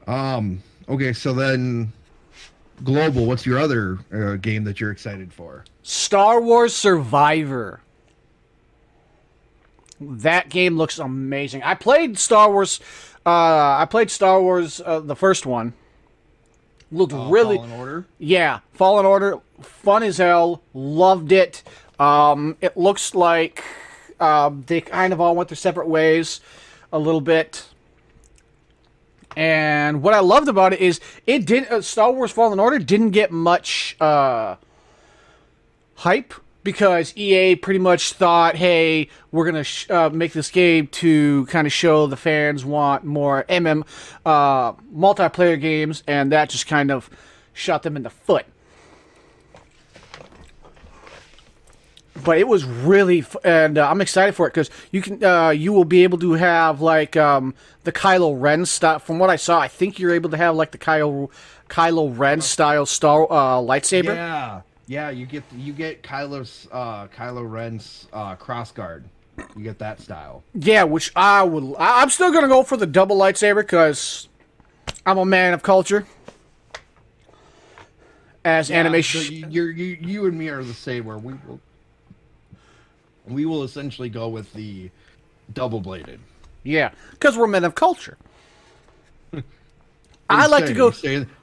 I, 0.07 0.37
um, 0.37 0.63
okay, 0.89 1.13
so 1.13 1.35
then 1.35 1.93
global. 2.83 3.27
What's 3.27 3.45
your 3.45 3.59
other 3.59 3.99
uh, 4.13 4.37
game 4.37 4.65
that 4.65 4.81
you're 4.81 4.91
excited 4.91 5.33
for? 5.33 5.65
Star 5.83 6.41
Wars 6.41 6.75
Survivor. 6.75 7.81
That 10.01 10.49
game 10.49 10.77
looks 10.79 10.99
amazing. 10.99 11.63
I 11.65 11.75
played 11.75 12.19
Star 12.19 12.51
Wars. 12.51 12.81
Uh, 13.29 13.77
I 13.83 13.85
played 13.85 14.11
Star 14.11 14.41
Wars, 14.41 14.81
uh, 14.85 15.01
the 15.01 15.15
first 15.17 15.45
one. 15.45 15.75
Looked 16.91 17.13
really, 17.13 17.59
Uh, 17.59 17.63
Fallen 17.63 17.79
Order. 17.79 18.07
yeah. 18.19 18.61
Fallen 18.73 19.05
Order, 19.05 19.39
fun 19.61 20.03
as 20.03 20.17
hell. 20.17 20.63
Loved 20.73 21.31
it. 21.33 21.63
Um, 22.01 22.57
it 22.63 22.75
looks 22.77 23.15
like 23.15 23.63
um, 24.19 24.65
they 24.67 24.81
kind 24.81 25.13
of 25.13 25.21
all 25.21 25.37
went 25.37 25.51
their 25.51 25.57
separate 25.57 25.89
ways 25.89 26.41
a 26.91 26.99
little 26.99 27.21
bit. 27.21 27.67
And 29.37 30.03
what 30.03 30.15
I 30.15 30.21
loved 30.21 30.49
about 30.49 30.73
it 30.73 30.81
is 30.81 30.99
it 31.27 31.45
didn't. 31.45 31.71
Uh, 31.71 31.83
Star 31.83 32.11
Wars 32.11 32.31
Fallen 32.33 32.59
Order 32.59 32.79
didn't 32.79 33.11
get 33.11 33.31
much. 33.31 33.95
Uh, 34.01 34.57
hype 35.97 36.33
because 36.65 37.17
EA 37.17 37.57
pretty 37.57 37.79
much 37.81 38.13
thought, 38.13 38.57
hey, 38.57 39.09
we're 39.33 39.47
gonna 39.47 39.65
sh- 39.65 39.89
uh, 39.91 40.11
make 40.11 40.33
this 40.33 40.51
game 40.51 40.87
to 40.89 41.47
kind 41.47 41.67
of 41.67 41.73
show 41.73 42.07
the 42.07 42.17
fans 42.17 42.65
want 42.65 43.05
more 43.05 43.45
MM 43.49 43.87
uh, 44.27 44.73
multiplayer 44.95 45.61
games, 45.61 46.03
and 46.07 46.33
that 46.33 46.51
just 46.51 46.67
kind 46.67 46.91
of 46.91 47.09
shot 47.53 47.83
them 47.83 47.97
in 47.97 48.03
the 48.03 48.11
foot. 48.11 48.47
But 52.25 52.39
it 52.39 52.49
was 52.49 52.65
really, 52.65 53.21
f- 53.21 53.37
and 53.45 53.79
uh, 53.79 53.89
I'm 53.89 54.01
excited 54.01 54.35
for 54.35 54.47
it 54.47 54.51
because 54.51 54.71
you 54.91 55.01
can, 55.03 55.23
uh, 55.23 55.51
you 55.51 55.73
will 55.73 55.85
be 55.85 56.03
able 56.03 56.19
to 56.19 56.33
have 56.33 56.81
like 56.81 57.17
um, 57.17 57.55
the 57.85 57.93
Kylo 57.93 58.35
Ren 58.39 58.67
stuff. 58.67 59.07
From 59.07 59.21
what 59.21 59.31
I 59.31 59.37
saw, 59.37 59.61
I 59.61 59.69
think 59.69 59.99
you're 60.01 60.13
able 60.13 60.31
to 60.31 60.37
have 60.37 60.57
like 60.57 60.73
the 60.73 60.79
Kylo 60.79 61.31
Kylo 61.69 62.13
Ren 62.19 62.41
style 62.41 62.87
star 62.87 63.23
uh, 63.31 63.59
lightsaber. 63.61 64.15
Yeah, 64.17 64.63
yeah. 64.89 65.11
You 65.11 65.27
get 65.27 65.45
you 65.55 65.73
get 65.73 66.03
Kylo's 66.03 66.67
uh, 66.73 67.07
Kylo 67.09 67.49
Ren's 67.49 68.09
uh, 68.13 68.35
cross 68.35 68.73
guard. 68.73 69.05
You 69.57 69.63
get 69.63 69.79
that 69.79 70.01
style. 70.01 70.43
Yeah, 70.55 70.83
which 70.83 71.13
I 71.15 71.45
would. 71.45 71.77
I, 71.79 72.03
I'm 72.03 72.11
still 72.11 72.33
gonna 72.33 72.49
go 72.49 72.65
for 72.65 72.77
the 72.77 72.87
double 72.87 73.17
lightsaber 73.17 73.63
because 73.63 74.29
I'm 75.07 75.19
a 75.19 75.25
man 75.25 75.53
of 75.53 75.63
culture. 75.63 76.07
As 78.45 78.71
Yeah, 78.71 78.81
animation, 78.81 79.21
so 79.21 79.31
you, 79.31 79.65
you 79.65 79.99
you 80.01 80.27
and 80.27 80.37
me 80.37 80.49
are 80.49 80.65
the 80.65 80.75
same. 80.75 81.05
Where 81.05 81.19
we 81.19 81.35
will 81.47 81.61
we 83.27 83.47
will 83.47 83.63
essentially 83.63 84.09
go 84.09 84.29
with 84.29 84.53
the 84.55 84.91
double 85.53 85.81
bladed. 85.81 86.19
yeah, 86.63 86.91
because 87.11 87.37
we're 87.37 87.47
men 87.47 87.65
of 87.65 87.75
culture. 87.75 88.17
I 90.31 90.47
like 90.47 90.67
to 90.67 90.75
go 90.75 90.93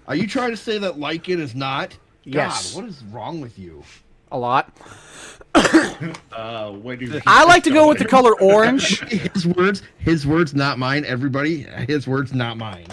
are 0.08 0.16
you 0.16 0.28
trying 0.28 0.52
to 0.52 0.58
say 0.58 0.78
that 0.80 1.00
like 1.00 1.30
it 1.30 1.40
is 1.40 1.56
not? 1.56 1.98
Yes. 2.26 2.74
God, 2.74 2.82
what 2.82 2.90
is 2.90 3.04
wrong 3.06 3.40
with 3.40 3.58
you? 3.58 3.84
a 4.32 4.38
lot. 4.38 4.72
uh, 5.56 6.72
do 6.72 7.22
I 7.26 7.46
like 7.46 7.64
to 7.64 7.72
go 7.72 7.88
with 7.88 8.00
the 8.00 8.06
color 8.06 8.34
orange. 8.42 9.00
His 9.10 9.48
words, 9.48 9.82
his 9.98 10.28
words, 10.28 10.54
not 10.54 10.78
mine. 10.78 11.06
Everybody, 11.06 11.62
his 11.62 12.08
words, 12.08 12.34
not 12.34 12.58
mine. 12.58 12.88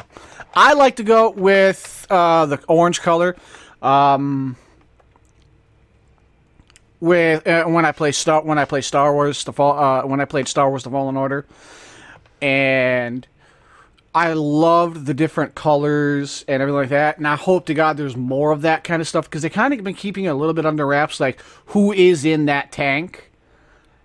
I 0.54 0.74
like 0.74 0.96
to 0.96 1.02
go 1.02 1.30
with 1.30 2.06
uh, 2.10 2.46
the 2.46 2.62
orange 2.68 3.00
color. 3.00 3.36
Um, 3.80 4.56
with 7.00 7.44
uh, 7.48 7.64
when 7.64 7.84
I 7.84 7.90
play 7.90 8.12
Star 8.12 8.42
when 8.42 8.58
I 8.58 8.64
play 8.64 8.80
Star 8.80 9.12
Wars 9.12 9.42
the 9.42 9.52
fall 9.52 9.76
uh, 9.76 10.06
when 10.06 10.20
I 10.20 10.24
played 10.24 10.46
Star 10.46 10.68
Wars 10.68 10.84
the 10.84 10.90
Fallen 10.90 11.16
Order, 11.16 11.46
and 12.40 13.26
I 14.14 14.34
loved 14.34 15.06
the 15.06 15.14
different 15.14 15.54
colors 15.54 16.44
and 16.46 16.60
everything 16.62 16.76
like 16.76 16.88
that. 16.90 17.16
And 17.18 17.26
I 17.26 17.36
hope 17.36 17.66
to 17.66 17.74
God 17.74 17.96
there's 17.96 18.16
more 18.16 18.52
of 18.52 18.62
that 18.62 18.84
kind 18.84 19.00
of 19.00 19.08
stuff 19.08 19.24
because 19.24 19.42
they 19.42 19.48
kind 19.48 19.72
of 19.72 19.82
been 19.82 19.94
keeping 19.94 20.24
it 20.26 20.28
a 20.28 20.34
little 20.34 20.52
bit 20.54 20.66
under 20.66 20.86
wraps, 20.86 21.18
like 21.18 21.40
who 21.66 21.92
is 21.92 22.24
in 22.24 22.46
that 22.46 22.72
tank. 22.72 23.30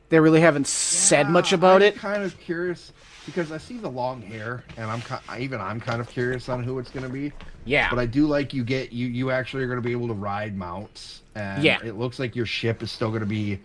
They 0.10 0.20
really 0.22 0.39
haven't 0.39 0.68
said 0.68 1.30
much 1.30 1.51
about 1.51 1.82
it. 1.82 1.93
I'm 1.95 1.97
it. 1.97 2.01
Kind 2.01 2.24
of 2.24 2.39
curious 2.39 2.93
because 3.26 3.51
I 3.51 3.58
see 3.58 3.78
the 3.78 3.89
long 3.89 4.22
hair, 4.22 4.64
and 4.78 4.89
I'm 4.89 5.01
even 5.38 5.60
I'm 5.60 5.82
kind 5.82 5.99
of 5.99 6.08
curious 6.10 6.47
on 6.47 6.64
who 6.64 6.80
it's 6.80 6.89
going 6.89 7.05
to 7.05 7.12
be. 7.12 7.34
Yeah, 7.66 7.89
But 7.89 7.99
I 7.99 8.05
do 8.05 8.26
like 8.26 8.53
you 8.53 8.64
get 8.64 8.93
you 8.93 9.08
you 9.08 9.32
actually 9.32 9.64
are 9.64 9.68
going 9.68 9.82
to 9.82 9.86
be 9.86 9.91
able 9.91 10.08
to 10.08 10.14
ride 10.14 10.55
mounts, 10.55 11.24
and 11.36 11.62
Yeah. 11.62 11.80
it 11.84 11.97
looks 11.97 12.20
like 12.20 12.38
your 12.38 12.45
ship 12.45 12.82
is 12.82 12.89
still 12.89 13.10
going 13.10 13.20
to 13.20 13.26
be 13.26 13.60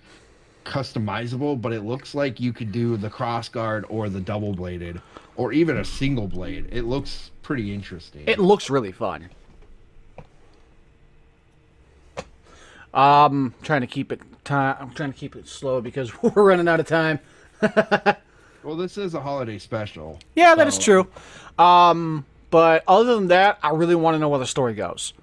customizable. 0.65 1.61
But 1.61 1.73
it 1.73 1.83
looks 1.83 2.15
like 2.15 2.41
you 2.41 2.53
could 2.53 2.73
do 2.73 2.97
the 2.97 3.11
cross 3.11 3.49
guard 3.49 3.85
or 3.89 4.09
the 4.09 4.21
double 4.21 4.55
bladed, 4.55 5.01
or 5.37 5.53
even 5.53 5.77
a 5.79 5.85
single 5.85 6.29
blade. 6.29 6.69
It 6.71 6.83
looks 6.85 7.31
pretty 7.43 7.73
interesting. 7.75 8.25
It 8.27 8.39
looks 8.39 8.71
really 8.71 8.93
fun. 8.93 9.29
Um, 12.95 13.55
trying 13.63 13.81
to 13.81 13.87
keep 13.87 14.13
it 14.13 14.21
time. 14.45 14.77
I'm 14.79 14.91
trying 14.91 15.13
to 15.13 15.19
keep 15.19 15.35
it 15.37 15.49
slow 15.49 15.81
because 15.81 16.23
we're 16.23 16.43
running 16.43 16.69
out 16.69 16.81
of 16.81 16.87
time. 16.87 17.21
well, 18.63 18.77
this 18.77 18.99
is 18.99 19.15
a 19.15 19.21
holiday 19.21 19.59
special. 19.59 20.19
Yeah, 20.35 20.55
that 20.55 20.67
is 20.69 20.75
So- 20.75 20.83
true. 20.83 21.65
Um, 21.65 22.27
but 22.51 22.85
other 22.87 23.15
than 23.15 23.29
that, 23.29 23.59
I 23.63 23.71
really 23.71 23.95
want 23.95 24.15
to 24.15 24.19
know 24.19 24.29
where 24.29 24.39
the 24.39 24.47
story 24.47 24.75
goes. 24.75 25.15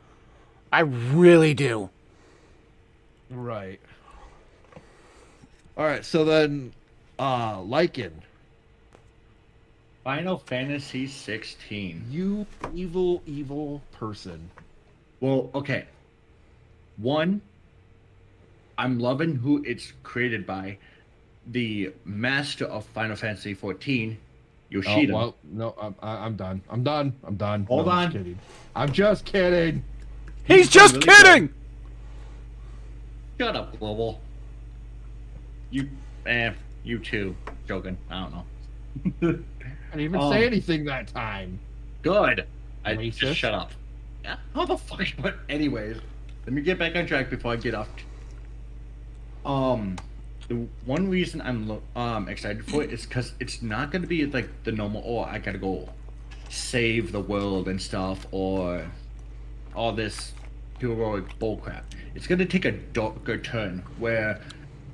I 0.73 0.79
really 0.81 1.53
do. 1.53 1.89
Right. 3.29 3.79
All 5.79 5.85
right. 5.85 6.03
So 6.03 6.25
then, 6.25 6.73
uh, 7.17 7.59
Lycan, 7.59 8.11
Final 10.03 10.37
Fantasy 10.37 11.07
16. 11.07 12.05
you 12.11 12.45
evil, 12.73 13.23
evil 13.25 13.81
person. 13.93 14.51
Well, 15.21 15.49
okay. 15.55 15.85
One, 16.97 17.39
I'm 18.77 18.99
loving 18.99 19.35
who 19.35 19.63
it's 19.65 19.93
created 20.03 20.45
by. 20.45 20.77
The 21.47 21.93
master 22.03 22.65
of 22.65 22.85
Final 22.87 23.15
Fantasy 23.15 23.53
14, 23.53 24.17
Oh, 24.19 24.25
Yoshida. 24.69 25.13
well, 25.15 25.35
no, 25.45 25.73
I'm, 25.81 25.95
I- 26.01 26.25
I'm 26.25 26.35
done. 26.35 26.61
I'm 26.69 26.83
done. 26.83 27.13
I'm 27.25 27.35
done. 27.37 27.63
Hold 27.65 27.85
No, 27.85 27.91
I'm 27.93 27.97
on. 27.97 28.03
just 28.11 28.17
kidding. 28.17 28.39
I'm 28.75 28.91
just 28.91 29.25
kidding. 29.25 29.83
He's 30.43 30.69
just 30.69 30.93
really 30.95 31.05
good. 31.05 31.23
kidding. 31.23 31.53
Shut 33.39 33.55
up, 33.55 33.79
Global. 33.79 34.19
You, 35.71 35.89
eh, 36.25 36.51
you 36.83 36.99
too. 36.99 37.35
Joking. 37.67 37.97
I 38.09 38.21
don't 38.21 38.31
know. 38.33 38.45
I 39.21 39.21
didn't 39.91 39.99
even 40.01 40.19
Um, 40.19 40.31
say 40.33 40.45
anything 40.45 40.85
that 40.85 41.07
time. 41.07 41.59
Good. 42.01 42.45
I 42.85 42.95
Racist. 42.95 43.15
just 43.17 43.39
shut 43.39 43.53
up. 43.53 43.71
Yeah, 44.23 44.37
how 44.55 44.65
the 44.65 44.77
fuck? 44.77 45.01
But 45.21 45.37
anyways, 45.47 45.97
let 46.45 46.53
me 46.53 46.61
get 46.61 46.79
back 46.79 46.95
on 46.95 47.05
track 47.05 47.29
before 47.29 47.53
I 47.53 47.55
get 47.57 47.73
off. 47.75 47.89
Um, 49.45 49.95
the 50.47 50.67
one 50.85 51.07
reason 51.09 51.41
I'm 51.41 51.67
lo- 51.67 51.83
um 51.95 52.27
excited 52.27 52.65
for 52.65 52.83
it 52.83 52.91
is 52.91 53.05
because 53.05 53.33
it's 53.39 53.61
not 53.61 53.91
gonna 53.91 54.07
be 54.07 54.25
like 54.25 54.49
the 54.63 54.71
normal. 54.71 55.03
Oh, 55.05 55.19
I 55.19 55.37
gotta 55.39 55.57
go 55.59 55.89
save 56.49 57.11
the 57.11 57.21
world 57.21 57.67
and 57.67 57.81
stuff, 57.81 58.25
or 58.31 58.85
all 59.75 59.91
this 59.93 60.33
heroic 60.79 61.37
bullcrap. 61.39 61.83
It's 62.15 62.27
gonna 62.27 62.45
take 62.45 62.65
a 62.65 62.71
darker 62.71 63.37
turn 63.37 63.83
where 63.99 64.41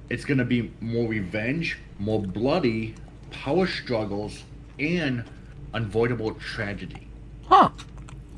it's 0.09 0.25
gonna 0.25 0.45
be 0.45 0.71
more 0.81 1.07
revenge, 1.07 1.77
more 1.99 2.21
bloody, 2.21 2.95
power 3.31 3.67
struggles, 3.67 4.43
and 4.79 5.23
unavoidable 5.73 6.33
tragedy. 6.35 7.07
Huh. 7.47 7.69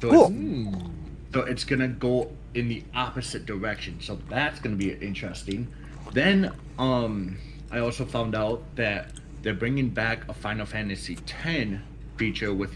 So 0.01 0.09
Cool. 0.09 0.73
it's, 0.73 1.33
so 1.33 1.41
it's 1.41 1.63
gonna 1.63 1.87
go 1.87 2.31
in 2.53 2.67
the 2.67 2.83
opposite 2.95 3.45
direction. 3.45 3.99
So 4.01 4.17
that's 4.29 4.59
gonna 4.59 4.75
be 4.75 4.93
interesting. 4.93 5.67
Then 6.13 6.51
um, 6.79 7.37
I 7.71 7.79
also 7.79 8.05
found 8.05 8.33
out 8.35 8.63
that 8.75 9.11
they're 9.41 9.53
bringing 9.53 9.89
back 9.89 10.27
a 10.29 10.33
Final 10.33 10.65
Fantasy 10.65 11.17
X 11.43 11.79
feature 12.17 12.53
with 12.53 12.75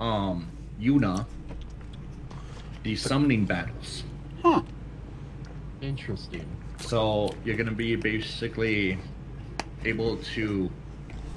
um 0.00 0.48
Yuna. 0.80 1.26
The 2.82 2.96
summoning 2.96 3.44
battles. 3.44 4.02
Huh. 4.42 4.62
Interesting. 5.80 6.46
So 6.82 7.34
you're 7.44 7.56
gonna 7.56 7.72
be 7.72 7.96
basically 7.96 8.98
able 9.84 10.16
to 10.34 10.70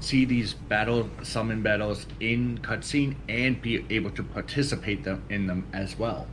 see 0.00 0.24
these 0.24 0.52
battle 0.54 1.08
summon 1.22 1.62
battles 1.62 2.06
in 2.20 2.58
cutscene 2.58 3.14
and 3.28 3.60
be 3.60 3.84
able 3.90 4.10
to 4.10 4.22
participate 4.22 5.02
them 5.04 5.22
in 5.30 5.46
them 5.46 5.66
as 5.72 5.98
well. 5.98 6.26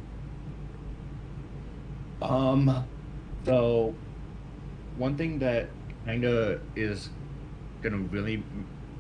Um, 2.22 2.86
so 3.46 3.96
one 4.98 5.16
thing 5.16 5.40
that 5.40 5.70
kinda 6.06 6.60
is 6.76 7.10
gonna 7.82 7.98
really 7.98 8.44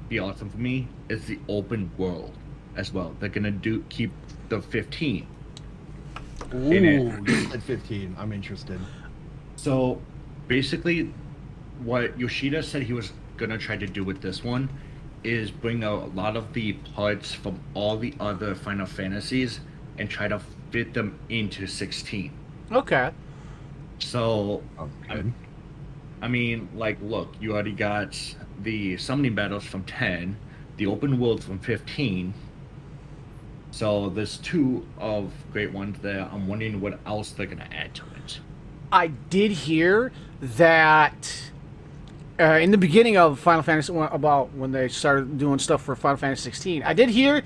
be 0.10 0.20
awesome 0.20 0.50
for 0.50 0.58
me 0.58 0.88
is 1.10 1.26
the 1.26 1.40
open 1.48 1.92
world 1.98 2.34
as 2.76 2.94
well. 2.94 3.16
They're 3.20 3.30
gonna 3.30 3.52
do 3.52 3.84
keep 3.90 4.12
the 4.50 4.62
15. 4.62 5.28
Ooh, 6.54 6.72
you 6.74 7.36
said 7.50 7.64
15. 7.64 8.16
I'm 8.18 8.32
interested. 8.32 8.80
So 9.64 10.02
basically, 10.50 11.10
what 11.86 12.20
Yoshida 12.20 12.62
said 12.64 12.84
he 12.84 12.92
was 12.92 13.14
gonna 13.38 13.58
try 13.58 13.78
to 13.78 13.88
do 13.88 14.04
with 14.04 14.22
this 14.22 14.44
one 14.44 14.70
is 15.24 15.52
bring 15.52 15.86
out 15.86 16.04
a 16.04 16.08
lot 16.08 16.36
of 16.36 16.52
the 16.52 16.74
parts 16.74 17.34
from 17.34 17.62
all 17.74 17.96
the 17.96 18.14
other 18.20 18.56
Final 18.56 18.86
Fantasies 18.86 19.62
and 19.98 20.10
try 20.10 20.28
to 20.28 20.42
fit 20.72 20.94
them 20.94 21.18
into 21.30 21.66
16. 21.66 22.30
Okay. 22.74 23.12
So, 24.00 24.64
I. 25.10 25.24
I 26.22 26.28
mean, 26.28 26.68
like, 26.76 26.98
look, 27.02 27.34
you 27.40 27.54
already 27.54 27.72
got 27.72 28.18
the 28.62 28.98
summoning 28.98 29.34
battles 29.34 29.64
from 29.64 29.86
10, 29.86 30.38
the 30.76 30.88
open 30.88 31.22
world 31.22 31.42
from 31.42 31.60
15. 31.60 32.34
So 33.72 34.10
there's 34.10 34.38
two 34.40 34.86
of 35.00 35.32
great 35.54 35.72
ones 35.72 36.00
there. 36.02 36.28
I'm 36.32 36.48
wondering 36.48 36.82
what 36.82 37.00
else 37.06 37.32
they're 37.32 37.46
gonna 37.46 37.70
add 37.72 37.96
to 37.96 38.04
it. 38.18 38.40
I 38.94 39.08
did 39.08 39.52
hear 39.52 40.12
that 40.40 41.50
uh, 42.40 42.60
in 42.62 42.70
the 42.70 42.78
beginning 42.78 43.18
of 43.18 43.40
Final 43.40 43.64
Fantasy 43.64 43.92
about 43.92 44.54
when 44.54 44.72
they 44.72 44.88
started 44.88 45.40
doing 45.40 45.58
stuff 45.58 45.82
for 45.82 45.96
Final 45.96 46.18
Fantasy 46.18 46.44
16. 46.44 46.84
I 46.84 46.94
did 46.94 47.10
hear 47.10 47.44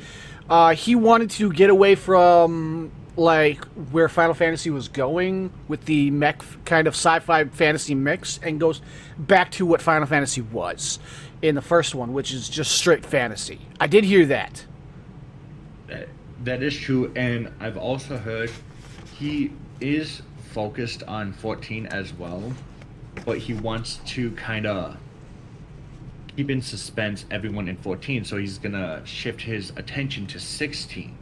uh, 0.50 0.76
he 0.76 0.93
wanted 0.93 1.30
to 1.32 1.50
get 1.54 1.70
away 1.70 1.95
from 1.95 2.91
like 3.16 3.64
where 3.91 4.10
Final 4.10 4.34
Fantasy 4.34 4.70
was 4.70 4.89
going 4.89 5.50
with 5.70 5.86
the 5.86 6.12
mech 6.12 6.43
kind 6.66 6.86
of 6.86 6.95
sci-fi 6.95 7.45
fantasy 7.45 7.95
mix 7.95 8.41
and 8.43 8.60
goes 8.60 8.82
back 9.18 9.50
to 9.52 9.66
what 9.66 9.82
Final 9.82 10.06
Fantasy 10.06 10.41
was 10.41 11.00
in 11.41 11.56
the 11.56 11.62
first 11.62 11.95
one, 11.95 12.12
which 12.12 12.34
is 12.34 12.50
just 12.50 12.74
straight 12.74 13.06
fantasy. 13.06 13.62
I 13.80 13.88
did 13.88 14.04
hear 14.04 14.26
that. 14.26 14.66
That, 15.88 16.10
that 16.43 16.62
is 16.62 16.78
true, 16.78 17.14
and 17.16 17.54
I've 17.62 17.78
also 17.78 18.18
heard 18.18 18.52
he 19.18 19.54
is 19.80 20.22
focused 20.58 21.03
on 21.03 21.32
14 21.34 21.86
as 21.86 22.12
well, 22.14 22.51
but 23.28 23.38
he 23.38 23.53
wants 23.53 23.97
to 24.08 24.32
kind 24.32 24.66
of 24.66 24.97
keep 26.36 26.49
in 26.49 26.64
suspense 26.64 27.26
everyone 27.30 27.68
in 27.68 27.78
14, 27.78 28.24
so 28.24 28.38
he's 28.38 28.58
gonna 28.58 28.99
shift 29.05 29.39
his 29.39 29.70
attention 29.76 30.26
to 30.26 30.39
16. 30.39 31.16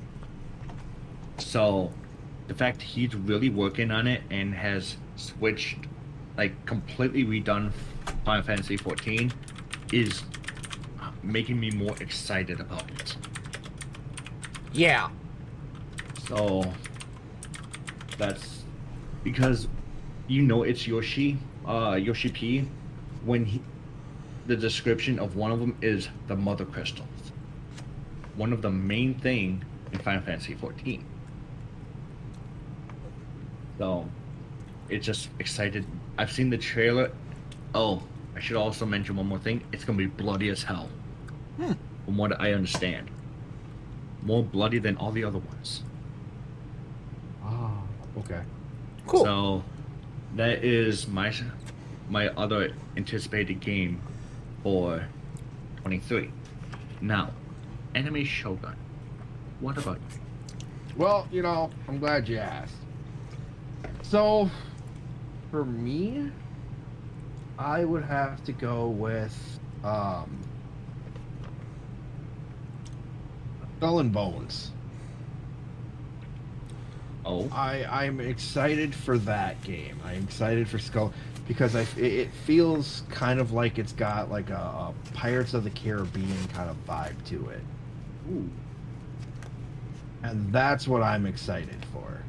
So, 1.38 1.92
the 2.48 2.54
fact 2.54 2.82
he's 2.82 3.14
really 3.14 3.50
working 3.50 3.92
on 3.92 4.08
it 4.08 4.24
and 4.30 4.56
has 4.56 4.96
switched, 5.18 5.80
like, 6.38 6.66
completely 6.66 7.26
redone 7.26 7.74
Final 8.24 8.42
Fantasy 8.42 8.78
14 8.78 9.34
is 9.92 10.24
making 11.24 11.60
me 11.60 11.72
more 11.72 11.98
excited 12.00 12.62
about 12.62 12.90
it. 12.90 13.18
Yeah. 14.72 15.10
So 16.30 16.72
that's 18.18 18.55
because 19.26 19.68
you 20.28 20.44
know 20.44 20.64
it's 20.64 20.88
Yoshi, 20.88 21.38
uh, 21.68 22.00
Yoshi 22.02 22.30
P, 22.30 22.70
when 23.26 23.44
he, 23.44 23.60
the 24.46 24.56
description 24.56 25.20
of 25.20 25.36
one 25.36 25.52
of 25.52 25.60
them 25.60 25.76
is 25.82 26.08
the 26.28 26.36
Mother 26.36 26.64
Crystals. 26.64 27.10
One 28.36 28.54
of 28.54 28.62
the 28.62 28.70
main 28.70 29.16
thing 29.16 29.66
in 29.92 30.00
Final 30.00 30.22
Fantasy 30.22 30.54
14. 30.54 31.04
So, 33.80 34.08
it's 34.90 35.06
just 35.06 35.30
excited. 35.40 35.86
I've 36.18 36.32
seen 36.32 36.50
the 36.50 36.58
trailer. 36.58 37.12
Oh, 37.74 38.04
I 38.36 38.40
should 38.40 38.58
also 38.58 38.86
mention 38.86 39.16
one 39.16 39.26
more 39.26 39.40
thing. 39.40 39.64
It's 39.74 39.84
gonna 39.84 39.98
be 39.98 40.06
bloody 40.06 40.50
as 40.50 40.62
hell, 40.62 40.88
from 42.06 42.16
what 42.16 42.40
I 42.40 42.54
understand. 42.54 43.10
More 44.22 44.44
bloody 44.44 44.78
than 44.78 44.98
all 44.98 45.12
the 45.12 45.24
other 45.24 45.40
ones. 45.40 45.84
Ah, 47.44 47.82
okay. 48.20 48.42
Cool. 49.08 49.24
So 49.24 49.64
that 50.36 50.64
is 50.64 51.08
my 51.08 51.34
my 52.10 52.28
other 52.30 52.74
anticipated 52.98 53.60
game 53.60 54.02
for 54.64 55.08
23. 55.82 56.32
Now, 57.02 57.32
Anime 57.94 58.24
Shogun. 58.26 58.76
What 59.60 59.78
about 59.78 59.98
you? 59.98 60.20
Well, 60.98 61.28
you 61.32 61.42
know, 61.42 61.70
I'm 61.88 62.00
glad 62.00 62.28
you 62.28 62.38
asked. 62.38 62.76
So, 64.04 64.50
for 65.52 65.66
me, 65.66 66.32
I 67.58 67.86
would 67.86 68.04
have 68.04 68.44
to 68.46 68.52
go 68.52 68.88
with 68.88 69.60
um, 69.84 70.40
Skull 73.78 74.00
and 74.00 74.12
Bones. 74.12 74.72
Oh, 77.26 77.50
I 77.52 77.86
I'm 77.86 78.20
excited 78.20 78.94
for 78.94 79.18
that 79.20 79.62
game. 79.64 80.00
I'm 80.06 80.24
excited 80.24 80.68
for 80.68 80.78
Skull 80.78 81.12
because 81.48 81.76
I 81.76 81.82
it, 81.98 81.98
it 81.98 82.32
feels 82.46 83.04
kind 83.10 83.40
of 83.40 83.52
like 83.52 83.80
it's 83.80 83.94
got 83.94 84.30
like 84.30 84.52
a, 84.52 84.54
a 84.54 84.94
Pirates 85.14 85.56
of 85.56 85.64
the 85.64 85.72
Caribbean 85.72 86.48
kind 86.54 86.70
of 86.70 86.78
vibe 86.86 87.24
to 87.26 87.50
it, 87.50 87.62
ooh. 88.32 88.50
and 90.22 90.54
that's 90.54 90.88
what 90.88 91.02
I'm 91.02 91.26
excited 91.26 91.84
for. 91.92 92.22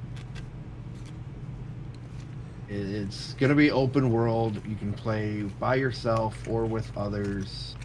It, 2.68 2.74
it's 2.74 3.34
gonna 3.34 3.54
be 3.54 3.70
open 3.70 4.10
world. 4.10 4.62
You 4.66 4.76
can 4.76 4.94
play 4.94 5.42
by 5.42 5.74
yourself 5.74 6.48
or 6.48 6.64
with 6.64 6.90
others. 6.96 7.76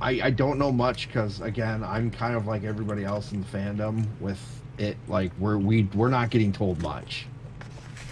I 0.00 0.20
I 0.22 0.30
don't 0.30 0.58
know 0.58 0.70
much 0.70 1.08
because 1.08 1.40
again 1.40 1.82
I'm 1.82 2.12
kind 2.12 2.36
of 2.36 2.46
like 2.46 2.62
everybody 2.62 3.04
else 3.04 3.32
in 3.32 3.40
the 3.40 3.46
fandom 3.48 4.06
with 4.20 4.38
it. 4.78 4.96
Like 5.08 5.32
we're 5.38 5.58
we 5.58 5.84
we're 5.94 6.08
not 6.08 6.30
getting 6.30 6.52
told 6.52 6.80
much, 6.82 7.26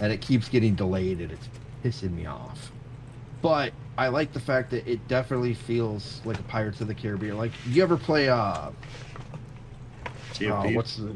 and 0.01 0.11
it 0.11 0.21
keeps 0.21 0.49
getting 0.49 0.75
delayed, 0.75 1.19
and 1.19 1.31
it's 1.31 1.49
pissing 1.83 2.13
me 2.13 2.25
off. 2.25 2.71
But 3.41 3.73
I 3.97 4.07
like 4.07 4.33
the 4.33 4.39
fact 4.39 4.71
that 4.71 4.87
it 4.87 5.07
definitely 5.07 5.53
feels 5.53 6.21
like 6.25 6.39
a 6.39 6.43
Pirates 6.43 6.81
of 6.81 6.87
the 6.87 6.95
Caribbean. 6.95 7.37
Like, 7.37 7.51
you 7.67 7.83
ever 7.83 7.97
play 7.97 8.29
uh, 8.29 8.35
uh 8.35 8.71
what's 10.69 10.97
the 10.97 11.13